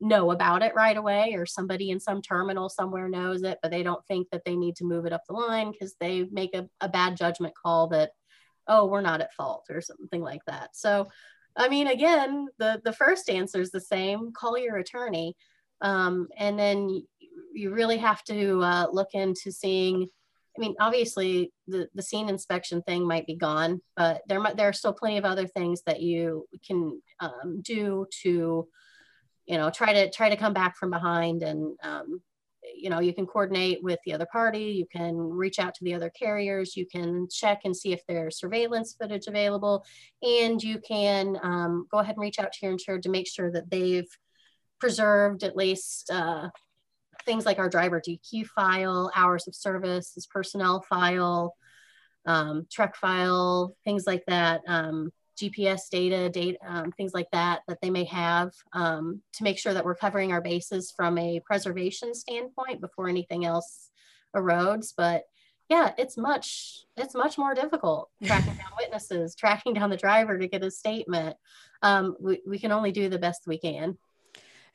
know 0.00 0.30
about 0.30 0.62
it 0.62 0.74
right 0.74 0.96
away, 0.96 1.34
or 1.34 1.46
somebody 1.46 1.90
in 1.90 2.00
some 2.00 2.22
terminal 2.22 2.68
somewhere 2.68 3.08
knows 3.08 3.42
it, 3.42 3.58
but 3.62 3.70
they 3.70 3.82
don't 3.82 4.04
think 4.06 4.28
that 4.30 4.42
they 4.44 4.56
need 4.56 4.76
to 4.76 4.84
move 4.84 5.06
it 5.06 5.12
up 5.12 5.22
the 5.26 5.34
line 5.34 5.72
because 5.72 5.94
they 6.00 6.24
make 6.30 6.54
a, 6.54 6.68
a 6.80 6.88
bad 6.88 7.16
judgment 7.16 7.54
call 7.60 7.88
that, 7.88 8.10
oh, 8.68 8.86
we're 8.86 9.00
not 9.00 9.20
at 9.20 9.34
fault 9.34 9.64
or 9.70 9.80
something 9.80 10.22
like 10.22 10.44
that. 10.46 10.70
So, 10.74 11.08
I 11.56 11.68
mean, 11.68 11.88
again, 11.88 12.48
the, 12.58 12.80
the 12.84 12.92
first 12.92 13.28
answer 13.28 13.60
is 13.60 13.70
the 13.70 13.80
same 13.80 14.32
call 14.32 14.56
your 14.56 14.76
attorney 14.76 15.36
Um, 15.82 16.28
and 16.36 16.56
then 16.56 17.04
you 17.52 17.70
really 17.70 17.98
have 17.98 18.22
to 18.24 18.60
uh, 18.62 18.86
look 18.92 19.08
into 19.14 19.52
seeing 19.52 20.08
I 20.56 20.60
mean, 20.60 20.74
obviously 20.80 21.52
the, 21.66 21.88
the 21.94 22.02
scene 22.02 22.28
inspection 22.28 22.82
thing 22.82 23.06
might 23.06 23.26
be 23.26 23.36
gone, 23.36 23.80
but 23.96 24.22
there 24.28 24.40
there 24.54 24.68
are 24.68 24.74
still 24.74 24.92
plenty 24.92 25.16
of 25.16 25.24
other 25.24 25.46
things 25.46 25.82
that 25.86 26.00
you 26.00 26.46
can 26.66 27.00
um, 27.20 27.62
do 27.62 28.06
to, 28.22 28.68
you 29.46 29.56
know, 29.56 29.70
try 29.70 29.92
to 29.94 30.10
try 30.10 30.28
to 30.28 30.36
come 30.36 30.52
back 30.52 30.76
from 30.76 30.90
behind 30.90 31.42
and, 31.42 31.76
um, 31.82 32.20
you 32.74 32.90
know, 32.90 33.00
you 33.00 33.14
can 33.14 33.26
coordinate 33.26 33.82
with 33.82 33.98
the 34.04 34.12
other 34.12 34.26
party, 34.30 34.64
you 34.64 34.86
can 34.92 35.16
reach 35.16 35.58
out 35.58 35.74
to 35.74 35.84
the 35.84 35.94
other 35.94 36.10
carriers, 36.10 36.76
you 36.76 36.86
can 36.86 37.26
check 37.30 37.62
and 37.64 37.76
see 37.76 37.92
if 37.92 38.02
there's 38.06 38.38
surveillance 38.38 38.94
footage 39.00 39.26
available, 39.26 39.84
and 40.22 40.62
you 40.62 40.78
can 40.78 41.38
um, 41.42 41.86
go 41.90 41.98
ahead 41.98 42.14
and 42.14 42.22
reach 42.22 42.38
out 42.38 42.52
to 42.52 42.58
your 42.62 42.72
insured 42.72 43.02
to 43.02 43.08
make 43.08 43.26
sure 43.26 43.50
that 43.50 43.70
they've 43.70 44.08
preserved 44.78 45.42
at 45.42 45.56
least 45.56 46.10
uh, 46.10 46.48
things 47.24 47.46
like 47.46 47.58
our 47.58 47.68
driver 47.68 48.00
DQ 48.00 48.46
file, 48.46 49.10
hours 49.14 49.46
of 49.48 49.54
service, 49.54 50.14
his 50.14 50.26
personnel 50.26 50.82
file, 50.88 51.54
um, 52.26 52.66
truck 52.70 52.96
file, 52.96 53.76
things 53.84 54.06
like 54.06 54.24
that, 54.26 54.62
um, 54.66 55.12
GPS 55.36 55.88
data, 55.90 56.28
data 56.28 56.58
um, 56.66 56.92
things 56.92 57.14
like 57.14 57.30
that, 57.32 57.62
that 57.66 57.80
they 57.80 57.90
may 57.90 58.04
have 58.04 58.52
um, 58.72 59.22
to 59.34 59.44
make 59.44 59.58
sure 59.58 59.74
that 59.74 59.84
we're 59.84 59.94
covering 59.94 60.32
our 60.32 60.40
bases 60.40 60.92
from 60.94 61.18
a 61.18 61.40
preservation 61.40 62.14
standpoint 62.14 62.80
before 62.80 63.08
anything 63.08 63.44
else 63.44 63.90
erodes. 64.36 64.92
But 64.96 65.24
yeah, 65.68 65.92
it's 65.96 66.16
much, 66.16 66.84
it's 66.96 67.14
much 67.14 67.38
more 67.38 67.54
difficult 67.54 68.10
tracking 68.24 68.54
down 68.54 68.72
witnesses, 68.78 69.34
tracking 69.34 69.74
down 69.74 69.90
the 69.90 69.96
driver 69.96 70.38
to 70.38 70.48
get 70.48 70.62
a 70.62 70.70
statement. 70.70 71.36
Um, 71.82 72.16
we, 72.20 72.40
we 72.46 72.58
can 72.58 72.72
only 72.72 72.92
do 72.92 73.08
the 73.08 73.18
best 73.18 73.42
we 73.46 73.58
can. 73.58 73.96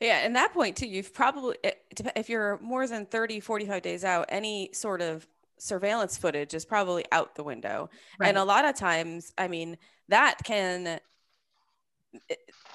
Yeah, 0.00 0.24
and 0.24 0.36
that 0.36 0.52
point 0.52 0.76
too, 0.76 0.86
you've 0.86 1.12
probably 1.12 1.56
if 2.14 2.28
you're 2.28 2.58
more 2.60 2.86
than 2.86 3.06
30, 3.06 3.40
45 3.40 3.82
days 3.82 4.04
out, 4.04 4.26
any 4.28 4.70
sort 4.72 5.02
of 5.02 5.26
surveillance 5.58 6.16
footage 6.16 6.54
is 6.54 6.64
probably 6.64 7.04
out 7.10 7.34
the 7.34 7.42
window. 7.42 7.90
Right. 8.18 8.28
And 8.28 8.38
a 8.38 8.44
lot 8.44 8.64
of 8.64 8.76
times, 8.76 9.32
I 9.36 9.48
mean, 9.48 9.76
that 10.08 10.38
can 10.44 11.00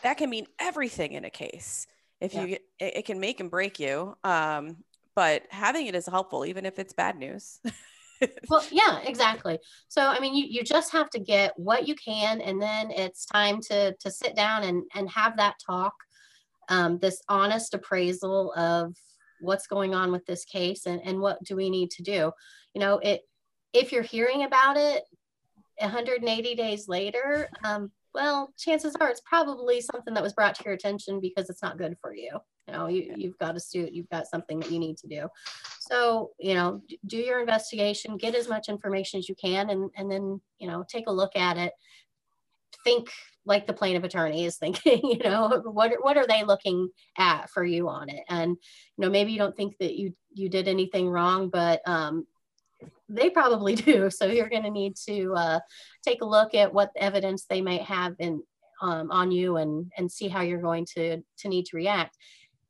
that 0.03 0.17
can 0.17 0.29
mean 0.29 0.47
everything 0.59 1.13
in 1.13 1.23
a 1.23 1.29
case. 1.29 1.87
If 2.19 2.33
yeah. 2.33 2.43
you 2.45 2.57
it, 2.79 2.97
it, 2.97 3.05
can 3.05 3.19
make 3.19 3.39
and 3.39 3.49
break 3.49 3.79
you. 3.79 4.15
Um, 4.23 4.77
but 5.15 5.43
having 5.49 5.87
it 5.87 5.95
is 5.95 6.05
helpful 6.05 6.45
even 6.45 6.65
if 6.65 6.77
it's 6.77 6.93
bad 6.93 7.17
news. 7.17 7.59
well, 8.49 8.63
yeah, 8.69 8.99
exactly. 8.99 9.59
So 9.87 10.01
I 10.01 10.19
mean, 10.19 10.35
you, 10.35 10.45
you 10.47 10.63
just 10.63 10.91
have 10.91 11.09
to 11.11 11.19
get 11.19 11.53
what 11.57 11.87
you 11.87 11.95
can 11.95 12.41
and 12.41 12.61
then 12.61 12.91
it's 12.91 13.25
time 13.25 13.61
to 13.69 13.93
to 13.93 14.11
sit 14.11 14.35
down 14.35 14.63
and 14.63 14.83
and 14.93 15.09
have 15.09 15.37
that 15.37 15.55
talk 15.65 15.93
um, 16.69 16.99
this 16.99 17.21
honest 17.29 17.73
appraisal 17.73 18.53
of 18.53 18.95
what's 19.41 19.67
going 19.67 19.93
on 19.93 20.11
with 20.11 20.25
this 20.25 20.45
case 20.45 20.85
and, 20.85 21.01
and 21.03 21.19
what 21.19 21.43
do 21.43 21.55
we 21.55 21.69
need 21.69 21.91
to 21.91 22.03
do? 22.03 22.31
You 22.73 22.79
know 22.79 22.99
it 22.99 23.21
if 23.73 23.91
you're 23.91 24.03
hearing 24.03 24.43
about 24.43 24.77
it 24.77 25.03
180 25.79 26.55
days 26.55 26.87
later 26.87 27.49
um, 27.63 27.91
well 28.13 28.53
chances 28.57 28.95
are 28.99 29.09
it's 29.09 29.21
probably 29.25 29.81
something 29.81 30.13
that 30.13 30.23
was 30.23 30.33
brought 30.33 30.55
to 30.55 30.63
your 30.63 30.75
attention 30.75 31.19
because 31.19 31.49
it's 31.49 31.63
not 31.63 31.77
good 31.77 31.95
for 32.01 32.15
you. 32.15 32.31
You 32.67 32.73
know 32.73 32.87
you, 32.87 33.13
you've 33.17 33.37
got 33.37 33.57
a 33.57 33.59
suit 33.59 33.93
you've 33.93 34.09
got 34.09 34.27
something 34.27 34.59
that 34.59 34.71
you 34.71 34.79
need 34.79 34.97
to 34.97 35.07
do. 35.07 35.27
So 35.81 36.31
you 36.39 36.53
know 36.53 36.81
do 37.05 37.17
your 37.17 37.39
investigation 37.39 38.17
get 38.17 38.35
as 38.35 38.47
much 38.47 38.69
information 38.69 39.19
as 39.19 39.27
you 39.27 39.35
can 39.35 39.69
and 39.69 39.89
and 39.97 40.09
then 40.09 40.39
you 40.59 40.67
know 40.67 40.83
take 40.87 41.07
a 41.07 41.13
look 41.13 41.35
at 41.35 41.57
it 41.57 41.73
think 42.83 43.09
like 43.45 43.67
the 43.67 43.73
plaintiff 43.73 44.03
attorney 44.03 44.45
is 44.45 44.57
thinking 44.57 44.99
you 45.03 45.19
know 45.19 45.61
what 45.65 45.91
what 46.01 46.17
are 46.17 46.27
they 46.27 46.43
looking 46.43 46.89
at 47.17 47.49
for 47.49 47.63
you 47.63 47.89
on 47.89 48.09
it? 48.09 48.23
And 48.29 48.51
you 48.51 49.01
know 49.05 49.09
maybe 49.09 49.31
you 49.31 49.37
don't 49.37 49.55
think 49.55 49.77
that 49.79 49.95
you 49.95 50.13
you 50.33 50.49
did 50.49 50.67
anything 50.67 51.09
wrong 51.09 51.49
but 51.49 51.81
um, 51.87 52.25
they 53.09 53.29
probably 53.29 53.75
do. 53.89 54.09
So 54.09 54.25
you're 54.25 54.49
going 54.49 54.63
to 54.63 54.71
need 54.71 54.95
to 55.07 55.33
uh, 55.35 55.59
take 56.05 56.21
a 56.21 56.25
look 56.25 56.53
at 56.53 56.73
what 56.73 56.91
evidence 56.95 57.45
they 57.45 57.61
might 57.61 57.83
have 57.83 58.15
in 58.19 58.41
um, 58.81 59.11
on 59.11 59.31
you 59.31 59.57
and 59.57 59.91
and 59.97 60.11
see 60.11 60.27
how 60.27 60.41
you're 60.41 60.61
going 60.61 60.85
to 60.95 61.21
to 61.39 61.47
need 61.47 61.65
to 61.67 61.77
react. 61.77 62.17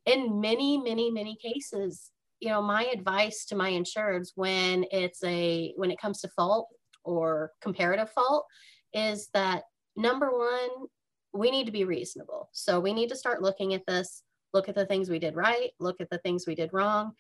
In 0.06 0.42
many 0.42 0.78
many 0.78 1.12
many 1.12 1.36
cases 1.36 2.12
you 2.44 2.50
know 2.50 2.62
my 2.62 2.84
advice 2.94 3.46
to 3.46 3.56
my 3.56 3.72
insureds 3.72 4.34
when 4.36 4.86
it's 4.92 5.24
a 5.24 5.74
when 5.78 5.90
it 5.90 6.00
comes 6.00 6.20
to 6.20 6.28
fault 6.28 6.68
or 7.06 7.52
comparative 7.62 8.10
fault 8.12 8.46
is 8.94 9.30
that 9.34 9.64
number 9.96 10.32
one, 10.32 10.88
we 11.34 11.52
need 11.52 11.66
to 11.66 11.72
be 11.72 11.86
reasonable. 11.86 12.50
So 12.52 12.80
we 12.80 12.94
need 12.94 13.10
to 13.10 13.16
start 13.16 13.42
looking 13.42 13.74
at 13.74 13.86
this, 13.86 14.24
look 14.54 14.70
at 14.70 14.76
the 14.76 14.86
things 14.86 15.10
we 15.10 15.20
did 15.20 15.36
right, 15.36 15.72
look 15.80 16.00
at 16.00 16.10
the 16.10 16.20
things 16.20 16.46
we 16.46 16.56
did 16.56 16.72
wrong. 16.74 17.14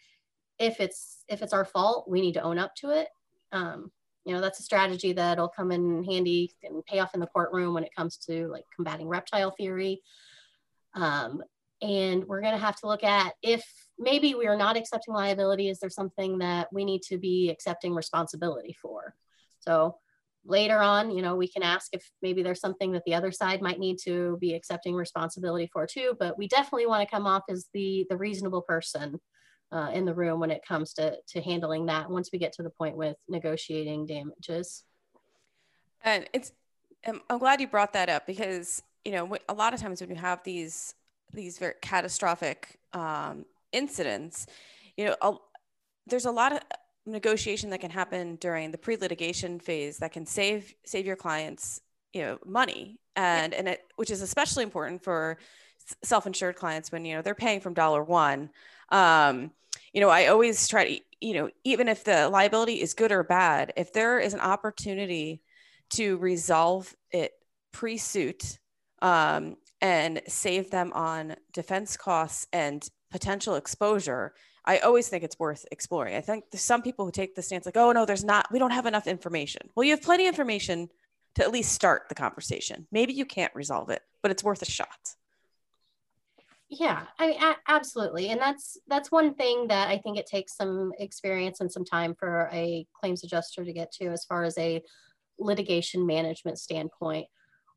If 0.59 0.79
it's 0.79 1.23
if 1.27 1.41
it's 1.41 1.53
our 1.53 1.65
fault, 1.65 2.09
we 2.09 2.21
need 2.21 2.33
to 2.33 2.43
own 2.43 2.59
up 2.59 2.75
to 2.75 2.91
it. 2.91 3.07
Um, 3.51 3.91
you 4.25 4.33
know, 4.33 4.41
that's 4.41 4.59
a 4.59 4.63
strategy 4.63 5.13
that'll 5.13 5.49
come 5.49 5.71
in 5.71 6.03
handy 6.03 6.53
and 6.63 6.85
pay 6.85 6.99
off 6.99 7.13
in 7.13 7.19
the 7.19 7.27
courtroom 7.27 7.73
when 7.73 7.83
it 7.83 7.95
comes 7.95 8.17
to 8.17 8.47
like 8.47 8.63
combating 8.75 9.07
reptile 9.07 9.51
theory. 9.51 10.01
Um, 10.93 11.41
and 11.81 12.23
we're 12.25 12.39
going 12.39 12.53
to 12.53 12.59
have 12.59 12.77
to 12.77 12.87
look 12.87 13.03
at 13.03 13.33
if 13.41 13.65
maybe 13.99 14.35
we 14.35 14.47
are 14.47 14.55
not 14.55 14.77
accepting 14.77 15.13
liability, 15.13 15.67
is 15.67 15.79
there 15.79 15.89
something 15.89 16.37
that 16.37 16.71
we 16.71 16.85
need 16.85 17.01
to 17.03 17.17
be 17.17 17.49
accepting 17.49 17.93
responsibility 17.93 18.75
for? 18.81 19.15
So 19.59 19.97
later 20.45 20.79
on, 20.79 21.11
you 21.11 21.21
know, 21.21 21.35
we 21.35 21.47
can 21.47 21.63
ask 21.63 21.89
if 21.93 22.09
maybe 22.21 22.43
there's 22.43 22.59
something 22.59 22.91
that 22.91 23.03
the 23.05 23.13
other 23.13 23.31
side 23.31 23.61
might 23.61 23.79
need 23.79 23.97
to 24.03 24.37
be 24.39 24.53
accepting 24.53 24.95
responsibility 24.95 25.69
for 25.71 25.87
too. 25.87 26.15
But 26.19 26.37
we 26.37 26.47
definitely 26.47 26.87
want 26.87 27.07
to 27.07 27.15
come 27.15 27.25
off 27.25 27.43
as 27.49 27.67
the 27.73 28.05
the 28.09 28.17
reasonable 28.17 28.61
person 28.61 29.19
uh, 29.71 29.89
in 29.93 30.05
the 30.05 30.13
room 30.13 30.39
when 30.39 30.51
it 30.51 30.65
comes 30.67 30.93
to 30.93 31.17
to 31.29 31.41
handling 31.41 31.85
that. 31.87 32.09
Once 32.09 32.29
we 32.31 32.39
get 32.39 32.53
to 32.53 32.63
the 32.63 32.69
point 32.69 32.97
with 32.97 33.15
negotiating 33.27 34.05
damages. 34.05 34.83
And 36.03 36.27
it's, 36.33 36.51
I'm 37.05 37.39
glad 37.39 37.61
you 37.61 37.67
brought 37.67 37.93
that 37.93 38.09
up 38.09 38.27
because 38.27 38.83
you 39.05 39.13
know 39.13 39.37
a 39.47 39.53
lot 39.53 39.73
of 39.73 39.79
times 39.79 40.01
when 40.01 40.09
you 40.09 40.15
have 40.17 40.43
these 40.43 40.95
these 41.33 41.57
very 41.57 41.73
catastrophic 41.81 42.79
um, 42.93 43.45
incidents, 43.71 44.45
you 44.97 45.05
know, 45.05 45.15
a, 45.21 45.33
there's 46.05 46.25
a 46.25 46.31
lot 46.31 46.53
of 46.53 46.59
negotiation 47.05 47.69
that 47.69 47.81
can 47.81 47.91
happen 47.91 48.35
during 48.37 48.71
the 48.71 48.77
pre-litigation 48.77 49.59
phase 49.59 49.97
that 49.97 50.11
can 50.11 50.25
save 50.25 50.73
save 50.85 51.05
your 51.05 51.15
clients 51.15 51.81
you 52.13 52.21
know 52.21 52.37
money. 52.45 52.99
And 53.15 53.53
and 53.53 53.67
it 53.67 53.81
which 53.95 54.11
is 54.11 54.21
especially 54.21 54.63
important 54.63 55.03
for 55.03 55.37
self-insured 56.03 56.55
clients 56.55 56.91
when 56.91 57.05
you 57.05 57.15
know 57.15 57.21
they're 57.21 57.35
paying 57.35 57.59
from 57.59 57.73
dollar 57.73 58.03
one. 58.03 58.49
Um, 58.89 59.51
you 59.93 60.01
know 60.01 60.09
i 60.09 60.27
always 60.27 60.67
try 60.67 60.83
to 60.85 61.03
you 61.21 61.33
know 61.33 61.49
even 61.63 61.87
if 61.87 62.03
the 62.03 62.27
liability 62.29 62.81
is 62.81 62.93
good 62.93 63.11
or 63.11 63.23
bad 63.23 63.71
if 63.77 63.93
there 63.93 64.19
is 64.19 64.33
an 64.33 64.39
opportunity 64.39 65.41
to 65.89 66.17
resolve 66.17 66.93
it 67.11 67.33
pre-suit 67.71 68.59
um, 69.01 69.55
and 69.81 70.21
save 70.27 70.71
them 70.71 70.91
on 70.93 71.35
defense 71.51 71.95
costs 71.95 72.47
and 72.51 72.89
potential 73.11 73.55
exposure 73.55 74.33
I 74.65 74.79
always 74.79 75.09
think 75.09 75.23
it's 75.23 75.37
worth 75.37 75.65
exploring. 75.71 76.15
I 76.15 76.21
think 76.21 76.45
some 76.53 76.81
people 76.81 77.05
who 77.05 77.11
take 77.11 77.35
the 77.35 77.41
stance 77.41 77.65
like, 77.65 77.77
oh, 77.77 77.91
no, 77.91 78.05
there's 78.05 78.23
not, 78.23 78.47
we 78.51 78.59
don't 78.59 78.71
have 78.71 78.85
enough 78.85 79.07
information. 79.07 79.69
Well, 79.75 79.83
you 79.83 79.91
have 79.91 80.01
plenty 80.01 80.25
of 80.27 80.33
information 80.33 80.89
to 81.35 81.43
at 81.43 81.51
least 81.51 81.73
start 81.73 82.03
the 82.09 82.15
conversation. 82.15 82.87
Maybe 82.91 83.13
you 83.13 83.25
can't 83.25 83.53
resolve 83.55 83.89
it, 83.89 84.01
but 84.21 84.31
it's 84.31 84.43
worth 84.43 84.61
a 84.61 84.65
shot. 84.65 85.15
Yeah, 86.69 87.03
I 87.19 87.27
mean, 87.27 87.43
a- 87.43 87.57
absolutely. 87.67 88.29
And 88.29 88.39
that's, 88.39 88.77
that's 88.87 89.11
one 89.11 89.33
thing 89.33 89.67
that 89.67 89.89
I 89.89 89.97
think 89.97 90.17
it 90.17 90.25
takes 90.25 90.55
some 90.55 90.91
experience 90.97 91.59
and 91.59 91.71
some 91.71 91.85
time 91.85 92.15
for 92.15 92.49
a 92.51 92.87
claims 92.99 93.23
adjuster 93.23 93.65
to 93.65 93.73
get 93.73 93.91
to 93.93 94.07
as 94.07 94.25
far 94.25 94.43
as 94.43 94.57
a 94.57 94.81
litigation 95.37 96.07
management 96.07 96.57
standpoint. 96.57 97.27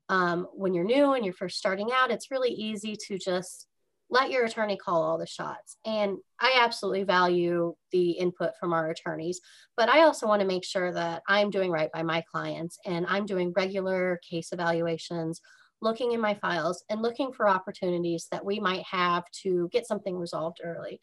Um, 0.08 0.46
when 0.52 0.72
you're 0.72 0.84
new 0.84 1.14
and 1.14 1.24
you're 1.24 1.34
first 1.34 1.58
starting 1.58 1.88
out, 1.92 2.10
it's 2.10 2.30
really 2.30 2.50
easy 2.50 2.96
to 3.08 3.18
just 3.18 3.66
let 4.08 4.30
your 4.30 4.44
attorney 4.44 4.76
call 4.76 5.02
all 5.02 5.18
the 5.18 5.26
shots. 5.26 5.76
And 5.84 6.18
I 6.40 6.60
absolutely 6.62 7.04
value 7.04 7.74
the 7.90 8.12
input 8.12 8.52
from 8.58 8.72
our 8.72 8.90
attorneys, 8.90 9.40
but 9.76 9.88
I 9.88 10.02
also 10.02 10.26
want 10.26 10.40
to 10.40 10.46
make 10.46 10.64
sure 10.64 10.92
that 10.92 11.22
I'm 11.28 11.50
doing 11.50 11.70
right 11.70 11.90
by 11.92 12.02
my 12.02 12.22
clients 12.30 12.78
and 12.84 13.06
I'm 13.08 13.26
doing 13.26 13.52
regular 13.56 14.20
case 14.28 14.52
evaluations, 14.52 15.40
looking 15.82 16.12
in 16.12 16.20
my 16.20 16.34
files 16.34 16.84
and 16.88 17.02
looking 17.02 17.32
for 17.32 17.48
opportunities 17.48 18.28
that 18.30 18.44
we 18.44 18.60
might 18.60 18.84
have 18.84 19.24
to 19.42 19.68
get 19.72 19.86
something 19.86 20.16
resolved 20.16 20.60
early. 20.62 21.00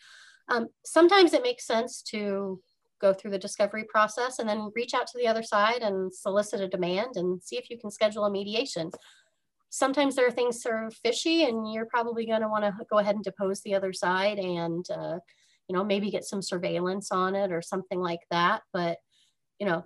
Um, 0.50 0.68
sometimes 0.86 1.34
it 1.34 1.44
makes 1.44 1.66
sense 1.68 2.02
to 2.04 2.62
go 3.02 3.14
through 3.14 3.32
the 3.32 3.38
discovery 3.38 3.84
process 3.84 4.40
and 4.40 4.48
then 4.48 4.72
reach 4.76 4.94
out 4.94 5.08
to 5.08 5.18
the 5.18 5.28
other 5.28 5.44
side 5.44 5.82
and 5.82 6.14
solicit 6.14 6.62
a 6.62 6.70
demand 6.70 7.18
and 7.18 7.44
see 7.44 7.58
if 7.58 7.70
you 7.70 7.78
can 7.78 7.92
schedule 7.92 8.24
a 8.24 8.32
mediation 8.32 8.90
sometimes 9.74 10.16
there 10.16 10.28
are 10.28 10.32
things 10.32 10.62
that 10.62 10.72
are 10.72 10.92
fishy 11.04 11.46
and 11.46 11.74
you're 11.74 11.88
probably 11.88 12.28
going 12.28 12.42
to 12.42 12.48
want 12.48 12.64
to 12.64 12.72
go 12.92 13.00
ahead 13.00 13.16
and 13.16 13.24
depose 13.24 13.60
the 13.62 13.74
other 13.74 13.92
side 13.92 14.38
and 14.38 14.86
uh, 14.92 15.18
you 15.68 15.76
know 15.76 15.84
maybe 15.84 16.12
get 16.12 16.24
some 16.24 16.44
surveillance 16.44 17.12
on 17.12 17.34
it 17.34 17.52
or 17.52 17.60
something 17.62 18.00
like 18.00 18.20
that. 18.30 18.62
But 18.72 19.00
you 19.60 19.66
know 19.66 19.84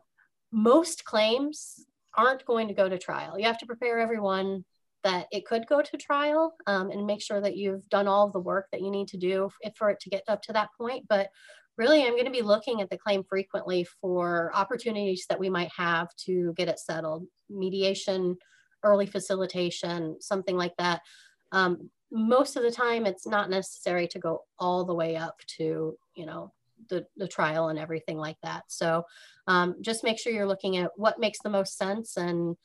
most 0.51 1.05
claims 1.05 1.85
aren't 2.17 2.45
going 2.45 2.67
to 2.67 2.73
go 2.73 2.89
to 2.89 2.97
trial. 2.97 3.39
You 3.39 3.45
have 3.45 3.59
to 3.59 3.65
prepare 3.65 3.99
everyone 3.99 4.65
that 5.05 5.27
it 5.31 5.45
could 5.45 5.65
go 5.67 5.81
to 5.81 5.97
trial 5.97 6.55
um, 6.65 6.91
and 6.91 7.05
make 7.05 7.21
sure 7.21 7.39
that 7.39 7.55
you've 7.55 7.87
done 7.87 8.09
all 8.09 8.27
of 8.27 8.33
the 8.33 8.39
work 8.39 8.65
that 8.73 8.81
you 8.81 8.91
need 8.91 9.07
to 9.09 9.17
do 9.17 9.49
for 9.77 9.89
it 9.89 10.01
to 10.01 10.09
get 10.09 10.23
up 10.27 10.41
to 10.41 10.53
that 10.53 10.69
point. 10.77 11.05
But 11.07 11.29
really, 11.77 12.03
I'm 12.03 12.13
going 12.13 12.25
to 12.25 12.31
be 12.31 12.41
looking 12.41 12.81
at 12.81 12.89
the 12.89 12.97
claim 12.97 13.23
frequently 13.23 13.87
for 14.01 14.51
opportunities 14.53 15.25
that 15.29 15.39
we 15.39 15.49
might 15.49 15.71
have 15.77 16.09
to 16.25 16.53
get 16.57 16.67
it 16.67 16.79
settled, 16.79 17.25
mediation, 17.49 18.35
early 18.87 19.05
facilitation, 19.05 20.19
something 20.21 20.55
like 20.57 20.75
that. 20.77 21.01
Um, 21.51 21.89
most 22.11 22.55
of 22.55 22.63
the 22.63 22.71
time, 22.71 23.05
it's 23.05 23.27
not 23.27 23.49
necessary 23.49 24.07
to 24.07 24.19
go 24.19 24.43
all 24.57 24.85
the 24.85 24.95
way 24.95 25.17
up 25.17 25.39
to, 25.57 25.97
you 26.15 26.25
know, 26.25 26.53
the, 26.89 27.05
the 27.17 27.27
trial 27.27 27.67
and 27.67 27.77
everything 27.77 28.17
like 28.17 28.37
that. 28.43 28.63
So 28.67 29.03
um, 29.47 29.75
just 29.81 30.03
make 30.03 30.19
sure 30.19 30.31
you're 30.31 30.47
looking 30.47 30.77
at 30.77 30.91
what 30.95 31.19
makes 31.19 31.39
the 31.39 31.49
most 31.49 31.77
sense 31.77 32.15
and, 32.17 32.55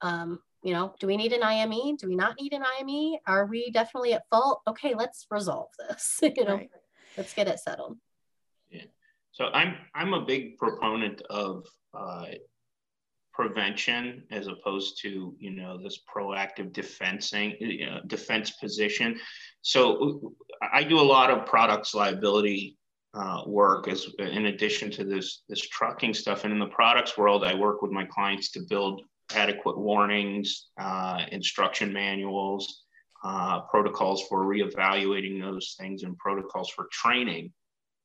um, 0.00 0.38
you 0.62 0.72
know, 0.72 0.94
do 1.00 1.06
we 1.06 1.16
need 1.16 1.32
an 1.32 1.42
IME? 1.42 1.96
Do 1.96 2.08
we 2.08 2.16
not 2.16 2.36
need 2.40 2.52
an 2.52 2.64
IME? 2.80 3.18
Are 3.26 3.46
we 3.46 3.70
definitely 3.70 4.14
at 4.14 4.28
fault? 4.28 4.60
Okay, 4.66 4.94
let's 4.94 5.26
resolve 5.30 5.68
this. 5.88 6.20
you 6.22 6.44
know, 6.44 6.56
right. 6.56 6.70
let's 7.16 7.32
get 7.32 7.48
it 7.48 7.60
settled. 7.60 7.96
Yeah. 8.70 8.82
So 9.32 9.46
I'm 9.46 9.76
I'm 9.94 10.14
a 10.14 10.24
big 10.24 10.56
proponent 10.58 11.22
of 11.30 11.64
uh, 11.94 12.26
prevention 13.38 14.24
as 14.32 14.48
opposed 14.48 15.00
to 15.00 15.32
you 15.38 15.50
know 15.50 15.80
this 15.80 16.00
proactive 16.12 16.72
defensing 16.72 17.54
you 17.60 17.86
know, 17.86 18.00
defense 18.08 18.50
position. 18.50 19.18
So 19.62 20.34
I 20.72 20.82
do 20.82 20.98
a 20.98 21.10
lot 21.16 21.30
of 21.30 21.46
products 21.46 21.94
liability 21.94 22.76
uh, 23.14 23.42
work 23.46 23.86
as 23.86 24.06
in 24.18 24.46
addition 24.46 24.90
to 24.90 25.04
this 25.04 25.44
this 25.48 25.60
trucking 25.60 26.14
stuff. 26.14 26.42
And 26.42 26.52
in 26.52 26.58
the 26.58 26.66
products 26.66 27.16
world, 27.16 27.44
I 27.44 27.54
work 27.54 27.80
with 27.80 27.92
my 27.92 28.04
clients 28.04 28.50
to 28.52 28.60
build 28.68 29.02
adequate 29.32 29.78
warnings, 29.78 30.66
uh, 30.80 31.22
instruction 31.30 31.92
manuals, 31.92 32.82
uh, 33.22 33.60
protocols 33.70 34.24
for 34.28 34.46
reevaluating 34.46 35.40
those 35.40 35.76
things, 35.78 36.02
and 36.02 36.18
protocols 36.18 36.70
for 36.70 36.88
training. 36.90 37.52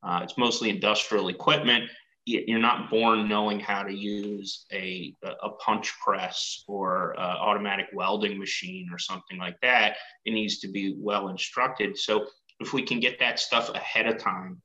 Uh, 0.03 0.19
it's 0.21 0.37
mostly 0.37 0.69
industrial 0.69 1.29
equipment. 1.29 1.89
You're 2.25 2.59
not 2.59 2.89
born 2.89 3.27
knowing 3.27 3.59
how 3.59 3.83
to 3.83 3.93
use 3.93 4.65
a, 4.71 5.13
a 5.23 5.49
punch 5.49 5.93
press 6.03 6.63
or 6.67 7.19
automatic 7.19 7.87
welding 7.93 8.39
machine 8.39 8.89
or 8.91 8.97
something 8.97 9.37
like 9.37 9.57
that. 9.61 9.97
It 10.25 10.31
needs 10.31 10.59
to 10.59 10.69
be 10.69 10.95
well 10.97 11.27
instructed. 11.27 11.97
So 11.97 12.27
if 12.59 12.71
we 12.71 12.81
can 12.83 13.01
get 13.01 13.19
that 13.19 13.39
stuff 13.39 13.69
ahead 13.69 14.07
of 14.07 14.19
time 14.19 14.61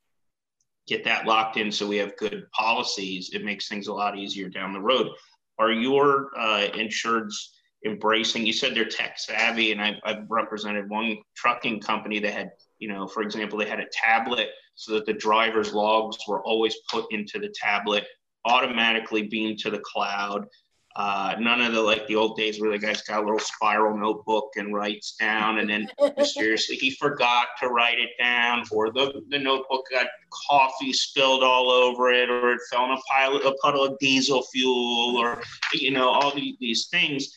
get 0.89 1.03
that 1.05 1.25
locked 1.25 1.55
in 1.55 1.71
so 1.71 1.87
we 1.87 1.97
have 1.97 2.17
good 2.17 2.51
policies, 2.51 3.29
it 3.33 3.45
makes 3.45 3.69
things 3.69 3.87
a 3.87 3.93
lot 3.93 4.17
easier 4.17 4.49
down 4.49 4.73
the 4.73 4.81
road. 4.81 5.07
Are 5.59 5.71
your 5.71 6.31
uh, 6.37 6.67
insureds 6.73 7.35
embracing? 7.85 8.45
You 8.45 8.53
said 8.53 8.73
they're 8.73 8.85
tech 8.85 9.19
savvy, 9.19 9.71
and 9.71 9.79
I've, 9.79 9.97
I've 10.03 10.29
represented 10.29 10.89
one 10.89 11.17
trucking 11.35 11.81
company 11.81 12.19
that 12.19 12.33
had, 12.33 12.49
you 12.79 12.89
know, 12.89 13.07
for 13.07 13.21
example, 13.21 13.59
they 13.59 13.69
had 13.69 13.79
a 13.79 13.85
tablet 13.93 14.49
so 14.79 14.93
that 14.93 15.05
the 15.05 15.11
driver's 15.11 15.73
logs 15.73 16.17
were 16.25 16.41
always 16.43 16.77
put 16.89 17.05
into 17.11 17.37
the 17.37 17.53
tablet, 17.53 18.05
automatically 18.45 19.23
beamed 19.23 19.59
to 19.59 19.69
the 19.69 19.79
cloud. 19.79 20.47
Uh, 20.95 21.35
none 21.37 21.59
of 21.59 21.73
the 21.73 21.81
like 21.81 22.07
the 22.07 22.15
old 22.15 22.37
days 22.37 22.61
where 22.61 22.71
the 22.71 22.77
guy's 22.77 23.01
got 23.01 23.21
a 23.21 23.25
little 23.25 23.39
spiral 23.39 23.97
notebook 23.97 24.51
and 24.55 24.73
writes 24.73 25.17
down, 25.19 25.59
and 25.59 25.69
then 25.69 25.89
mysteriously 26.17 26.75
he 26.81 26.91
forgot 26.91 27.47
to 27.59 27.67
write 27.67 27.99
it 27.99 28.11
down, 28.17 28.63
or 28.71 28.89
the, 28.89 29.21
the 29.27 29.37
notebook 29.37 29.85
got 29.91 30.07
coffee 30.49 30.93
spilled 30.93 31.43
all 31.43 31.69
over 31.69 32.13
it, 32.13 32.29
or 32.29 32.53
it 32.53 32.61
fell 32.71 32.85
in 32.85 32.91
a 32.91 33.01
pile 33.09 33.35
a 33.35 33.53
puddle 33.57 33.83
of 33.83 33.99
diesel 33.99 34.43
fuel, 34.43 35.17
or 35.17 35.41
you 35.73 35.91
know 35.91 36.07
all 36.07 36.33
the, 36.33 36.55
these 36.61 36.87
things. 36.87 37.33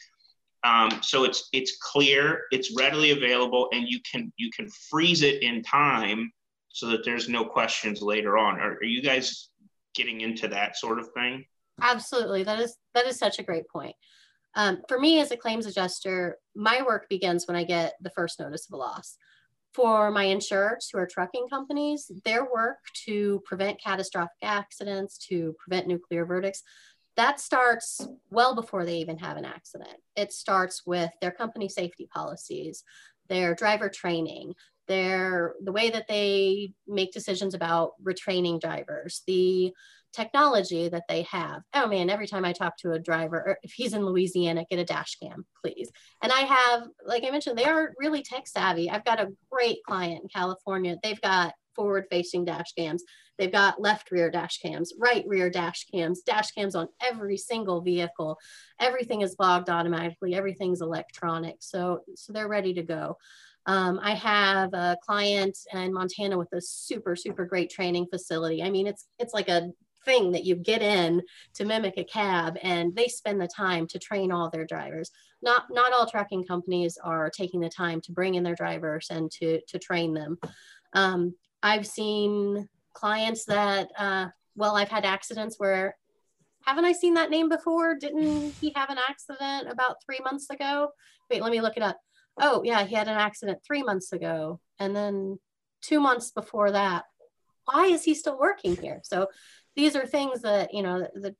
Um, 0.62 0.90
so 1.03 1.24
it's 1.24 1.49
it's 1.53 1.76
clear, 1.82 2.43
it's 2.53 2.72
readily 2.78 3.11
available, 3.11 3.68
and 3.72 3.88
you 3.88 3.99
can 4.09 4.32
you 4.36 4.49
can 4.57 4.68
freeze 4.90 5.22
it 5.22 5.43
in 5.43 5.64
time 5.64 6.30
so 6.73 6.89
that 6.89 7.05
there's 7.05 7.29
no 7.29 7.45
questions 7.45 8.03
later 8.03 8.39
on. 8.39 8.59
Are, 8.59 8.75
are 8.75 8.85
you 8.85 9.03
guys 9.03 9.51
getting 9.95 10.23
into 10.23 10.49
that 10.49 10.77
sort 10.77 10.99
of 10.99 11.09
thing? 11.12 11.45
Absolutely. 11.81 12.43
That 12.45 12.61
is 12.61 12.77
that 12.95 13.07
is 13.07 13.18
such 13.18 13.39
a 13.39 13.43
great 13.43 13.68
point. 13.68 13.95
Um, 14.55 14.83
for 14.89 14.99
me 14.99 15.20
as 15.20 15.31
a 15.31 15.37
claims 15.37 15.66
adjuster, 15.66 16.37
my 16.55 16.83
work 16.83 17.09
begins 17.09 17.47
when 17.47 17.57
I 17.57 17.64
get 17.64 17.95
the 18.01 18.11
first 18.11 18.39
notice 18.39 18.66
of 18.66 18.75
a 18.75 18.77
loss. 18.77 19.16
For 19.73 20.11
my 20.11 20.25
insurers 20.25 20.91
who 20.93 20.99
are 20.99 21.07
trucking 21.07 21.47
companies, 21.49 22.11
their 22.27 22.45
work 22.45 22.77
to 23.07 23.41
prevent 23.47 23.83
catastrophic 23.83 24.37
accidents, 24.43 25.16
to 25.29 25.55
prevent 25.59 25.87
nuclear 25.87 26.27
verdicts, 26.27 26.62
that 27.16 27.41
starts 27.41 28.07
well 28.31 28.55
before 28.55 28.85
they 28.85 28.99
even 28.99 29.18
have 29.18 29.39
an 29.39 29.47
accident. 29.47 29.97
It 30.14 30.33
starts 30.33 30.83
with 30.87 31.11
their 31.23 31.31
company 31.31 31.70
safety 31.70 32.07
policies, 32.12 32.85
their 33.29 33.55
driver 33.55 33.89
training, 33.89 34.55
their 34.89 35.55
the 35.62 35.72
way 35.72 35.91
that 35.91 36.09
they 36.09 36.74
make 36.87 37.12
decisions 37.12 37.55
about 37.55 37.93
retraining 38.03 38.61
drivers, 38.61 39.22
the 39.26 39.72
technology 40.12 40.89
that 40.89 41.05
they 41.09 41.22
have. 41.22 41.62
Oh 41.74 41.87
man, 41.87 42.11
every 42.11 42.26
time 42.26 42.45
I 42.45 42.53
talk 42.53 42.76
to 42.78 42.93
a 42.93 42.99
driver, 42.99 43.59
if 43.62 43.72
he's 43.72 43.95
in 43.95 44.05
Louisiana, 44.05 44.66
get 44.68 44.78
a 44.78 44.85
dash 44.85 45.16
cam, 45.16 45.47
please. 45.62 45.91
And 46.22 46.30
I 46.30 46.41
have, 46.41 46.83
like 47.07 47.24
I 47.24 47.30
mentioned, 47.30 47.59
they 47.59 47.64
are 47.64 47.95
really 47.99 48.22
tech 48.22 48.47
savvy. 48.47 48.91
I've 48.91 49.05
got 49.05 49.20
a 49.20 49.28
great 49.51 49.78
client 49.87 50.22
in 50.22 50.28
California. 50.28 50.97
They've 51.03 51.20
got 51.20 51.55
forward 51.74 52.05
facing 52.11 52.45
dash 52.45 52.72
cams. 52.76 53.03
They've 53.39 53.51
got 53.51 53.80
left 53.80 54.11
rear 54.11 54.30
dash 54.30 54.59
cams, 54.59 54.93
right 54.99 55.24
rear 55.26 55.49
dash 55.49 55.87
cams, 55.93 56.20
dash 56.20 56.51
cams 56.53 56.74
on 56.74 56.89
every 57.03 57.39
single 57.39 57.80
vehicle. 57.80 58.39
Everything 58.78 59.22
is 59.22 59.37
logged 59.39 59.70
automatically. 59.70 60.35
Everything's 60.35 60.83
electronic. 60.83 61.57
So, 61.61 62.01
so 62.14 62.33
they're 62.33 62.49
ready 62.49 62.74
to 62.74 62.83
go. 62.83 63.16
Um, 63.66 64.00
I 64.02 64.14
have 64.14 64.74
a 64.74 64.96
client 65.04 65.56
in 65.72 65.92
Montana 65.92 66.36
with 66.36 66.52
a 66.52 66.60
super, 66.60 67.14
super 67.14 67.44
great 67.44 67.70
training 67.70 68.06
facility. 68.10 68.62
I 68.62 68.70
mean, 68.70 68.86
it's 68.86 69.06
it's 69.18 69.34
like 69.34 69.48
a 69.48 69.70
thing 70.04 70.32
that 70.32 70.44
you 70.44 70.56
get 70.56 70.82
in 70.82 71.22
to 71.54 71.64
mimic 71.64 71.94
a 71.96 72.04
cab 72.04 72.56
and 72.62 72.94
they 72.96 73.06
spend 73.06 73.40
the 73.40 73.48
time 73.48 73.86
to 73.86 73.98
train 73.98 74.32
all 74.32 74.50
their 74.50 74.66
drivers. 74.66 75.10
Not 75.42 75.66
not 75.70 75.92
all 75.92 76.06
trucking 76.06 76.44
companies 76.44 76.98
are 77.02 77.30
taking 77.30 77.60
the 77.60 77.68
time 77.68 78.00
to 78.02 78.12
bring 78.12 78.34
in 78.34 78.42
their 78.42 78.54
drivers 78.54 79.08
and 79.10 79.30
to 79.32 79.60
to 79.68 79.78
train 79.78 80.14
them. 80.14 80.38
Um, 80.92 81.34
i've 81.62 81.86
seen 81.86 82.68
clients 82.92 83.44
that 83.46 83.88
uh, 83.96 84.26
well 84.56 84.76
i've 84.76 84.88
had 84.88 85.04
accidents 85.04 85.56
where 85.58 85.96
haven't 86.66 86.84
i 86.84 86.92
seen 86.92 87.14
that 87.14 87.30
name 87.30 87.48
before? 87.48 87.94
Didn't 87.94 88.52
he 88.60 88.72
have 88.76 88.90
an 88.90 88.98
accident 89.08 89.68
about 89.70 89.96
three 90.04 90.20
months 90.24 90.50
ago? 90.50 90.90
Wait 91.30 91.42
let 91.42 91.52
me 91.52 91.60
look 91.60 91.76
it 91.76 91.82
up 91.82 91.98
oh 92.41 92.62
yeah 92.64 92.85
he 92.85 92.95
had 92.95 93.09
an 93.09 93.16
accident 93.16 93.59
three 93.66 93.83
months 93.83 94.12
ago 94.12 94.61
and 94.78 94.95
then 94.95 95.39
two 95.83 96.01
months 96.01 96.30
before 96.30 96.70
that 96.70 97.05
why 97.64 97.87
is 97.87 98.05
he 98.05 98.14
still 98.14 98.39
working 98.39 98.76
here? 98.76 99.01
So 99.05 99.28
these 99.76 99.97
are 99.97 100.07
things 100.07 100.43
that 100.43 100.72
you 100.74 100.83
know 100.83 101.07
the, 101.14 101.35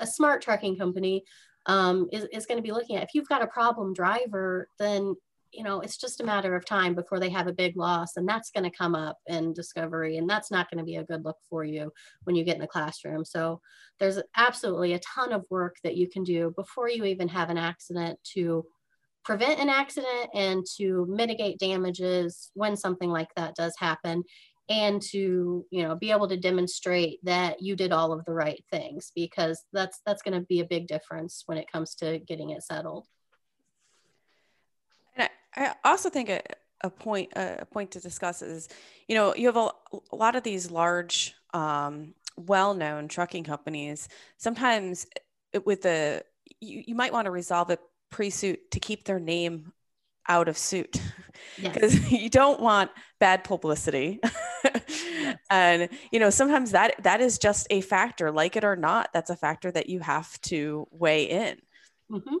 a 0.00 0.06
smart 0.06 0.42
trucking 0.42 0.76
company 0.76 1.24
um, 1.66 2.08
is, 2.12 2.24
is 2.32 2.46
going 2.46 2.58
to 2.58 2.62
be 2.62 2.72
looking 2.72 2.96
at. 2.96 3.02
If 3.02 3.14
you've 3.14 3.28
got 3.28 3.42
a 3.42 3.46
problem 3.46 3.94
driver 3.94 4.68
then 4.78 5.14
you 5.52 5.62
know 5.62 5.80
it's 5.80 5.96
just 5.96 6.20
a 6.20 6.24
matter 6.24 6.56
of 6.56 6.64
time 6.64 6.94
before 6.94 7.20
they 7.20 7.30
have 7.30 7.46
a 7.46 7.52
big 7.52 7.76
loss 7.76 8.16
and 8.16 8.28
that's 8.28 8.50
going 8.50 8.68
to 8.68 8.76
come 8.76 8.96
up 8.96 9.18
in 9.26 9.52
discovery 9.52 10.16
and 10.16 10.28
that's 10.28 10.50
not 10.50 10.68
going 10.68 10.78
to 10.78 10.84
be 10.84 10.96
a 10.96 11.04
good 11.04 11.24
look 11.24 11.36
for 11.48 11.62
you 11.62 11.92
when 12.24 12.34
you 12.34 12.44
get 12.44 12.56
in 12.56 12.60
the 12.60 12.66
classroom. 12.66 13.24
So 13.24 13.60
there's 14.00 14.18
absolutely 14.36 14.94
a 14.94 15.00
ton 15.00 15.32
of 15.32 15.46
work 15.50 15.76
that 15.84 15.96
you 15.96 16.08
can 16.08 16.24
do 16.24 16.52
before 16.56 16.88
you 16.88 17.04
even 17.04 17.28
have 17.28 17.50
an 17.50 17.58
accident 17.58 18.18
to 18.34 18.66
prevent 19.24 19.58
an 19.60 19.68
accident 19.68 20.30
and 20.34 20.64
to 20.76 21.06
mitigate 21.08 21.58
damages 21.58 22.50
when 22.54 22.76
something 22.76 23.10
like 23.10 23.28
that 23.36 23.54
does 23.54 23.74
happen 23.78 24.22
and 24.68 25.02
to 25.02 25.64
you 25.70 25.82
know 25.82 25.94
be 25.94 26.10
able 26.10 26.28
to 26.28 26.36
demonstrate 26.36 27.18
that 27.24 27.60
you 27.60 27.76
did 27.76 27.92
all 27.92 28.12
of 28.12 28.24
the 28.24 28.32
right 28.32 28.64
things 28.70 29.12
because 29.14 29.62
that's 29.72 30.00
that's 30.06 30.22
going 30.22 30.38
to 30.38 30.46
be 30.46 30.60
a 30.60 30.64
big 30.64 30.86
difference 30.86 31.42
when 31.46 31.58
it 31.58 31.70
comes 31.70 31.94
to 31.94 32.18
getting 32.20 32.50
it 32.50 32.62
settled. 32.62 33.06
And 35.16 35.28
i, 35.56 35.74
I 35.84 35.90
also 35.90 36.08
think 36.08 36.30
a, 36.30 36.40
a 36.82 36.90
point 36.90 37.30
a 37.36 37.66
point 37.66 37.90
to 37.92 38.00
discuss 38.00 38.40
is 38.42 38.68
you 39.08 39.14
know 39.14 39.34
you 39.34 39.46
have 39.46 39.56
a, 39.56 39.70
a 40.12 40.16
lot 40.16 40.34
of 40.34 40.42
these 40.42 40.70
large 40.70 41.34
um, 41.52 42.14
well-known 42.36 43.06
trucking 43.06 43.44
companies 43.44 44.08
sometimes 44.38 45.06
with 45.64 45.82
the 45.82 46.24
you, 46.60 46.82
you 46.88 46.94
might 46.94 47.12
want 47.12 47.26
to 47.26 47.30
resolve 47.30 47.70
it 47.70 47.80
pre-suit 48.14 48.70
to 48.70 48.78
keep 48.78 49.02
their 49.02 49.18
name 49.18 49.72
out 50.28 50.46
of 50.46 50.56
suit 50.56 51.00
because 51.60 51.94
yes. 51.98 52.12
you 52.22 52.30
don't 52.30 52.60
want 52.60 52.88
bad 53.18 53.42
publicity 53.42 54.20
yes. 54.22 55.36
and 55.50 55.88
you 56.12 56.20
know 56.20 56.30
sometimes 56.30 56.70
that 56.70 56.94
that 57.02 57.20
is 57.20 57.38
just 57.40 57.66
a 57.70 57.80
factor 57.80 58.30
like 58.30 58.54
it 58.54 58.62
or 58.62 58.76
not 58.76 59.08
that's 59.12 59.30
a 59.30 59.36
factor 59.36 59.68
that 59.68 59.88
you 59.88 59.98
have 59.98 60.40
to 60.42 60.86
weigh 60.92 61.24
in 61.24 61.56
mm-hmm. 62.08 62.36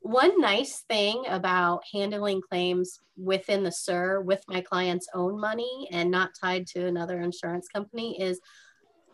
one 0.00 0.38
nice 0.38 0.84
thing 0.86 1.24
about 1.28 1.80
handling 1.90 2.42
claims 2.42 3.00
within 3.16 3.62
the 3.62 3.72
SIR 3.72 4.20
with 4.20 4.44
my 4.48 4.60
client's 4.60 5.08
own 5.14 5.40
money 5.40 5.88
and 5.90 6.10
not 6.10 6.32
tied 6.38 6.66
to 6.66 6.84
another 6.84 7.22
insurance 7.22 7.68
company 7.68 8.20
is 8.20 8.38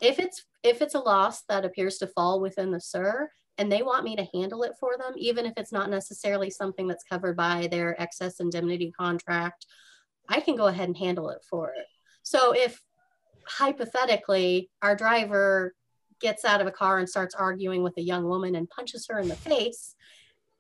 if 0.01 0.19
it's 0.19 0.45
if 0.65 0.83
it's 0.83 0.97
a 0.97 0.99
loss 1.01 1.43
that 1.49 1.65
appears 1.65 1.99
to 1.99 2.09
fall 2.09 2.41
within 2.41 2.73
the 2.73 2.81
SIR 2.81 3.31
and 3.59 3.71
they 3.71 3.83
want 3.83 4.05
me 4.05 4.17
to 4.17 4.27
handle 4.35 4.65
it 4.65 4.73
for 4.81 4.97
them, 4.99 5.13
even 5.17 5.47
if 5.47 5.55
it's 5.57 5.73
not 5.73 5.91
necessarily 5.91 6.51
something 6.51 6.89
that's 6.89 7.05
covered 7.05 7.37
by 7.37 7.69
their 7.71 8.01
excess 8.01 8.41
indemnity 8.41 8.93
contract, 8.99 9.67
I 10.29 10.41
can 10.41 10.57
go 10.57 10.67
ahead 10.67 10.89
and 10.89 10.97
handle 10.97 11.31
it 11.31 11.45
for 11.49 11.71
it. 11.71 11.87
So 12.23 12.53
if 12.53 12.81
hypothetically 13.47 14.71
our 14.83 14.97
driver 14.97 15.75
gets 16.21 16.45
out 16.45 16.61
of 16.61 16.67
a 16.67 16.73
car 16.73 16.99
and 16.99 17.09
starts 17.09 17.35
arguing 17.35 17.83
with 17.83 17.97
a 17.99 18.03
young 18.03 18.25
woman 18.25 18.55
and 18.55 18.71
punches 18.71 19.07
her 19.09 19.19
in 19.19 19.29
the 19.29 19.37
face, 19.37 19.95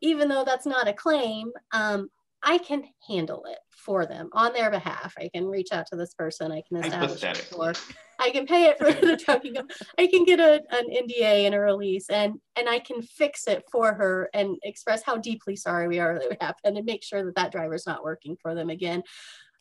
even 0.00 0.28
though 0.28 0.44
that's 0.44 0.66
not 0.66 0.88
a 0.88 0.92
claim, 0.92 1.50
um, 1.72 2.08
I 2.44 2.58
can 2.58 2.84
handle 3.08 3.44
it 3.48 3.58
for 3.70 4.06
them 4.06 4.28
on 4.32 4.52
their 4.52 4.70
behalf. 4.70 5.14
I 5.18 5.30
can 5.34 5.46
reach 5.46 5.68
out 5.72 5.86
to 5.88 5.96
this 5.96 6.14
person. 6.14 6.52
I 6.52 6.62
can 6.68 6.84
establish 6.84 7.22
it 7.22 7.36
for. 7.38 7.72
I 8.20 8.30
can 8.30 8.46
pay 8.46 8.66
it 8.66 8.78
for 8.78 8.92
the 9.06 9.16
trucking. 9.16 9.56
I 9.98 10.06
can 10.06 10.24
get 10.24 10.40
a, 10.40 10.62
an 10.70 10.90
NDA 10.90 11.46
and 11.46 11.54
a 11.54 11.60
release, 11.60 12.08
and 12.10 12.34
and 12.56 12.68
I 12.68 12.78
can 12.78 13.02
fix 13.02 13.48
it 13.48 13.64
for 13.72 13.94
her 13.94 14.28
and 14.34 14.56
express 14.62 15.02
how 15.02 15.16
deeply 15.16 15.56
sorry 15.56 15.88
we 15.88 15.98
are 15.98 16.18
that 16.18 16.32
it 16.32 16.42
happened, 16.42 16.76
and 16.76 16.86
make 16.86 17.02
sure 17.02 17.24
that 17.24 17.34
that 17.36 17.52
driver's 17.52 17.86
not 17.86 18.04
working 18.04 18.36
for 18.40 18.54
them 18.54 18.70
again, 18.70 19.02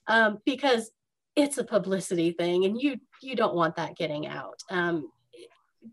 um, 0.07 0.39
because 0.45 0.91
it's 1.35 1.57
a 1.57 1.63
publicity 1.63 2.31
thing, 2.31 2.65
and 2.65 2.81
you 2.81 2.97
you 3.21 3.35
don't 3.35 3.55
want 3.55 3.77
that 3.77 3.95
getting 3.95 4.27
out. 4.27 4.59
Um, 4.69 5.09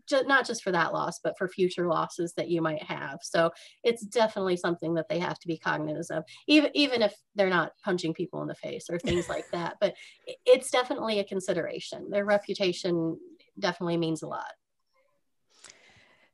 just, 0.07 0.27
not 0.27 0.45
just 0.45 0.63
for 0.63 0.71
that 0.71 0.93
loss, 0.93 1.19
but 1.23 1.37
for 1.37 1.47
future 1.47 1.87
losses 1.87 2.33
that 2.37 2.49
you 2.49 2.61
might 2.61 2.83
have. 2.83 3.19
So 3.21 3.51
it's 3.83 4.05
definitely 4.05 4.57
something 4.57 4.93
that 4.95 5.09
they 5.09 5.19
have 5.19 5.39
to 5.39 5.47
be 5.47 5.57
cognizant 5.57 6.19
of, 6.19 6.25
even 6.47 6.71
even 6.73 7.01
if 7.01 7.13
they're 7.35 7.49
not 7.49 7.73
punching 7.83 8.13
people 8.13 8.41
in 8.41 8.47
the 8.47 8.55
face 8.55 8.89
or 8.89 8.99
things 8.99 9.29
like 9.29 9.45
that. 9.51 9.77
But 9.79 9.95
it's 10.45 10.71
definitely 10.71 11.19
a 11.19 11.23
consideration. 11.23 12.09
Their 12.09 12.25
reputation 12.25 13.17
definitely 13.59 13.97
means 13.97 14.21
a 14.21 14.27
lot. 14.27 14.51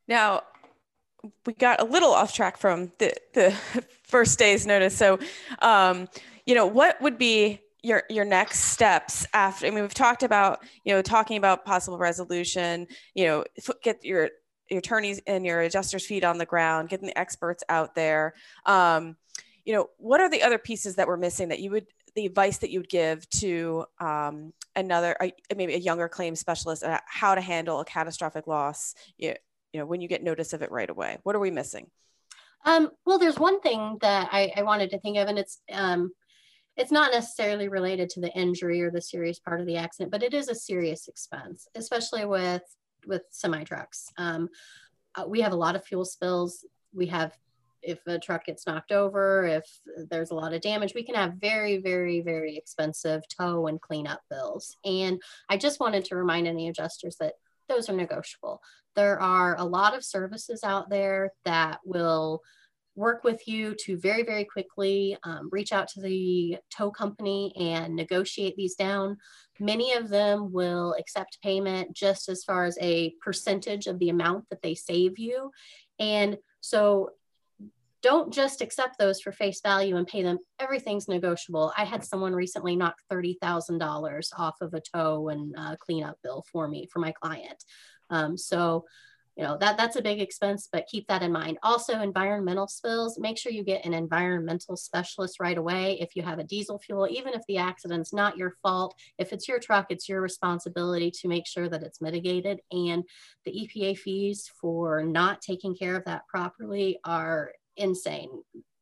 Now, 0.08 0.44
we 1.46 1.54
got 1.54 1.82
a 1.82 1.86
little 1.86 2.12
off 2.12 2.34
track 2.34 2.58
from 2.58 2.92
the 2.98 3.14
the 3.34 3.52
first 4.04 4.40
day's 4.40 4.66
notice. 4.66 4.96
So, 4.96 5.20
um, 5.60 6.08
you 6.46 6.56
know, 6.56 6.66
what 6.66 7.02
would 7.02 7.18
be 7.18 7.62
your 7.84 8.04
your 8.10 8.26
next 8.26 8.60
steps 8.62 9.26
after 9.34 9.68
i 9.68 9.70
mean 9.70 9.82
we've 9.82 9.94
talked 9.94 10.24
about 10.24 10.64
you 10.84 10.94
know 10.94 11.02
talking 11.02 11.38
about 11.38 11.64
possible 11.64 11.98
resolution 11.98 12.88
you 13.14 13.26
know 13.26 13.44
get 13.84 14.04
your 14.04 14.30
your 14.70 14.80
attorneys 14.80 15.22
and 15.28 15.46
your 15.46 15.62
adjusters 15.62 16.06
feet 16.06 16.24
on 16.24 16.38
the 16.38 16.46
ground 16.46 16.90
getting 16.90 17.08
the 17.08 17.18
experts 17.18 17.64
out 17.70 17.96
there. 17.96 18.34
Um, 18.66 19.16
you 19.66 19.74
know 19.74 19.90
what 19.98 20.22
are 20.22 20.30
the 20.30 20.44
other 20.44 20.58
pieces 20.58 20.96
that 20.96 21.08
we're 21.08 21.18
missing 21.18 21.50
that 21.50 21.60
you 21.60 21.72
would 21.72 21.88
the 22.16 22.26
advice 22.26 22.58
that 22.60 22.72
you 22.72 22.80
would 22.80 22.90
give 22.90 23.30
to 23.30 23.86
um, 24.00 24.54
another 24.76 25.16
maybe 25.56 25.76
a 25.76 25.78
younger 25.78 26.08
claim 26.08 26.36
specialist 26.36 26.84
how 27.06 27.36
to 27.36 27.42
handle 27.42 27.82
a 27.82 27.86
catastrophic 27.86 28.48
loss 28.48 28.96
you, 29.18 29.36
you 29.74 29.80
know 29.80 29.86
when 29.86 30.00
you 30.00 30.08
get 30.08 30.24
notice 30.24 30.54
of 30.54 30.62
it 30.62 30.72
right 30.72 30.90
away? 30.90 31.18
What 31.24 31.36
are 31.36 31.40
we 31.40 31.52
missing? 31.52 31.90
Um, 32.66 32.92
well 33.06 33.20
there's 33.20 33.38
one 33.38 33.60
thing 33.60 33.98
that 34.00 34.30
I, 34.32 34.54
I 34.56 34.64
wanted 34.64 34.90
to 34.92 35.00
think 35.00 35.18
of 35.18 35.28
and 35.28 35.38
it's 35.38 35.60
um, 35.72 36.12
it's 36.78 36.92
not 36.92 37.12
necessarily 37.12 37.68
related 37.68 38.10
to 38.12 38.22
the 38.22 38.32
injury 38.34 38.82
or 38.82 38.92
the 38.92 39.02
serious 39.02 39.40
part 39.40 39.60
of 39.60 39.66
the 39.66 39.78
accident, 39.78 40.12
but 40.12 40.24
it 40.24 40.34
is 40.34 40.48
a 40.48 40.56
serious 40.56 41.08
expense, 41.08 41.68
especially 41.76 42.26
with 42.26 42.64
with 43.06 43.24
semi 43.32 43.64
trucks. 43.64 44.12
Um, 44.18 44.50
uh, 45.16 45.26
we 45.28 45.42
have 45.42 45.54
a 45.54 45.58
lot 45.58 45.76
of 45.76 45.86
fuel 45.86 46.06
spills. 46.06 46.66
We 46.94 47.08
have 47.08 47.38
if 47.82 48.06
a 48.06 48.20
truck 48.20 48.46
gets 48.46 48.68
knocked 48.68 48.92
over, 48.92 49.46
if 49.46 49.66
there's 50.10 50.32
a 50.32 50.36
lot 50.36 50.54
of 50.54 50.62
damage, 50.62 50.94
we 50.94 51.04
can 51.04 51.16
have 51.16 51.36
very, 51.36 51.78
very, 51.78 52.22
very 52.22 52.58
expensive 52.58 53.22
tow 53.30 53.68
and 53.68 53.80
cleanup 53.80 54.22
bills. 54.30 54.76
And 54.84 55.22
I 55.48 55.58
just 55.58 55.80
wanted 55.80 56.04
to 56.06 56.16
remind 56.16 56.48
any 56.48 56.68
adjusters 56.68 57.16
that 57.18 57.36
those 57.70 57.90
are 57.90 57.94
negotiable. 57.94 58.62
There 58.96 59.20
are 59.20 59.56
a 59.58 59.64
lot 59.64 59.96
of 59.96 60.04
services 60.04 60.64
out 60.64 60.90
there 60.90 61.34
that 61.46 61.80
will 61.86 62.42
work 62.98 63.24
with 63.24 63.48
you 63.48 63.76
to 63.86 63.98
very, 63.98 64.24
very 64.24 64.44
quickly 64.44 65.16
um, 65.24 65.50
reach 65.52 65.72
out 65.72 65.88
to 65.88 66.02
the 66.02 66.58
tow 66.76 66.90
company 66.90 67.54
and 67.56 67.96
negotiate 67.96 68.56
these 68.58 68.76
down. 68.76 69.18
Many 69.60 69.94
of 69.94 70.10
them 70.10 70.52
will 70.52 70.96
accept 71.00 71.42
payment 71.42 71.96
just 71.96 72.28
as 72.28 72.44
far 72.44 72.66
as 72.66 72.78
a 72.82 73.14
percentage 73.22 73.86
of 73.88 74.00
the 74.00 74.10
amount 74.10 74.50
that 74.50 74.62
they 74.64 74.76
save 74.76 75.20
you. 75.20 75.52
And 76.00 76.38
so 76.60 77.12
don't 78.02 78.34
just 78.34 78.62
accept 78.62 78.98
those 78.98 79.22
for 79.22 79.32
face 79.32 79.62
value 79.62 79.96
and 79.98 80.08
pay 80.08 80.24
them. 80.24 80.40
Everything's 80.60 81.08
negotiable. 81.08 81.74
I 81.78 81.84
had 81.84 82.04
someone 82.04 82.34
recently 82.34 82.76
knock 82.76 82.96
$30,000 83.12 84.28
off 84.38 84.56
of 84.62 84.74
a 84.74 84.82
tow 84.82 85.30
and 85.30 85.54
uh, 85.58 85.76
cleanup 85.80 86.18
bill 86.24 86.44
for 86.52 86.68
me, 86.68 86.88
for 86.92 87.00
my 87.00 87.12
client. 87.12 87.64
Um, 88.10 88.38
so 88.38 88.86
you 89.38 89.44
know 89.44 89.58
that 89.60 89.78
that's 89.78 89.96
a 89.96 90.02
big 90.02 90.20
expense 90.20 90.68
but 90.72 90.88
keep 90.88 91.08
that 91.08 91.22
in 91.22 91.32
mind. 91.32 91.58
Also 91.64 92.02
environmental 92.02 92.68
spills 92.68 93.20
make 93.20 93.38
sure 93.38 93.52
you 93.52 93.64
get 93.64 93.86
an 93.86 93.94
environmental 93.94 94.76
specialist 94.76 95.40
right 95.40 95.58
away 95.58 95.98
if 96.02 96.16
you 96.16 96.24
have 96.24 96.40
a 96.40 96.44
diesel 96.44 96.80
fuel 96.80 97.08
even 97.10 97.34
if 97.34 97.42
the 97.48 97.58
accident's 97.58 98.14
not 98.14 98.38
your 98.38 98.54
fault. 98.64 98.96
If 99.18 99.32
it's 99.32 99.48
your 99.48 99.60
truck 99.60 99.88
it's 99.90 100.10
your 100.10 100.22
responsibility 100.22 101.12
to 101.22 101.28
make 101.28 101.46
sure 101.48 101.70
that 101.70 101.84
it's 101.84 102.02
mitigated 102.02 102.60
and 102.72 103.04
the 103.46 103.52
epa 103.52 103.98
fees 103.98 104.50
for 104.60 105.04
not 105.04 105.42
taking 105.42 105.76
care 105.76 105.96
of 105.96 106.06
that 106.06 106.28
properly 106.28 107.00
are 107.04 107.52
insane 107.76 108.30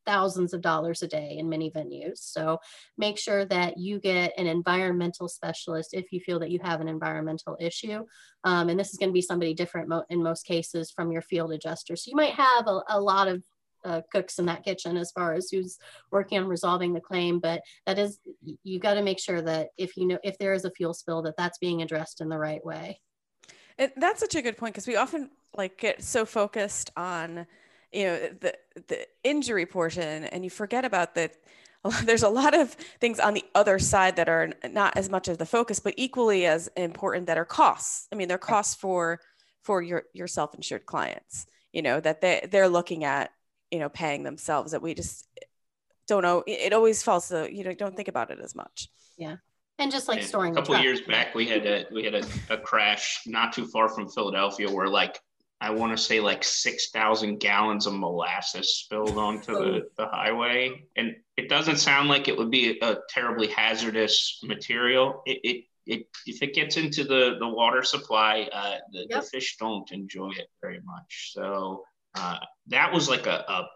thousands 0.06 0.54
of 0.54 0.60
dollars 0.60 1.02
a 1.02 1.08
day 1.08 1.36
in 1.38 1.48
many 1.48 1.70
venues. 1.70 2.18
So 2.18 2.58
make 2.96 3.18
sure 3.18 3.44
that 3.46 3.78
you 3.78 3.98
get 3.98 4.32
an 4.38 4.46
environmental 4.46 5.28
specialist 5.28 5.90
if 5.92 6.12
you 6.12 6.20
feel 6.20 6.38
that 6.40 6.50
you 6.50 6.60
have 6.62 6.80
an 6.80 6.88
environmental 6.88 7.56
issue. 7.60 8.04
Um, 8.44 8.68
and 8.68 8.78
this 8.78 8.90
is 8.90 8.98
going 8.98 9.10
to 9.10 9.14
be 9.14 9.22
somebody 9.22 9.54
different 9.54 9.88
mo 9.88 10.04
in 10.08 10.22
most 10.22 10.46
cases 10.46 10.90
from 10.90 11.12
your 11.12 11.22
field 11.22 11.52
adjuster. 11.52 11.96
So 11.96 12.10
you 12.10 12.16
might 12.16 12.34
have 12.34 12.66
a, 12.66 12.82
a 12.88 13.00
lot 13.00 13.28
of 13.28 13.42
uh, 13.84 14.00
cooks 14.10 14.38
in 14.38 14.46
that 14.46 14.64
kitchen 14.64 14.96
as 14.96 15.12
far 15.12 15.34
as 15.34 15.48
who's 15.50 15.78
working 16.10 16.38
on 16.38 16.48
resolving 16.48 16.92
the 16.92 17.00
claim 17.00 17.38
but 17.38 17.62
that 17.86 17.98
is 18.00 18.18
you 18.64 18.80
got 18.80 18.94
to 18.94 19.02
make 19.02 19.20
sure 19.20 19.40
that 19.40 19.68
if 19.78 19.96
you 19.96 20.08
know 20.08 20.18
if 20.24 20.36
there 20.38 20.52
is 20.52 20.64
a 20.64 20.70
fuel 20.72 20.92
spill 20.92 21.22
that 21.22 21.36
that's 21.36 21.58
being 21.58 21.82
addressed 21.82 22.20
in 22.20 22.28
the 22.28 22.38
right 22.38 22.64
way 22.64 23.00
and 23.78 23.92
that's 23.96 24.18
such 24.18 24.34
a 24.34 24.42
good 24.42 24.56
point 24.56 24.74
because 24.74 24.88
we 24.88 24.96
often 24.96 25.30
like 25.56 25.78
get 25.78 26.02
so 26.02 26.24
focused 26.24 26.90
on 26.96 27.46
you 27.96 28.04
know 28.04 28.18
the 28.40 28.54
the 28.88 29.06
injury 29.24 29.66
portion 29.66 30.24
and 30.24 30.44
you 30.44 30.50
forget 30.50 30.84
about 30.84 31.14
that 31.14 31.32
there's 32.04 32.22
a 32.22 32.28
lot 32.28 32.54
of 32.54 32.70
things 33.00 33.18
on 33.18 33.34
the 33.34 33.44
other 33.54 33.78
side 33.78 34.16
that 34.16 34.28
are 34.28 34.50
not 34.70 34.96
as 34.96 35.08
much 35.08 35.28
of 35.28 35.38
the 35.38 35.46
focus 35.46 35.80
but 35.80 35.94
equally 35.96 36.46
as 36.46 36.68
important 36.76 37.26
that 37.26 37.38
are 37.38 37.44
costs. 37.44 38.08
I 38.12 38.16
mean 38.16 38.28
they're 38.28 38.38
costs 38.38 38.74
for 38.74 39.20
for 39.62 39.82
your 39.82 40.04
your 40.12 40.26
self-insured 40.28 40.86
clients 40.86 41.46
you 41.72 41.82
know 41.82 41.98
that 42.00 42.20
they 42.20 42.46
they're 42.50 42.68
looking 42.68 43.04
at 43.04 43.30
you 43.70 43.78
know 43.78 43.88
paying 43.88 44.22
themselves 44.22 44.72
that 44.72 44.82
we 44.82 44.94
just 44.94 45.26
eh, 45.40 45.44
don't 46.06 46.22
know 46.22 46.44
it 46.46 46.72
always 46.72 47.02
falls 47.02 47.28
to 47.28 47.48
you 47.52 47.64
know 47.64 47.74
don't 47.74 47.96
think 47.96 48.08
about 48.08 48.30
it 48.30 48.40
as 48.40 48.54
much. 48.54 48.88
Yeah. 49.16 49.36
And 49.78 49.92
just 49.92 50.08
like 50.08 50.22
storing 50.22 50.52
a 50.52 50.56
couple 50.56 50.78
years 50.78 51.02
back 51.02 51.34
we 51.34 51.46
had 51.46 51.66
a 51.66 51.86
we 51.92 52.04
had 52.04 52.14
a, 52.14 52.24
a 52.50 52.58
crash 52.58 53.22
not 53.26 53.52
too 53.52 53.66
far 53.66 53.88
from 53.88 54.08
philadelphia 54.08 54.70
where 54.70 54.88
like 54.88 55.20
I 55.60 55.70
want 55.70 55.96
to 55.96 56.02
say 56.02 56.20
like 56.20 56.44
6,000 56.44 57.38
gallons 57.38 57.86
of 57.86 57.94
molasses 57.94 58.76
spilled 58.76 59.16
onto 59.16 59.52
the, 59.52 59.58
oh. 59.58 59.82
the 59.96 60.06
highway. 60.06 60.86
And 60.96 61.16
it 61.36 61.48
doesn't 61.48 61.78
sound 61.78 62.08
like 62.08 62.28
it 62.28 62.36
would 62.36 62.50
be 62.50 62.78
a, 62.80 62.92
a 62.92 62.98
terribly 63.08 63.48
hazardous 63.48 64.40
material. 64.42 65.22
It, 65.24 65.40
it, 65.42 65.64
it, 65.86 66.06
if 66.26 66.42
it 66.42 66.54
gets 66.54 66.76
into 66.76 67.04
the, 67.04 67.36
the 67.38 67.48
water 67.48 67.82
supply, 67.82 68.48
uh, 68.52 68.76
the, 68.92 69.06
yep. 69.08 69.22
the 69.22 69.26
fish 69.26 69.56
don't 69.58 69.90
enjoy 69.92 70.30
it 70.36 70.48
very 70.60 70.80
much. 70.84 71.32
So 71.32 71.84
uh, 72.14 72.38
that 72.68 72.92
was 72.92 73.08
like 73.08 73.26
a, 73.26 73.44
a, 73.48 73.68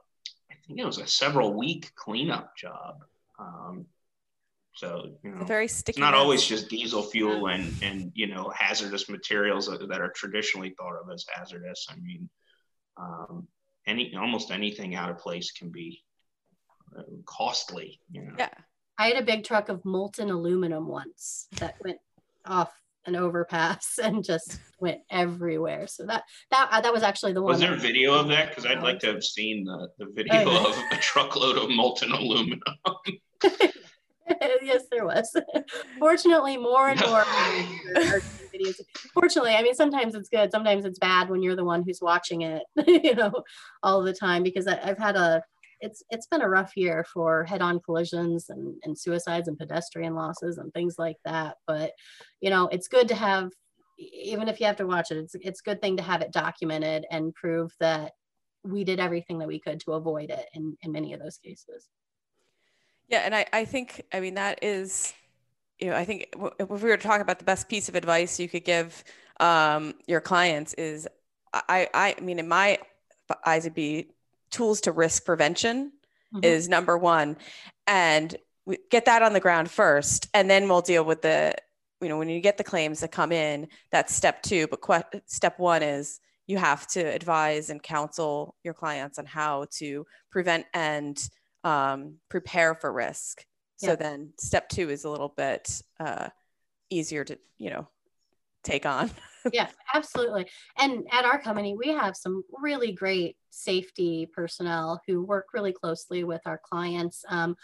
I 0.50 0.54
think 0.66 0.80
it 0.80 0.84
was 0.84 0.98
a 0.98 1.06
several 1.06 1.54
week 1.54 1.92
cleanup 1.94 2.56
job. 2.56 3.04
Um, 3.38 3.86
so 4.80 5.10
you 5.22 5.30
know, 5.30 5.44
very 5.44 5.68
sticky. 5.68 5.96
It's 5.96 6.00
not 6.00 6.12
mess. 6.12 6.20
always 6.20 6.42
just 6.42 6.70
diesel 6.70 7.02
fuel 7.02 7.48
and 7.48 7.70
and 7.82 8.10
you 8.14 8.26
know 8.26 8.50
hazardous 8.56 9.10
materials 9.10 9.66
that, 9.66 9.86
that 9.86 10.00
are 10.00 10.10
traditionally 10.16 10.70
thought 10.70 10.96
of 10.96 11.10
as 11.12 11.26
hazardous. 11.30 11.86
I 11.90 11.96
mean, 11.96 12.30
um, 12.96 13.46
any 13.86 14.16
almost 14.16 14.50
anything 14.50 14.94
out 14.94 15.10
of 15.10 15.18
place 15.18 15.52
can 15.52 15.68
be 15.68 16.02
uh, 16.96 17.02
costly. 17.26 18.00
You 18.10 18.22
know. 18.22 18.32
Yeah, 18.38 18.54
I 18.96 19.08
had 19.08 19.18
a 19.18 19.22
big 19.22 19.44
truck 19.44 19.68
of 19.68 19.84
molten 19.84 20.30
aluminum 20.30 20.88
once 20.88 21.48
that 21.58 21.74
went 21.84 21.98
off 22.46 22.72
an 23.04 23.16
overpass 23.16 23.98
and 24.02 24.24
just 24.24 24.60
went 24.78 25.02
everywhere. 25.10 25.88
So 25.88 26.06
that 26.06 26.24
that 26.50 26.80
that 26.84 26.92
was 26.92 27.02
actually 27.02 27.34
the 27.34 27.42
one. 27.42 27.52
Was 27.52 27.60
there 27.60 27.76
video 27.76 28.14
of 28.14 28.28
that? 28.28 28.48
Because 28.48 28.64
I'd 28.64 28.82
like 28.82 29.00
to 29.00 29.08
have 29.08 29.22
seen 29.22 29.64
the, 29.64 29.88
the 29.98 30.06
video 30.14 30.44
oh, 30.46 30.70
of 30.70 30.98
a 30.98 31.02
truckload 31.02 31.58
of 31.58 31.68
molten 31.68 32.12
aluminum. 32.12 32.62
yes, 34.62 34.84
there 34.90 35.04
was. 35.04 35.34
Fortunately, 35.98 36.56
more 36.56 36.88
and 36.88 37.00
more 37.00 37.22
videos. 38.54 38.80
Fortunately, 39.12 39.54
I 39.54 39.62
mean, 39.62 39.74
sometimes 39.74 40.14
it's 40.14 40.28
good, 40.28 40.50
sometimes 40.50 40.84
it's 40.84 40.98
bad 40.98 41.28
when 41.28 41.42
you're 41.42 41.56
the 41.56 41.64
one 41.64 41.82
who's 41.84 42.00
watching 42.00 42.42
it, 42.42 42.62
you 42.86 43.14
know, 43.14 43.32
all 43.82 44.02
the 44.02 44.12
time. 44.12 44.42
Because 44.42 44.66
I, 44.66 44.76
have 44.76 44.98
had 44.98 45.16
a, 45.16 45.42
it's 45.80 46.02
it's 46.10 46.26
been 46.26 46.42
a 46.42 46.48
rough 46.48 46.76
year 46.76 47.04
for 47.12 47.44
head-on 47.44 47.80
collisions 47.80 48.50
and, 48.50 48.76
and 48.84 48.98
suicides 48.98 49.48
and 49.48 49.58
pedestrian 49.58 50.14
losses 50.14 50.58
and 50.58 50.72
things 50.72 50.96
like 50.98 51.16
that. 51.24 51.56
But 51.66 51.92
you 52.40 52.50
know, 52.50 52.68
it's 52.68 52.88
good 52.88 53.08
to 53.08 53.14
have, 53.14 53.50
even 53.98 54.48
if 54.48 54.60
you 54.60 54.66
have 54.66 54.76
to 54.76 54.86
watch 54.86 55.10
it, 55.10 55.18
it's 55.18 55.34
it's 55.40 55.60
a 55.60 55.70
good 55.70 55.80
thing 55.80 55.96
to 55.96 56.02
have 56.02 56.22
it 56.22 56.32
documented 56.32 57.06
and 57.10 57.34
prove 57.34 57.72
that 57.80 58.12
we 58.62 58.84
did 58.84 59.00
everything 59.00 59.38
that 59.38 59.48
we 59.48 59.58
could 59.58 59.80
to 59.80 59.92
avoid 59.92 60.30
it 60.30 60.46
in, 60.52 60.76
in 60.82 60.92
many 60.92 61.14
of 61.14 61.20
those 61.20 61.38
cases. 61.38 61.88
Yeah, 63.10 63.22
and 63.24 63.34
I, 63.34 63.44
I 63.52 63.64
think 63.64 64.02
I 64.12 64.20
mean 64.20 64.34
that 64.34 64.62
is, 64.62 65.12
you 65.80 65.90
know, 65.90 65.96
I 65.96 66.04
think 66.04 66.32
if 66.60 66.70
we 66.70 66.88
were 66.88 66.96
to 66.96 67.02
talk 67.02 67.20
about 67.20 67.40
the 67.40 67.44
best 67.44 67.68
piece 67.68 67.88
of 67.88 67.96
advice 67.96 68.38
you 68.38 68.48
could 68.48 68.64
give 68.64 69.02
um, 69.40 69.94
your 70.06 70.20
clients 70.20 70.74
is, 70.74 71.08
I, 71.52 71.88
I, 71.92 72.14
I 72.16 72.20
mean, 72.20 72.38
in 72.38 72.46
my 72.46 72.78
eyes, 73.44 73.66
it'd 73.66 73.74
be 73.74 74.12
tools 74.50 74.80
to 74.82 74.92
risk 74.92 75.24
prevention 75.24 75.92
mm-hmm. 76.32 76.44
is 76.44 76.68
number 76.68 76.96
one, 76.96 77.36
and 77.88 78.36
we 78.64 78.78
get 78.90 79.06
that 79.06 79.22
on 79.22 79.32
the 79.32 79.40
ground 79.40 79.68
first, 79.68 80.28
and 80.32 80.48
then 80.48 80.68
we'll 80.68 80.80
deal 80.80 81.04
with 81.04 81.22
the, 81.22 81.56
you 82.00 82.08
know, 82.08 82.16
when 82.16 82.28
you 82.28 82.40
get 82.40 82.58
the 82.58 82.64
claims 82.64 83.00
that 83.00 83.10
come 83.10 83.32
in, 83.32 83.66
that's 83.90 84.14
step 84.14 84.40
two. 84.42 84.68
But 84.68 84.82
que- 84.82 85.20
step 85.26 85.58
one 85.58 85.82
is 85.82 86.20
you 86.46 86.58
have 86.58 86.86
to 86.88 87.00
advise 87.00 87.70
and 87.70 87.82
counsel 87.82 88.54
your 88.62 88.74
clients 88.74 89.18
on 89.18 89.26
how 89.26 89.66
to 89.78 90.06
prevent 90.30 90.66
and 90.74 91.20
um, 91.64 92.16
prepare 92.28 92.74
for 92.74 92.92
risk. 92.92 93.44
So 93.76 93.96
then 93.96 94.34
step 94.38 94.68
two 94.68 94.90
is 94.90 95.04
a 95.04 95.10
little 95.10 95.32
bit 95.34 95.80
uh, 95.98 96.28
easier 96.90 97.24
to, 97.24 97.38
you 97.56 97.70
know, 97.70 97.88
take 98.62 98.84
on. 98.84 99.10
yeah, 99.52 99.68
absolutely. 99.94 100.48
And 100.78 101.06
at 101.10 101.24
our 101.24 101.40
company, 101.40 101.74
we 101.74 101.88
have 101.88 102.14
some 102.14 102.42
really 102.60 102.92
great 102.92 103.36
safety 103.48 104.28
personnel 104.32 105.00
who 105.06 105.24
work 105.24 105.46
really 105.54 105.72
closely 105.72 106.24
with 106.24 106.42
our 106.44 106.60
clients. 106.62 107.24
Um, 107.28 107.56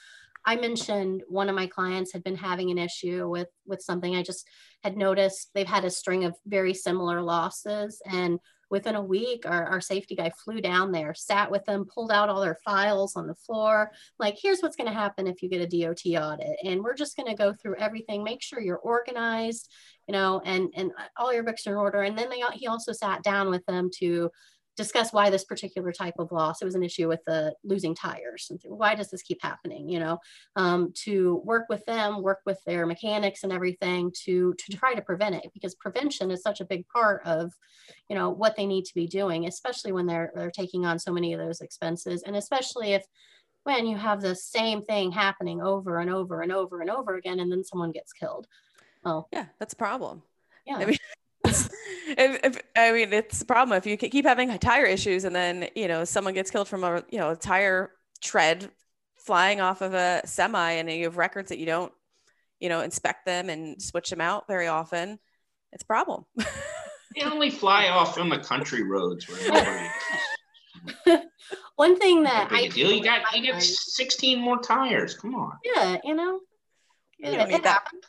I 0.47 0.57
mentioned 0.57 1.23
one 1.29 1.49
of 1.49 1.57
my 1.57 1.67
clients 1.67 2.13
had 2.13 2.23
been 2.23 2.37
having 2.37 2.71
an 2.71 2.79
issue 2.79 3.29
with 3.29 3.49
with 3.67 3.83
something. 3.83 4.15
I 4.15 4.23
just 4.23 4.49
had 4.85 4.97
noticed 4.97 5.51
they've 5.55 5.67
had 5.67 5.85
a 5.85 5.91
string 5.91 6.25
of 6.25 6.37
very 6.47 6.73
similar 6.73 7.21
losses, 7.21 8.01
and 8.11 8.39
within 8.71 8.95
a 8.97 9.03
week, 9.03 9.45
our, 9.47 9.65
our 9.67 9.81
safety 9.81 10.17
guy 10.17 10.31
flew 10.45 10.61
down 10.61 10.93
there, 10.93 11.15
sat 11.15 11.51
with 11.51 11.65
them, 11.65 11.85
pulled 11.85 12.11
out 12.11 12.29
all 12.29 12.41
their 12.41 12.59
files 12.65 13.17
on 13.17 13.27
the 13.27 13.35
floor. 13.35 13.93
Like, 14.19 14.37
here's 14.41 14.61
what's 14.61 14.77
going 14.77 14.89
to 14.89 14.99
happen 14.99 15.27
if 15.27 15.43
you 15.43 15.49
get 15.49 15.61
a 15.61 15.85
DOT 15.85 16.05
audit. 16.21 16.57
And 16.65 16.83
we're 16.83 16.95
just 16.95 17.17
going 17.17 17.29
to 17.29 17.35
go 17.35 17.53
through 17.53 17.77
everything, 17.77 18.25
make 18.25 18.43
sure 18.43 18.61
you're 18.61 18.77
organized, 18.77 19.73
you 20.09 20.13
know, 20.13 20.41
and, 20.45 20.73
and 20.77 20.93
all 21.17 21.33
your 21.33 21.45
books 21.45 21.67
are 21.67 21.73
in 21.73 21.77
order. 21.77 22.03
And 22.03 22.19
then 22.19 22.29
they, 22.29 22.43
he 22.55 22.67
also 22.67 22.93
sat 22.93 23.23
down 23.23 23.51
with 23.51 23.65
them 23.67 23.91
to 23.99 24.31
discuss 24.77 25.13
why 25.13 25.31
this 25.31 25.45
particular 25.45 25.93
type 25.93 26.15
of 26.19 26.33
loss. 26.33 26.61
It 26.61 26.65
was 26.65 26.75
an 26.75 26.83
issue 26.83 27.09
with 27.09 27.25
the 27.25 27.55
losing 27.65 27.95
tires. 27.95 28.49
And 28.51 28.61
why 28.65 28.95
does 28.95 29.11
this 29.11 29.23
keep 29.23 29.43
happening? 29.43 29.89
You 29.89 30.01
know, 30.01 30.19
um, 30.55 30.93
to 31.05 31.41
work 31.45 31.67
with 31.69 31.85
them, 31.87 32.23
work 32.23 32.41
with 32.45 32.63
their 32.65 32.87
mechanics 32.87 33.43
and 33.43 33.53
everything 33.53 34.13
to 34.25 34.55
to 34.55 34.77
try 34.77 34.95
to 34.95 35.03
prevent 35.03 35.35
it 35.35 35.51
because 35.55 35.75
prevention 35.75 36.31
is 36.31 36.43
such 36.43 36.61
a 36.61 36.67
big 36.67 36.87
part 36.89 37.23
of, 37.25 37.53
you 38.09 38.17
know, 38.17 38.31
what 38.31 38.57
they 38.57 38.67
need 38.67 38.85
to 38.85 38.95
be 38.95 39.07
doing, 39.07 39.47
especially 39.47 39.93
when 39.93 40.07
they're 40.07 40.31
they're 40.35 40.51
taking 40.51 40.85
on 40.85 40.99
so 40.99 41.13
many 41.13 41.33
of 41.33 41.41
those 41.41 41.61
expenses, 41.61 42.23
and 42.23 42.37
especially 42.37 42.93
if 42.93 43.05
when 43.65 43.87
you 43.87 43.97
have 43.97 44.21
the 44.21 44.37
same 44.37 44.83
thing 44.83 45.11
happening 45.11 45.61
over 45.61 45.99
and 45.99 46.09
over 46.09 46.43
and 46.43 46.53
over 46.53 46.81
and 46.81 46.91
over 46.91 47.17
again, 47.17 47.41
and 47.41 47.51
then 47.51 47.65
someone 47.65 47.91
gets 47.91 48.13
killed. 48.13 48.47
Oh, 49.05 49.27
yeah, 49.33 49.47
that's 49.59 49.73
a 49.73 49.77
problem. 49.77 50.23
Yeah. 50.67 50.77
I 50.77 50.85
mean, 50.85 50.99
if, 52.09 52.41
if, 52.45 52.63
I 52.77 52.93
mean, 52.93 53.13
it's 53.13 53.43
a 53.43 53.45
problem 53.45 53.77
if 53.77 53.87
you 53.87 53.97
keep 53.97 54.25
having 54.25 54.57
tire 54.59 54.85
issues 54.85 55.25
and 55.25 55.35
then, 55.35 55.69
you 55.75 55.89
know, 55.89 56.05
someone 56.05 56.35
gets 56.35 56.51
killed 56.51 56.69
from 56.69 56.85
a, 56.85 57.05
you 57.11 57.19
know, 57.19 57.31
a 57.31 57.37
tire 57.37 57.93
tread 58.21 58.71
flying 59.19 59.61
off 59.61 59.81
of 59.81 59.95
a 59.95 60.23
semi 60.25 60.73
and 60.73 60.91
you 60.91 61.05
have 61.05 61.17
records 61.17 61.49
that 61.49 61.59
you 61.59 61.67
don't, 61.67 61.93
you 62.61 62.69
know, 62.69 62.81
inspect 62.81 63.27
them 63.27 63.51
and 63.51 63.81
switch 63.83 64.11
them 64.11 64.21
out 64.21 64.47
very 64.47 64.69
often. 64.69 65.19
It's 65.73 65.83
a 65.83 65.87
problem. 65.87 66.25
they 66.37 67.23
only 67.23 67.51
fly 67.51 67.89
off 67.89 68.19
on 68.19 68.29
the 68.29 68.39
country 68.39 68.83
roads 68.83 69.29
where 69.29 69.49
nobody 71.05 71.27
One 71.77 71.99
thing 71.99 72.23
that 72.23 72.49
I 72.51 72.69
deal. 72.69 72.91
You 72.91 73.03
got 73.03 73.23
you 73.35 73.43
get 73.43 73.63
16 73.63 74.41
more 74.41 74.59
tires. 74.59 75.15
Come 75.15 75.35
on. 75.35 75.53
Yeah, 75.65 75.99
you 76.05 76.15
know. 76.15 76.41
Yeah, 77.19 77.47
it 77.49 77.65
happens. 77.65 78.05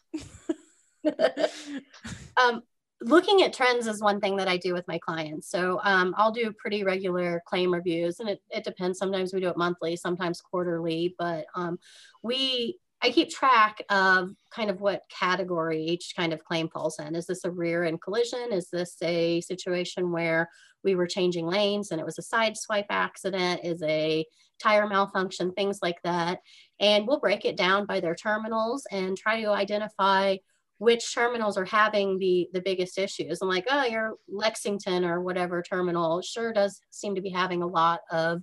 um, 2.38 2.62
looking 3.02 3.43
at 3.43 3.54
trends 3.54 3.88
is 3.88 4.02
one 4.02 4.20
thing 4.20 4.38
that 4.38 4.48
I 4.48 4.58
do 4.58 4.74
with 4.74 4.88
my 4.88 4.98
clients. 4.98 5.50
So 5.50 5.80
um, 5.84 6.16
I'll 6.18 6.32
do 6.32 6.52
pretty 6.52 6.84
regular 6.84 7.41
claim 7.45 7.74
reviews, 7.74 8.20
and 8.20 8.30
it, 8.30 8.41
it 8.50 8.64
depends. 8.64 8.98
Sometimes 9.00 9.34
we 9.34 9.39
do 9.39 9.50
it 9.50 9.58
monthly, 9.58 9.95
sometimes 9.95 10.41
quarterly, 10.41 11.16
but 11.20 11.45
um, 11.56 11.78
we 12.24 12.80
I 13.02 13.12
keep 13.12 13.30
track 13.30 13.84
of 13.89 14.32
kind 14.50 14.72
of 14.72 14.82
what 14.82 15.04
category 15.10 15.84
each 15.84 16.14
kind 16.16 16.34
of 16.34 16.43
claim 16.43 16.68
falls 16.68 17.00
in. 17.00 17.16
Is 17.16 17.28
this 17.28 17.45
a 17.45 17.52
rear 17.52 17.84
end 17.84 18.02
collision? 18.02 18.52
Is 18.52 18.70
this 18.72 18.95
a 19.04 19.39
situation 19.41 20.12
where 20.12 20.50
we 20.84 20.95
were 20.95 21.06
changing 21.06 21.45
lanes 21.45 21.91
and 21.91 22.02
it 22.02 22.06
was 22.06 22.18
a 22.18 22.24
side 22.24 22.58
swipe 22.58 22.88
accident? 22.89 23.62
Is 23.64 23.84
a 23.84 24.26
tire 24.60 24.88
malfunction? 24.88 25.52
Things 25.52 25.80
like 25.84 26.02
that. 26.04 26.39
And 26.80 27.08
we'll 27.08 27.20
break 27.20 27.45
it 27.45 27.56
down 27.56 27.86
by 27.86 28.00
their 28.00 28.16
terminals 28.16 28.88
and 28.91 29.16
try 29.16 29.41
to 29.41 29.50
identify 29.50 30.38
which 30.80 31.13
terminals 31.13 31.57
are 31.57 31.65
having 31.65 32.19
the 32.19 32.47
the 32.53 32.61
biggest 32.61 32.97
issues. 32.97 33.39
I'm 33.41 33.49
like, 33.49 33.65
oh, 33.69 33.86
your 33.86 34.15
Lexington 34.28 35.05
or 35.05 35.21
whatever 35.21 35.61
terminal 35.61 36.21
sure 36.21 36.53
does 36.53 36.80
seem 36.91 37.15
to 37.15 37.21
be 37.21 37.30
having 37.30 37.61
a 37.61 37.67
lot 37.67 38.01
of, 38.11 38.41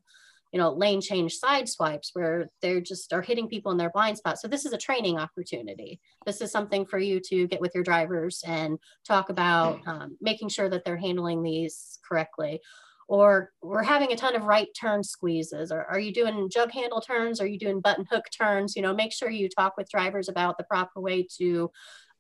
you 0.53 0.59
know, 0.59 0.73
lane 0.73 1.01
change 1.01 1.35
side 1.35 1.69
swipes 1.69 2.11
where 2.13 2.51
they're 2.61 2.81
just 2.81 3.13
are 3.13 3.23
hitting 3.23 3.49
people 3.49 3.73
in 3.73 3.79
their 3.79 3.91
blind 3.91 4.19
spot. 4.19 4.41
So 4.41 4.49
this 4.49 4.65
is 4.65 4.73
a 4.73 4.79
training 4.79 5.19
opportunity. 5.19 6.01
This 6.27 6.41
is 6.41 6.51
something 6.51 6.87
for 6.87 6.99
you 6.99 7.21
to 7.29 7.47
get 7.47 7.61
with 7.61 7.75
your 7.75 7.85
drivers 7.85 8.43
and 8.47 8.79
talk 9.07 9.31
about 9.31 9.81
um, 9.87 10.17
making 10.21 10.49
sure 10.49 10.69
that 10.69 10.85
they're 10.85 10.97
handling 10.97 11.43
these 11.43 11.99
correctly. 12.09 12.61
Or 13.07 13.51
we're 13.63 13.83
having 13.83 14.13
a 14.13 14.17
ton 14.17 14.35
of 14.35 14.45
right 14.45 14.69
turn 14.81 15.05
squeezes. 15.05 15.71
Or 15.71 15.85
are 15.85 15.99
you 15.99 16.11
doing 16.11 16.49
jug 16.51 16.71
handle 16.73 17.03
turns? 17.03 17.39
Are 17.39 17.47
you 17.47 17.59
doing 17.59 17.81
button 17.81 18.07
hook 18.11 18.25
turns? 18.37 18.75
You 18.75 18.83
know, 18.83 18.95
make 18.95 19.13
sure 19.13 19.29
you 19.29 19.49
talk 19.51 19.77
with 19.77 19.91
drivers 19.91 20.31
about 20.31 20.57
the 20.57 20.65
proper 20.65 21.03
way 21.03 21.29
to 21.37 21.71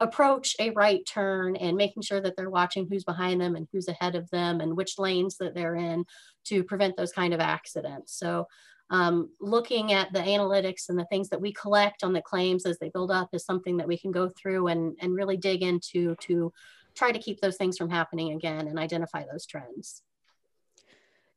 approach 0.04 0.54
a 0.60 0.70
right 0.70 1.04
turn 1.06 1.56
and 1.56 1.76
making 1.76 2.02
sure 2.02 2.20
that 2.20 2.36
they're 2.36 2.50
watching 2.50 2.86
who's 2.88 3.04
behind 3.04 3.40
them 3.40 3.56
and 3.56 3.66
who's 3.72 3.88
ahead 3.88 4.14
of 4.14 4.30
them 4.30 4.60
and 4.60 4.76
which 4.76 4.98
lanes 4.98 5.36
that 5.38 5.54
they're 5.54 5.74
in 5.74 6.04
to 6.44 6.62
prevent 6.62 6.96
those 6.96 7.12
kind 7.12 7.34
of 7.34 7.40
accidents. 7.40 8.16
So 8.16 8.46
um, 8.90 9.30
looking 9.40 9.92
at 9.92 10.12
the 10.12 10.20
analytics 10.20 10.88
and 10.88 10.98
the 10.98 11.06
things 11.06 11.28
that 11.30 11.40
we 11.40 11.52
collect 11.52 12.04
on 12.04 12.12
the 12.12 12.22
claims 12.22 12.66
as 12.66 12.78
they 12.78 12.90
build 12.90 13.10
up 13.10 13.30
is 13.32 13.44
something 13.44 13.78
that 13.78 13.88
we 13.88 13.98
can 13.98 14.12
go 14.12 14.28
through 14.28 14.68
and, 14.68 14.96
and 15.00 15.14
really 15.14 15.36
dig 15.36 15.62
into 15.62 16.14
to 16.20 16.52
try 16.94 17.10
to 17.10 17.18
keep 17.18 17.40
those 17.40 17.56
things 17.56 17.76
from 17.76 17.90
happening 17.90 18.32
again 18.32 18.68
and 18.68 18.78
identify 18.78 19.24
those 19.30 19.46
trends. 19.46 20.02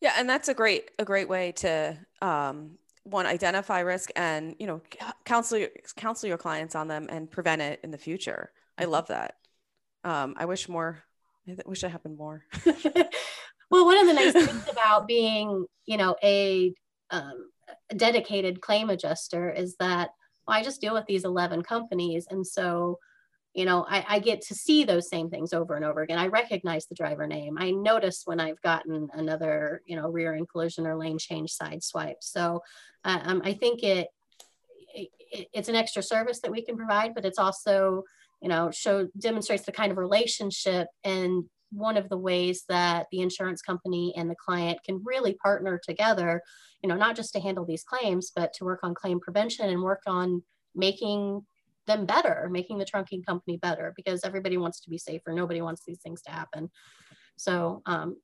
Yeah, 0.01 0.13
and 0.17 0.29
that's 0.29 0.47
a 0.47 0.53
great 0.53 0.91
a 0.99 1.05
great 1.05 1.27
way 1.27 1.53
to 1.53 1.97
um, 2.21 2.77
one 3.03 3.25
identify 3.25 3.79
risk 3.79 4.11
and 4.15 4.55
you 4.59 4.67
know 4.67 4.81
counsel 5.25 5.65
counsel 5.95 6.27
your 6.27 6.37
clients 6.37 6.75
on 6.75 6.87
them 6.87 7.07
and 7.09 7.31
prevent 7.31 7.61
it 7.61 7.79
in 7.83 7.91
the 7.91 7.97
future 7.97 8.51
i 8.77 8.85
love 8.85 9.07
that 9.07 9.35
um, 10.03 10.35
i 10.37 10.45
wish 10.45 10.69
more 10.69 11.03
i 11.47 11.55
wish 11.65 11.83
it 11.83 11.89
happened 11.89 12.17
more 12.17 12.43
well 13.71 13.85
one 13.85 13.97
of 13.97 14.07
the 14.07 14.13
nice 14.13 14.33
things 14.33 14.67
about 14.69 15.07
being 15.07 15.65
you 15.85 15.97
know 15.97 16.15
a, 16.23 16.73
um, 17.11 17.49
dedicated 17.95 18.61
claim 18.61 18.89
adjuster 18.89 19.49
is 19.49 19.75
that 19.79 20.09
well, 20.47 20.57
i 20.57 20.63
just 20.63 20.81
deal 20.81 20.93
with 20.93 21.05
these 21.05 21.23
11 21.23 21.63
companies 21.63 22.27
and 22.29 22.45
so 22.45 22.97
you 23.57 23.65
know, 23.65 23.87
I, 23.89 24.05
I, 24.07 24.19
get 24.19 24.41
to 24.41 24.53
see 24.53 24.83
those 24.83 25.09
same 25.09 25.31
things 25.31 25.51
over 25.51 25.75
and 25.75 25.83
over 25.83 26.03
again. 26.03 26.19
I 26.19 26.27
recognize 26.27 26.85
the 26.85 26.93
driver 26.93 27.25
name. 27.25 27.57
I 27.59 27.71
notice 27.71 28.21
when 28.25 28.39
I've 28.39 28.61
gotten 28.61 29.09
another, 29.13 29.81
you 29.87 29.95
know, 29.95 30.09
rear 30.09 30.35
end 30.35 30.47
collision 30.47 30.85
or 30.85 30.95
lane 30.95 31.17
change 31.17 31.49
side 31.49 31.83
swipe. 31.83 32.17
So 32.21 32.61
uh, 33.03 33.19
um, 33.23 33.41
I 33.43 33.53
think 33.53 33.81
it, 33.81 34.09
it, 34.93 35.09
it's 35.53 35.69
an 35.69 35.75
extra 35.75 36.03
service 36.03 36.39
that 36.41 36.51
we 36.51 36.61
can 36.61 36.77
provide, 36.77 37.15
but 37.15 37.25
it's 37.25 37.39
also, 37.39 38.03
you 38.41 38.49
know, 38.49 38.71
show 38.71 39.07
demonstrates 39.17 39.65
the 39.65 39.71
kind 39.71 39.91
of 39.91 39.97
relationship 39.97 40.87
and 41.03 41.43
one 41.71 41.97
of 41.97 42.07
the 42.09 42.17
ways 42.17 42.63
that 42.69 43.07
the 43.11 43.19
insurance 43.19 43.61
company 43.61 44.13
and 44.15 44.29
the 44.29 44.35
client 44.35 44.79
can 44.85 45.01
really 45.03 45.33
partner 45.43 45.79
together, 45.85 46.41
you 46.81 46.89
know, 46.89 46.95
not 46.95 47.15
just 47.15 47.33
to 47.33 47.39
handle 47.39 47.65
these 47.65 47.83
claims, 47.83 48.31
but 48.35 48.53
to 48.53 48.63
work 48.63 48.79
on 48.83 48.93
claim 48.93 49.19
prevention 49.19 49.69
and 49.69 49.81
work 49.81 50.01
on 50.07 50.41
making 50.75 51.41
them 51.85 52.05
better, 52.05 52.47
making 52.51 52.77
the 52.77 52.85
trunking 52.85 53.25
company 53.25 53.57
better 53.57 53.93
because 53.95 54.21
everybody 54.23 54.57
wants 54.57 54.79
to 54.81 54.89
be 54.89 54.97
safer. 54.97 55.33
Nobody 55.33 55.61
wants 55.61 55.83
these 55.85 55.99
things 55.99 56.21
to 56.23 56.31
happen. 56.31 56.69
So 57.37 57.81
um, 57.85 58.17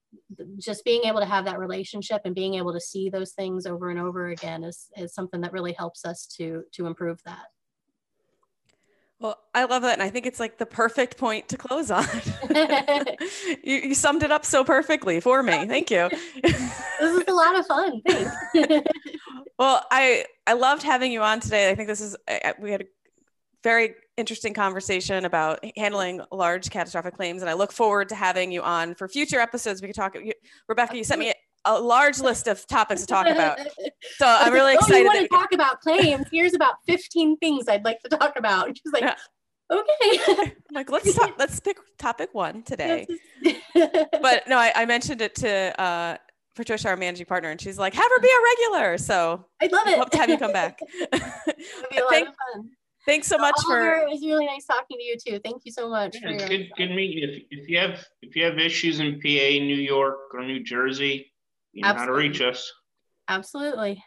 just 0.60 0.84
being 0.84 1.04
able 1.06 1.20
to 1.20 1.26
have 1.26 1.46
that 1.46 1.60
relationship 1.60 2.22
and 2.26 2.34
being 2.34 2.56
able 2.56 2.74
to 2.74 2.80
see 2.80 3.10
those 3.10 3.34
things 3.34 3.66
over 3.66 3.90
and 3.90 4.00
over 4.00 4.30
again 4.30 4.64
is, 4.64 4.88
is 4.98 5.14
something 5.14 5.42
that 5.42 5.54
really 5.54 5.74
helps 5.74 6.04
us 6.04 6.26
to, 6.38 6.64
to 6.74 6.88
improve 6.88 7.20
that. 7.26 7.46
Well, 9.24 9.40
I 9.56 9.64
love 9.64 9.84
that. 9.84 9.94
And 9.94 10.04
I 10.04 10.10
think 10.10 10.26
it's 10.26 10.40
like 10.40 10.58
the 10.58 10.66
perfect 10.66 11.16
point 11.18 11.48
to 11.48 11.58
close 11.58 11.90
on. 11.90 12.04
you, 13.64 13.78
you, 13.78 13.96
summed 13.96 14.22
it 14.22 14.32
up 14.32 14.44
so 14.44 14.66
perfectly 14.66 15.22
for 15.22 15.42
me. 15.42 15.54
Oh, 15.54 15.66
thank 15.66 15.90
you. 15.90 16.10
this 16.44 16.60
is 17.00 17.24
a 17.26 17.34
lot 17.34 17.58
of 17.58 17.66
fun. 17.66 18.02
well, 19.58 19.86
I, 19.90 20.26
I 20.46 20.54
loved 20.54 20.84
having 20.84 21.14
you 21.14 21.22
on 21.22 21.40
today. 21.40 21.72
I 21.72 21.76
think 21.76 21.88
this 21.88 22.02
is, 22.02 22.18
we 22.60 22.72
had 22.72 22.82
a 22.82 22.86
very 23.64 23.96
interesting 24.18 24.54
conversation 24.54 25.24
about 25.24 25.64
handling 25.78 26.20
large 26.30 26.70
catastrophic 26.70 27.16
claims. 27.16 27.42
And 27.42 27.50
I 27.50 27.54
look 27.54 27.72
forward 27.72 28.10
to 28.10 28.16
having 28.16 28.52
you 28.52 28.62
on 28.62 28.94
for 28.94 29.08
future 29.08 29.40
episodes. 29.40 29.82
We 29.82 29.88
could 29.88 29.96
talk. 29.96 30.16
You, 30.16 30.34
Rebecca, 30.68 30.98
you 30.98 31.06
sent 31.06 31.22
me 31.22 31.34
a 31.66 31.80
large 31.80 32.20
list 32.20 32.48
of 32.48 32.66
topics 32.68 33.02
to 33.02 33.08
talk 33.08 33.28
about. 33.28 33.60
So 34.18 34.28
I'm 34.28 34.54
really 34.54 34.74
excited. 34.74 34.96
Oh, 34.96 35.00
you 35.00 35.06
want 35.06 35.20
to 35.22 35.28
talk 35.30 35.54
about 35.54 35.80
claims? 35.80 36.28
Here's 36.32 36.54
about 36.54 36.76
15 36.88 37.38
things 37.38 37.68
I'd 37.68 37.86
like 37.86 38.02
to 38.02 38.10
talk 38.10 38.34
about. 38.38 38.68
And 38.68 38.78
she's 38.78 38.92
like, 38.92 39.02
yeah. 39.02 39.16
okay. 39.72 40.52
I'm 40.70 40.74
like, 40.74 40.92
let's 40.92 41.14
talk, 41.16 41.36
let's 41.40 41.60
pick 41.60 41.78
topic 41.98 42.30
one 42.34 42.64
today. 42.64 43.08
but 43.74 44.48
no, 44.48 44.58
I, 44.58 44.74
I, 44.76 44.86
mentioned 44.86 45.22
it 45.22 45.36
to 45.36 45.82
uh, 45.82 46.18
Patricia, 46.56 46.90
our 46.90 46.98
managing 46.98 47.26
partner, 47.26 47.50
and 47.50 47.60
she's 47.60 47.80
like, 47.80 47.94
have 47.94 48.04
her 48.04 48.22
be 48.22 48.28
a 48.28 48.44
regular. 48.44 48.98
So 48.98 49.46
I'd 49.62 49.72
love 49.72 49.88
it. 49.88 49.98
Hope 49.98 50.10
to 50.12 50.18
have 50.18 50.30
you 50.30 50.38
come 50.38 50.54
back. 50.54 50.80
Thank, 52.10 52.30
Thanks 53.06 53.28
so 53.28 53.38
much 53.38 53.56
Oliver, 53.66 53.82
for. 53.82 53.96
It 54.04 54.10
was 54.10 54.22
really 54.22 54.46
nice 54.46 54.66
talking 54.66 54.98
to 54.98 55.04
you 55.04 55.18
too. 55.18 55.40
Thank 55.44 55.64
you 55.66 55.72
so 55.72 55.90
much. 55.90 56.16
Yeah, 56.22 56.38
good, 56.48 56.70
good 56.78 56.92
meeting 56.92 57.18
you. 57.18 57.30
If, 57.30 57.44
if 57.52 57.70
you 57.70 57.78
have 57.80 58.06
if 58.22 58.36
you 58.36 58.46
have 58.46 58.58
issues 58.58 59.00
in 59.00 59.20
PA, 59.20 59.28
New 59.28 59.76
York, 59.76 60.18
or 60.34 60.44
New 60.46 60.64
Jersey, 60.64 61.33
you 61.74 61.82
know 61.82 61.90
Absolutely. 61.90 62.14
how 62.14 62.22
to 62.22 62.30
reach 62.30 62.42
us. 62.42 62.72
Absolutely. 63.28 64.04